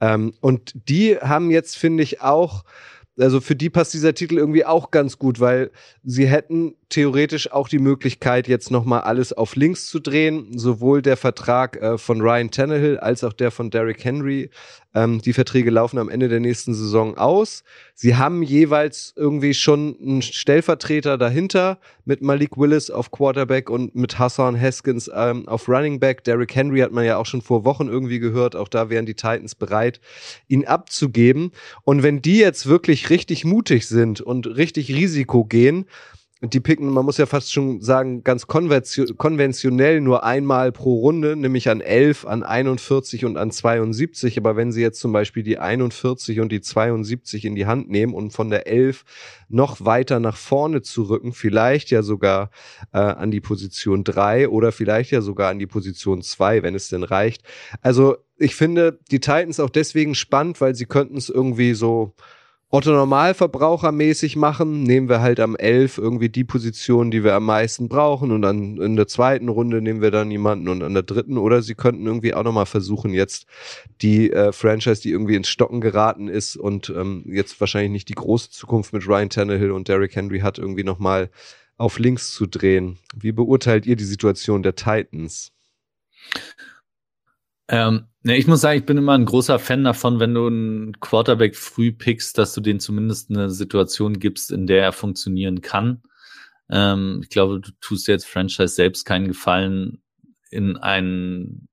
[0.00, 2.64] Ähm, und die haben jetzt, finde ich, auch
[3.18, 5.70] also für die passt dieser Titel irgendwie auch ganz gut, weil
[6.04, 10.58] sie hätten theoretisch auch die Möglichkeit, jetzt nochmal alles auf links zu drehen.
[10.58, 14.50] Sowohl der Vertrag äh, von Ryan Tannehill als auch der von Derrick Henry.
[14.94, 17.64] Ähm, die Verträge laufen am Ende der nächsten Saison aus.
[17.94, 24.18] Sie haben jeweils irgendwie schon einen Stellvertreter dahinter mit Malik Willis auf Quarterback und mit
[24.18, 26.24] Hassan Haskins ähm, auf Running Back.
[26.24, 28.56] Derrick Henry hat man ja auch schon vor Wochen irgendwie gehört.
[28.56, 30.00] Auch da wären die Titans bereit,
[30.48, 31.52] ihn abzugeben.
[31.84, 35.86] Und wenn die jetzt wirklich richtig mutig sind und richtig Risiko gehen,
[36.42, 41.70] die picken, man muss ja fast schon sagen, ganz konventionell nur einmal pro Runde, nämlich
[41.70, 44.36] an 11, an 41 und an 72.
[44.36, 48.12] Aber wenn sie jetzt zum Beispiel die 41 und die 72 in die Hand nehmen
[48.12, 49.04] und von der 11
[49.48, 52.50] noch weiter nach vorne zu rücken, vielleicht ja sogar
[52.92, 56.90] äh, an die Position 3 oder vielleicht ja sogar an die Position 2, wenn es
[56.90, 57.44] denn reicht.
[57.80, 62.14] Also ich finde die Titans auch deswegen spannend, weil sie könnten es irgendwie so
[62.76, 67.46] Otto Normalverbraucher mäßig machen, nehmen wir halt am 11 irgendwie die Position, die wir am
[67.46, 71.02] meisten brauchen und dann in der zweiten Runde nehmen wir dann jemanden und an der
[71.02, 73.46] dritten oder sie könnten irgendwie auch nochmal versuchen jetzt
[74.02, 78.14] die äh, Franchise, die irgendwie ins Stocken geraten ist und ähm, jetzt wahrscheinlich nicht die
[78.14, 81.30] große Zukunft mit Ryan Tannehill und Derrick Henry hat, irgendwie nochmal
[81.78, 82.98] auf links zu drehen.
[83.16, 85.50] Wie beurteilt ihr die Situation der Titans?
[87.68, 91.00] Ähm, ne, ich muss sagen, ich bin immer ein großer Fan davon, wenn du einen
[91.00, 96.02] Quarterback früh pickst, dass du den zumindest eine Situation gibst, in der er funktionieren kann.
[96.70, 100.02] Ähm, ich glaube, du tust jetzt Franchise selbst keinen Gefallen,
[100.50, 101.68] in einen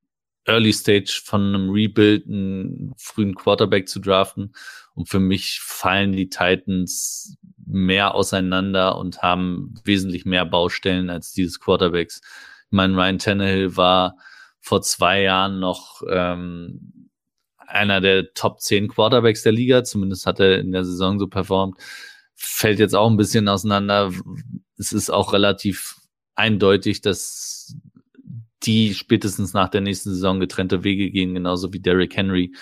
[0.46, 4.54] Early Stage von einem Rebuild einen frühen Quarterback zu draften.
[4.94, 11.60] Und für mich fallen die Titans mehr auseinander und haben wesentlich mehr Baustellen als dieses
[11.60, 12.22] Quarterbacks.
[12.66, 14.18] Ich meine, Ryan Tannehill war
[14.64, 17.10] vor zwei Jahren noch ähm,
[17.58, 21.78] einer der Top 10 Quarterbacks der Liga, zumindest hat er in der Saison so performt,
[22.34, 24.14] fällt jetzt auch ein bisschen auseinander.
[24.78, 25.98] Es ist auch relativ
[26.36, 27.76] eindeutig, dass
[28.64, 32.56] die spätestens nach der nächsten Saison getrennte Wege gehen, genauso wie Derrick Henry,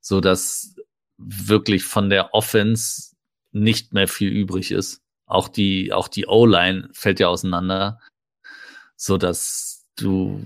[0.00, 0.76] so dass
[1.18, 3.14] wirklich von der Offense
[3.52, 5.02] nicht mehr viel übrig ist.
[5.26, 8.00] Auch die, auch die O-Line fällt ja auseinander,
[8.96, 10.42] so dass du,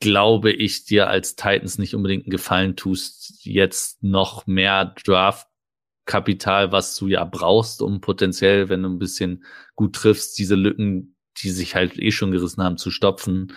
[0.00, 6.96] glaube ich, dir als Titans nicht unbedingt einen Gefallen tust, jetzt noch mehr Draft-Kapital, was
[6.96, 9.44] du ja brauchst, um potenziell, wenn du ein bisschen
[9.74, 13.52] gut triffst, diese Lücken, die sich halt eh schon gerissen haben, zu stopfen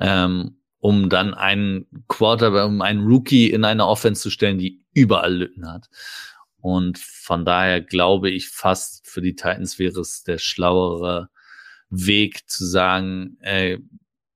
[0.00, 5.34] ähm, um dann einen Quarter, um einen Rookie in eine Offense zu stellen, die überall
[5.34, 5.88] Lücken hat.
[6.60, 11.28] Und von daher glaube ich fast für die Titans wäre es der schlauere
[11.90, 13.78] Weg zu sagen, ey,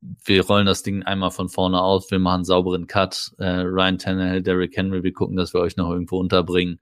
[0.01, 3.98] wir rollen das Ding einmal von vorne aus, wir machen einen sauberen Cut, äh, Ryan
[3.98, 6.81] Tannehill, Derrick Henry, wir gucken, dass wir euch noch irgendwo unterbringen.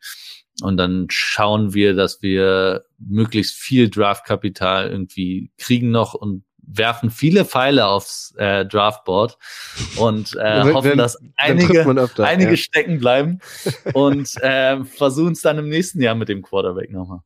[0.62, 7.44] Und dann schauen wir, dass wir möglichst viel Draftkapital irgendwie kriegen noch und werfen viele
[7.44, 9.38] Pfeile aufs äh, Draftboard
[9.96, 12.56] und äh, wenn, hoffen, dass einige, öfter, einige ja.
[12.56, 13.38] stecken bleiben
[13.94, 17.20] und äh, versuchen es dann im nächsten Jahr mit dem Quarterback nochmal.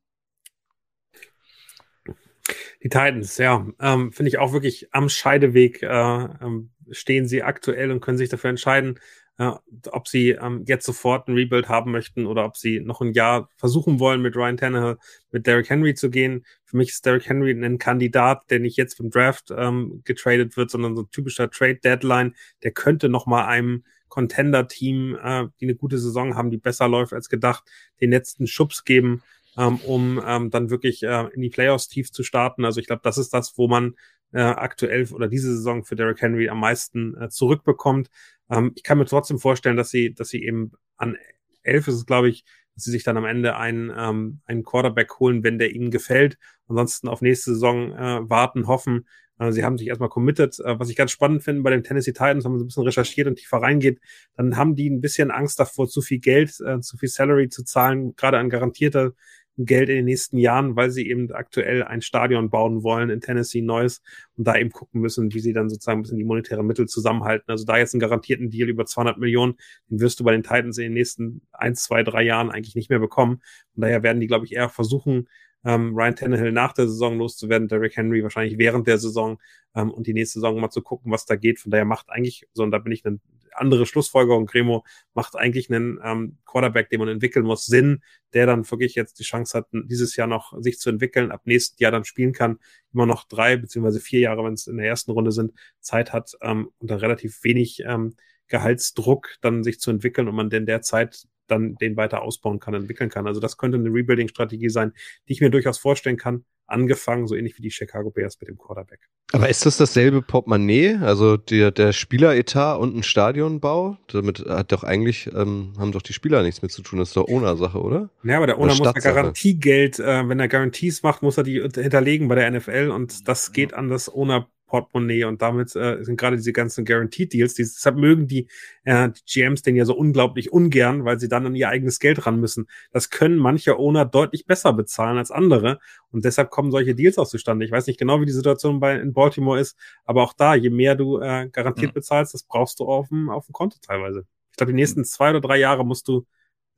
[2.83, 7.93] Die Titans, ja, ähm, finde ich auch wirklich am Scheideweg äh, ähm, stehen sie aktuell
[7.93, 8.99] und können sich dafür entscheiden,
[9.39, 9.53] äh,
[9.91, 13.49] ob sie ähm, jetzt sofort ein Rebuild haben möchten oder ob sie noch ein Jahr
[13.57, 14.99] versuchen wollen, mit Ryan Tannehill,
[15.31, 16.45] mit Derrick Henry zu gehen.
[16.65, 20.71] Für mich ist Derrick Henry ein Kandidat, der nicht jetzt vom Draft ähm, getradet wird,
[20.71, 22.35] sondern so ein typischer Trade-Deadline.
[22.65, 27.13] Der könnte noch mal einem Contender-Team, äh, die eine gute Saison haben, die besser läuft
[27.13, 27.65] als gedacht,
[28.01, 29.23] den letzten Schubs geben,
[29.57, 32.65] ähm, um ähm, dann wirklich äh, in die Playoffs tief zu starten.
[32.65, 33.95] Also ich glaube, das ist das, wo man
[34.33, 38.09] äh, aktuell oder diese Saison für Derrick Henry am meisten äh, zurückbekommt.
[38.51, 41.17] Ähm, ich kann mir trotzdem vorstellen, dass sie, dass sie eben an
[41.63, 45.19] elf ist es, glaube ich, dass sie sich dann am Ende einen, ähm, einen Quarterback
[45.21, 46.39] holen, wenn der ihnen gefällt.
[46.69, 49.07] Ansonsten auf nächste Saison äh, warten, hoffen.
[49.39, 50.59] Äh, sie haben sich erstmal committed.
[50.61, 52.85] Äh, was ich ganz spannend finde bei den Tennessee Titans, wenn man so ein bisschen
[52.85, 54.01] recherchiert und tiefer reingeht,
[54.37, 57.65] dann haben die ein bisschen Angst davor, zu viel Geld, äh, zu viel Salary zu
[57.65, 59.13] zahlen, gerade an garantierter
[59.59, 63.61] Geld in den nächsten Jahren, weil sie eben aktuell ein Stadion bauen wollen in Tennessee
[63.61, 64.03] Neues
[64.37, 67.51] und da eben gucken müssen, wie sie dann sozusagen ein bisschen die monetären Mittel zusammenhalten.
[67.51, 69.55] Also da jetzt einen garantierten Deal über 200 Millionen,
[69.89, 72.91] den wirst du bei den Titans in den nächsten eins, zwei, drei Jahren eigentlich nicht
[72.91, 73.43] mehr bekommen.
[73.75, 75.29] Und daher werden die, glaube ich, eher versuchen,
[75.65, 79.39] ähm, Ryan Tannehill nach der Saison loszuwerden, Derrick Henry wahrscheinlich während der Saison
[79.75, 81.61] ähm, und die nächste Saison mal zu gucken, was da geht.
[81.61, 83.21] Von daher macht eigentlich, so und da bin ich dann
[83.55, 84.47] andere Schlussfolgerung.
[84.47, 84.85] Gremo
[85.15, 88.03] macht eigentlich einen ähm, Quarterback, den man entwickeln muss, Sinn,
[88.33, 91.79] der dann wirklich jetzt die Chance hat, dieses Jahr noch sich zu entwickeln, ab nächstes
[91.79, 92.59] Jahr dann spielen kann,
[92.93, 96.33] immer noch drei beziehungsweise vier Jahre, wenn es in der ersten Runde sind, Zeit hat,
[96.41, 98.15] ähm, unter relativ wenig ähm,
[98.49, 103.11] Gehaltsdruck dann sich zu entwickeln und man denn derzeit dann den weiter ausbauen kann, entwickeln
[103.11, 103.27] kann.
[103.27, 104.93] Also das könnte eine Rebuilding-Strategie sein,
[105.29, 108.59] die ich mir durchaus vorstellen kann, angefangen, so ähnlich wie die Chicago Bears mit dem
[108.59, 109.01] Quarterback.
[109.33, 113.97] Aber ist das dasselbe Portemonnaie, also der, der Spieleretat und ein Stadionbau?
[114.09, 117.17] Damit hat doch eigentlich, ähm, haben doch die Spieler nichts mit zu tun, das ist
[117.17, 118.11] doch Owner-Sache, oder?
[118.25, 121.61] Ja, aber der Owner muss ja Garantiegeld, äh, wenn er Garanties macht, muss er die
[121.61, 126.17] hinterlegen bei der NFL und das geht an das Owner Portemonnaie und damit äh, sind
[126.17, 128.49] gerade diese ganzen Guaranteed-Deals, die, deshalb mögen die,
[128.85, 132.25] äh, die GMs den ja so unglaublich ungern, weil sie dann an ihr eigenes Geld
[132.25, 132.69] ran müssen.
[132.91, 135.79] Das können manche Owner deutlich besser bezahlen als andere
[136.11, 137.67] und deshalb kommen solche Deals auch zustande.
[137.67, 139.77] Ich weiß nicht genau, wie die Situation bei in Baltimore ist,
[140.07, 141.97] aber auch da, je mehr du äh, garantiert mhm.
[141.97, 144.27] bezahlst, das brauchst du auf dem, auf dem Konto teilweise.
[144.53, 146.25] Ich glaube, die nächsten zwei oder drei Jahre musst du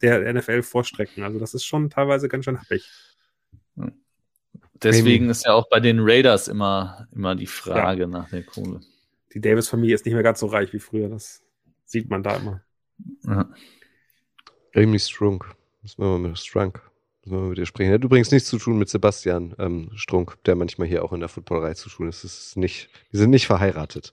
[0.02, 1.22] der NFL vorstrecken.
[1.22, 2.90] Also das ist schon teilweise ganz schön happig.
[3.76, 4.03] Mhm.
[4.82, 8.06] Deswegen ist ja auch bei den Raiders immer, immer die Frage ja.
[8.06, 8.80] nach der Kohle.
[9.32, 11.08] Die Davis-Familie ist nicht mehr ganz so reich wie früher.
[11.08, 11.42] Das
[11.84, 12.60] sieht man da immer.
[13.24, 13.48] Ja.
[14.74, 15.54] Amy Strunk.
[15.82, 16.82] Müssen wir mal mit Strunk
[17.26, 17.92] müssen wir mit dir sprechen.
[17.92, 21.28] Hat übrigens nichts zu tun mit Sebastian ähm, Strunk, der manchmal hier auch in der
[21.28, 22.24] Footballerei zu tun ist.
[22.24, 24.12] Das ist nicht, die sind nicht verheiratet.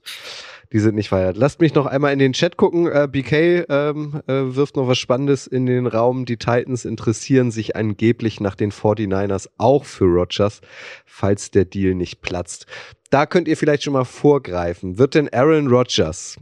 [0.72, 1.38] Die sind nicht verheiratet.
[1.38, 2.86] Lasst mich noch einmal in den Chat gucken.
[2.86, 6.24] Äh, BK ähm, äh, wirft noch was Spannendes in den Raum.
[6.24, 10.62] Die Titans interessieren sich angeblich nach den 49ers auch für Rogers,
[11.04, 12.66] falls der Deal nicht platzt.
[13.10, 14.96] Da könnt ihr vielleicht schon mal vorgreifen.
[14.96, 16.38] Wird denn Aaron Rodgers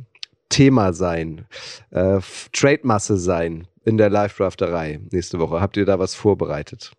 [0.51, 1.47] Thema sein,
[1.91, 2.21] äh,
[2.53, 5.61] Trade-Masse sein in der Live-Drafterei nächste Woche?
[5.61, 6.93] Habt ihr da was vorbereitet?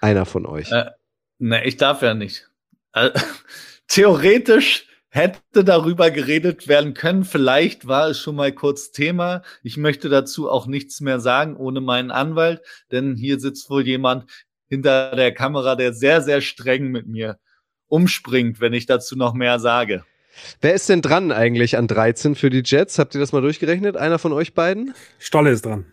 [0.00, 0.72] Einer von euch.
[0.72, 0.90] Äh,
[1.38, 2.48] ne, ich darf ja nicht.
[2.94, 3.10] Äh,
[3.88, 7.24] theoretisch hätte darüber geredet werden können.
[7.24, 9.42] Vielleicht war es schon mal kurz Thema.
[9.62, 14.24] Ich möchte dazu auch nichts mehr sagen ohne meinen Anwalt, denn hier sitzt wohl jemand
[14.66, 17.38] hinter der Kamera, der sehr, sehr streng mit mir
[17.86, 20.04] umspringt, wenn ich dazu noch mehr sage.
[20.60, 22.98] Wer ist denn dran eigentlich an 13 für die Jets?
[22.98, 23.96] Habt ihr das mal durchgerechnet?
[23.96, 24.94] Einer von euch beiden?
[25.18, 25.86] Stolle ist dran.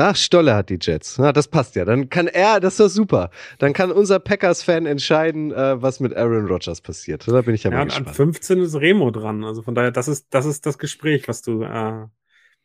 [0.00, 1.18] Ach, Stolle hat die Jets.
[1.18, 1.84] Na, das passt ja.
[1.84, 3.30] Dann kann er, das ist doch super.
[3.58, 7.26] Dann kann unser Packers-Fan entscheiden, äh, was mit Aaron Rodgers passiert.
[7.26, 8.16] Da bin ich ja, Ja, mal und an gespannt.
[8.16, 9.42] 15 ist Remo dran.
[9.42, 12.06] Also von daher, das ist, das ist das Gespräch, was du, äh,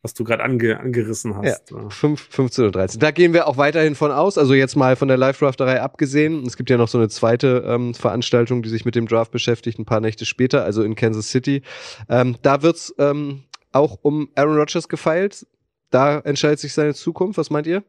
[0.04, 1.70] was du gerade ange, angerissen hast.
[1.70, 1.88] Ja.
[1.88, 3.00] 5, 15 und 13.
[3.00, 4.36] Da gehen wir auch weiterhin von aus.
[4.36, 6.44] Also jetzt mal von der Live-Drafterei abgesehen.
[6.46, 9.78] Es gibt ja noch so eine zweite ähm, Veranstaltung, die sich mit dem Draft beschäftigt,
[9.78, 11.62] ein paar Nächte später, also in Kansas City.
[12.10, 15.46] Ähm, da wird's ähm, auch um Aaron Rodgers gefeilt.
[15.88, 17.38] Da entscheidet sich seine Zukunft.
[17.38, 17.82] Was meint ihr?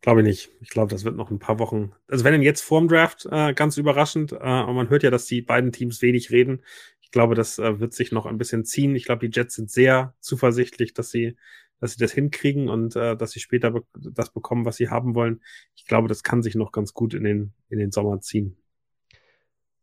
[0.00, 0.50] Glaube ich nicht.
[0.60, 1.92] Ich glaube, das wird noch ein paar Wochen.
[2.08, 4.32] Also wenn denn jetzt vorm Draft, äh, ganz überraschend.
[4.32, 6.62] Äh, aber man hört ja, dass die beiden Teams wenig reden.
[7.06, 8.96] Ich glaube, das äh, wird sich noch ein bisschen ziehen.
[8.96, 11.36] Ich glaube, die Jets sind sehr zuversichtlich, dass sie,
[11.80, 15.14] dass sie das hinkriegen und äh, dass sie später be das bekommen, was sie haben
[15.14, 15.40] wollen.
[15.76, 18.56] Ich glaube, das kann sich noch ganz gut in den, in den Sommer ziehen.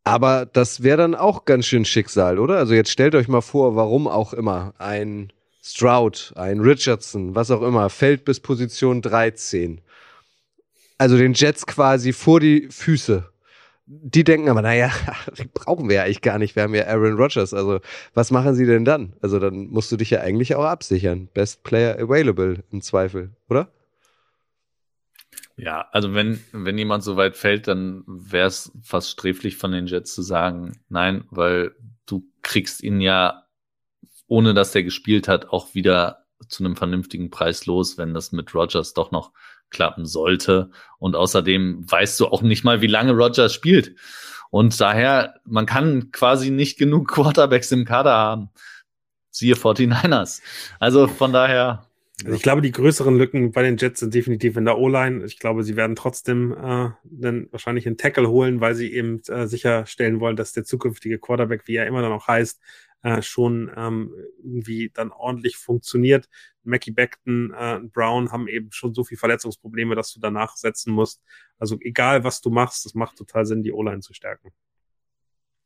[0.03, 2.57] Aber das wäre dann auch ganz schön Schicksal, oder?
[2.57, 5.31] Also jetzt stellt euch mal vor, warum auch immer ein
[5.63, 9.79] Stroud, ein Richardson, was auch immer, fällt bis Position 13.
[10.97, 13.32] Also den Jets quasi vor die Füße.
[13.85, 14.91] Die denken aber, naja,
[15.37, 16.55] die brauchen wir ja eigentlich gar nicht.
[16.55, 17.53] Wir haben ja Aaron Rodgers.
[17.53, 17.81] Also,
[18.13, 19.13] was machen sie denn dann?
[19.21, 21.27] Also, dann musst du dich ja eigentlich auch absichern.
[21.33, 23.69] Best Player available im Zweifel, oder?
[25.55, 29.85] Ja, also wenn, wenn jemand so weit fällt, dann wäre es fast sträflich von den
[29.85, 31.75] Jets zu sagen, nein, weil
[32.07, 33.45] du kriegst ihn ja,
[34.27, 38.53] ohne dass der gespielt hat, auch wieder zu einem vernünftigen Preis los, wenn das mit
[38.55, 39.31] Rogers doch noch
[39.73, 40.69] klappen sollte.
[40.99, 43.95] Und außerdem weißt du auch nicht mal, wie lange Rogers spielt.
[44.49, 48.49] Und daher, man kann quasi nicht genug Quarterbacks im Kader haben.
[49.31, 50.41] Siehe 49ers.
[50.79, 51.87] Also von daher,
[52.23, 55.25] Also ich glaube, die größeren Lücken bei den Jets sind definitiv in der O-Line.
[55.25, 59.47] Ich glaube, sie werden trotzdem äh, dann wahrscheinlich einen Tackle holen, weil sie eben äh,
[59.47, 62.61] sicherstellen wollen, dass der zukünftige Quarterback, wie er immer dann auch heißt,
[63.01, 66.29] äh, schon ähm, irgendwie dann ordentlich funktioniert.
[66.63, 71.21] Mackie Beckton, äh, Brown haben eben schon so viel Verletzungsprobleme, dass du danach setzen musst.
[71.57, 74.51] Also egal, was du machst, es macht total Sinn, die O-Line zu stärken.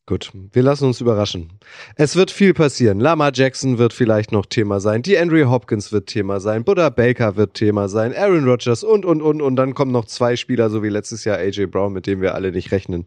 [0.10, 1.50] Gut, wir lassen uns überraschen.
[1.98, 3.02] Es wird viel passieren.
[3.02, 5.02] Lama Jackson wird vielleicht noch Thema sein.
[5.02, 6.64] Die Andrew Hopkins wird Thema sein.
[6.64, 8.16] Buddha Baker wird Thema sein.
[8.16, 9.42] Aaron Rodgers und, und, und.
[9.42, 12.36] Und dann kommen noch zwei Spieler, so wie letztes Jahr AJ Brown, mit dem wir
[12.36, 13.06] alle nicht rechnen.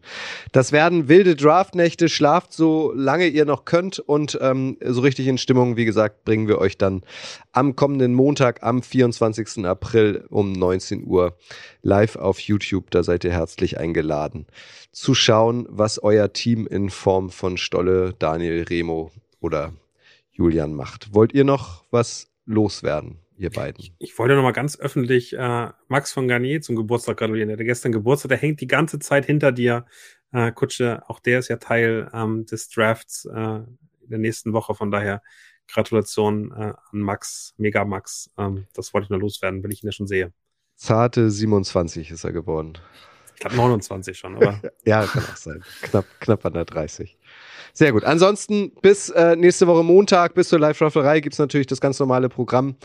[0.51, 2.07] Das werden wilde Draftnächte.
[2.07, 3.97] Schlaft so lange ihr noch könnt.
[3.97, 7.01] Und ähm, so richtig in Stimmung, wie gesagt, bringen wir euch dann
[7.51, 9.65] am kommenden Montag, am 24.
[9.65, 11.35] April um 19 Uhr
[11.81, 12.91] live auf YouTube.
[12.91, 14.45] Da seid ihr herzlich eingeladen
[14.91, 19.73] zu schauen, was euer Team in Form von Stolle, Daniel, Remo oder
[20.31, 21.13] Julian macht.
[21.13, 23.85] Wollt ihr noch was loswerden, ihr beiden?
[23.99, 27.49] Ich wollte noch mal ganz öffentlich äh, Max von Garnier zum Geburtstag gratulieren.
[27.49, 29.85] Der hatte gestern Geburtstag, der hängt die ganze Zeit hinter dir.
[30.31, 34.75] Äh, Kutsche, auch der ist ja Teil ähm, des Drafts äh, in der nächsten Woche.
[34.75, 35.21] Von daher
[35.67, 38.29] Gratulation äh, an Max, Mega Max.
[38.37, 40.33] Ähm, das wollte ich nur loswerden, wenn ich ihn ja schon sehe.
[40.75, 42.73] Zarte 27 ist er geworden.
[43.41, 45.63] Ich glaube 29 schon, aber Ja, kann auch sein.
[45.81, 47.17] Knapp, knapp an der 30.
[47.73, 48.03] Sehr gut.
[48.03, 52.75] Ansonsten bis äh, nächste Woche Montag, bis zur Live-Rafferei gibt's natürlich das ganz normale Programm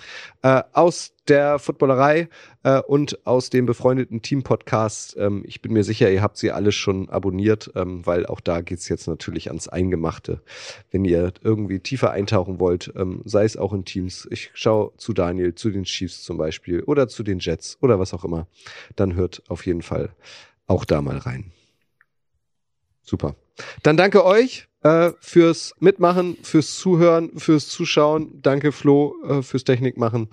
[0.42, 2.28] äh, aus der Footballerei
[2.62, 5.16] äh, und aus dem befreundeten Team-Podcast.
[5.18, 8.60] Ähm, ich bin mir sicher, ihr habt sie alle schon abonniert, ähm, weil auch da
[8.60, 10.40] geht's jetzt natürlich ans Eingemachte.
[10.90, 15.12] Wenn ihr irgendwie tiefer eintauchen wollt, ähm, sei es auch in Teams, ich schaue zu
[15.12, 18.46] Daniel, zu den Chiefs zum Beispiel oder zu den Jets oder was auch immer,
[18.94, 20.10] dann hört auf jeden Fall
[20.66, 21.52] auch da mal rein.
[23.02, 23.36] Super.
[23.82, 28.40] Dann danke euch äh, fürs Mitmachen, fürs Zuhören, fürs Zuschauen.
[28.42, 30.28] Danke Flo äh, fürs Technikmachen.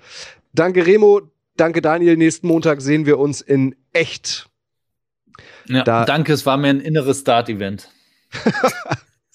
[0.53, 1.21] Danke Remo,
[1.57, 2.17] danke Daniel.
[2.17, 4.49] Nächsten Montag sehen wir uns in echt.
[5.67, 7.89] ja, Da- danke, es war mir ein inneres Start-Event.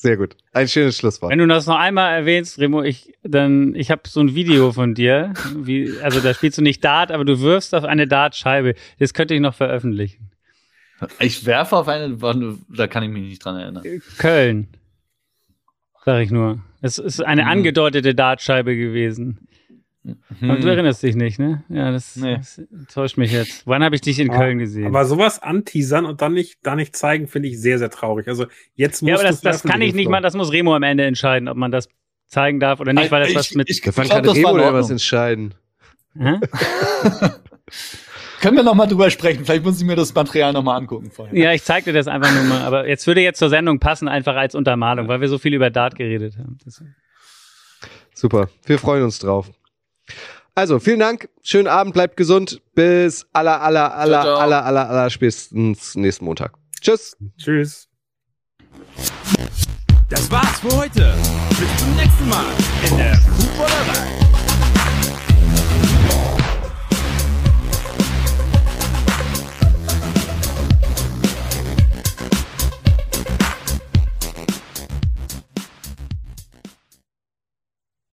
[0.01, 0.36] Sehr gut.
[0.52, 1.32] Ein schönes Schlusswort.
[1.32, 4.94] Wenn du das noch einmal erwähnst, Remo, ich dann, ich habe so ein Video von
[4.94, 8.74] dir, wie, also da spielst du nicht Dart, aber du wirfst auf eine Dartscheibe.
[9.01, 10.31] Das könnte ich noch veröffentlichen.
[11.20, 12.16] Ich werfe auf eine,
[12.69, 13.85] da kann ich mich nicht dran erinnern.
[14.19, 14.69] Köln,
[16.05, 16.61] sag ich nur.
[16.81, 17.49] Es ist eine Mhm.
[17.49, 19.39] angedeutete Dartscheibe gewesen.
[20.41, 20.69] Aber du Hm.
[20.69, 21.65] erinnerst dich nicht, ne?
[21.69, 22.37] Ja, das, Nee.
[22.37, 22.62] das
[22.93, 23.66] täuscht mich jetzt.
[23.66, 24.87] Wann habe ich dich in Ah, Köln gesehen?
[24.87, 28.27] aber sowas anteasern und dann nicht, da nicht zeigen, finde ich sehr, sehr traurig.
[28.27, 30.83] Also jetzt muss ja, aber das, das kann ich nicht mal, das muss Remo am
[30.83, 31.89] Ende entscheiden, ob man das
[32.27, 33.69] zeigen darf oder nicht, weil das ich, was mit.
[33.69, 34.73] ich, Wann glaub, kann Remo Ordnung.
[34.73, 35.55] was entscheiden?
[36.19, 36.37] Hä?
[38.40, 39.44] Können wir noch mal drüber sprechen?
[39.44, 41.36] Vielleicht muss ich mir das Material noch mal angucken vorher.
[41.36, 42.62] Ja, ich zeig dir das einfach nur mal.
[42.62, 45.70] Aber jetzt würde jetzt zur Sendung passen, einfach als Untermalung, weil wir so viel über
[45.70, 46.59] Dart geredet haben.
[46.65, 46.82] Das,
[48.15, 48.48] Super.
[48.65, 49.51] Wir freuen uns drauf.
[50.55, 51.28] Also, vielen Dank.
[51.43, 51.94] Schönen Abend.
[51.94, 52.60] Bleibt gesund.
[52.74, 54.39] Bis aller, aller, aller, Ciao, ciao.
[54.39, 56.52] aller, aller, aller spätestens nächsten Montag.
[56.81, 57.16] Tschüss.
[57.39, 57.89] Tschüss.
[60.09, 61.15] Das war's für heute.
[61.51, 62.47] Bis zum nächsten Mal
[62.89, 64.28] in der Fußballerei.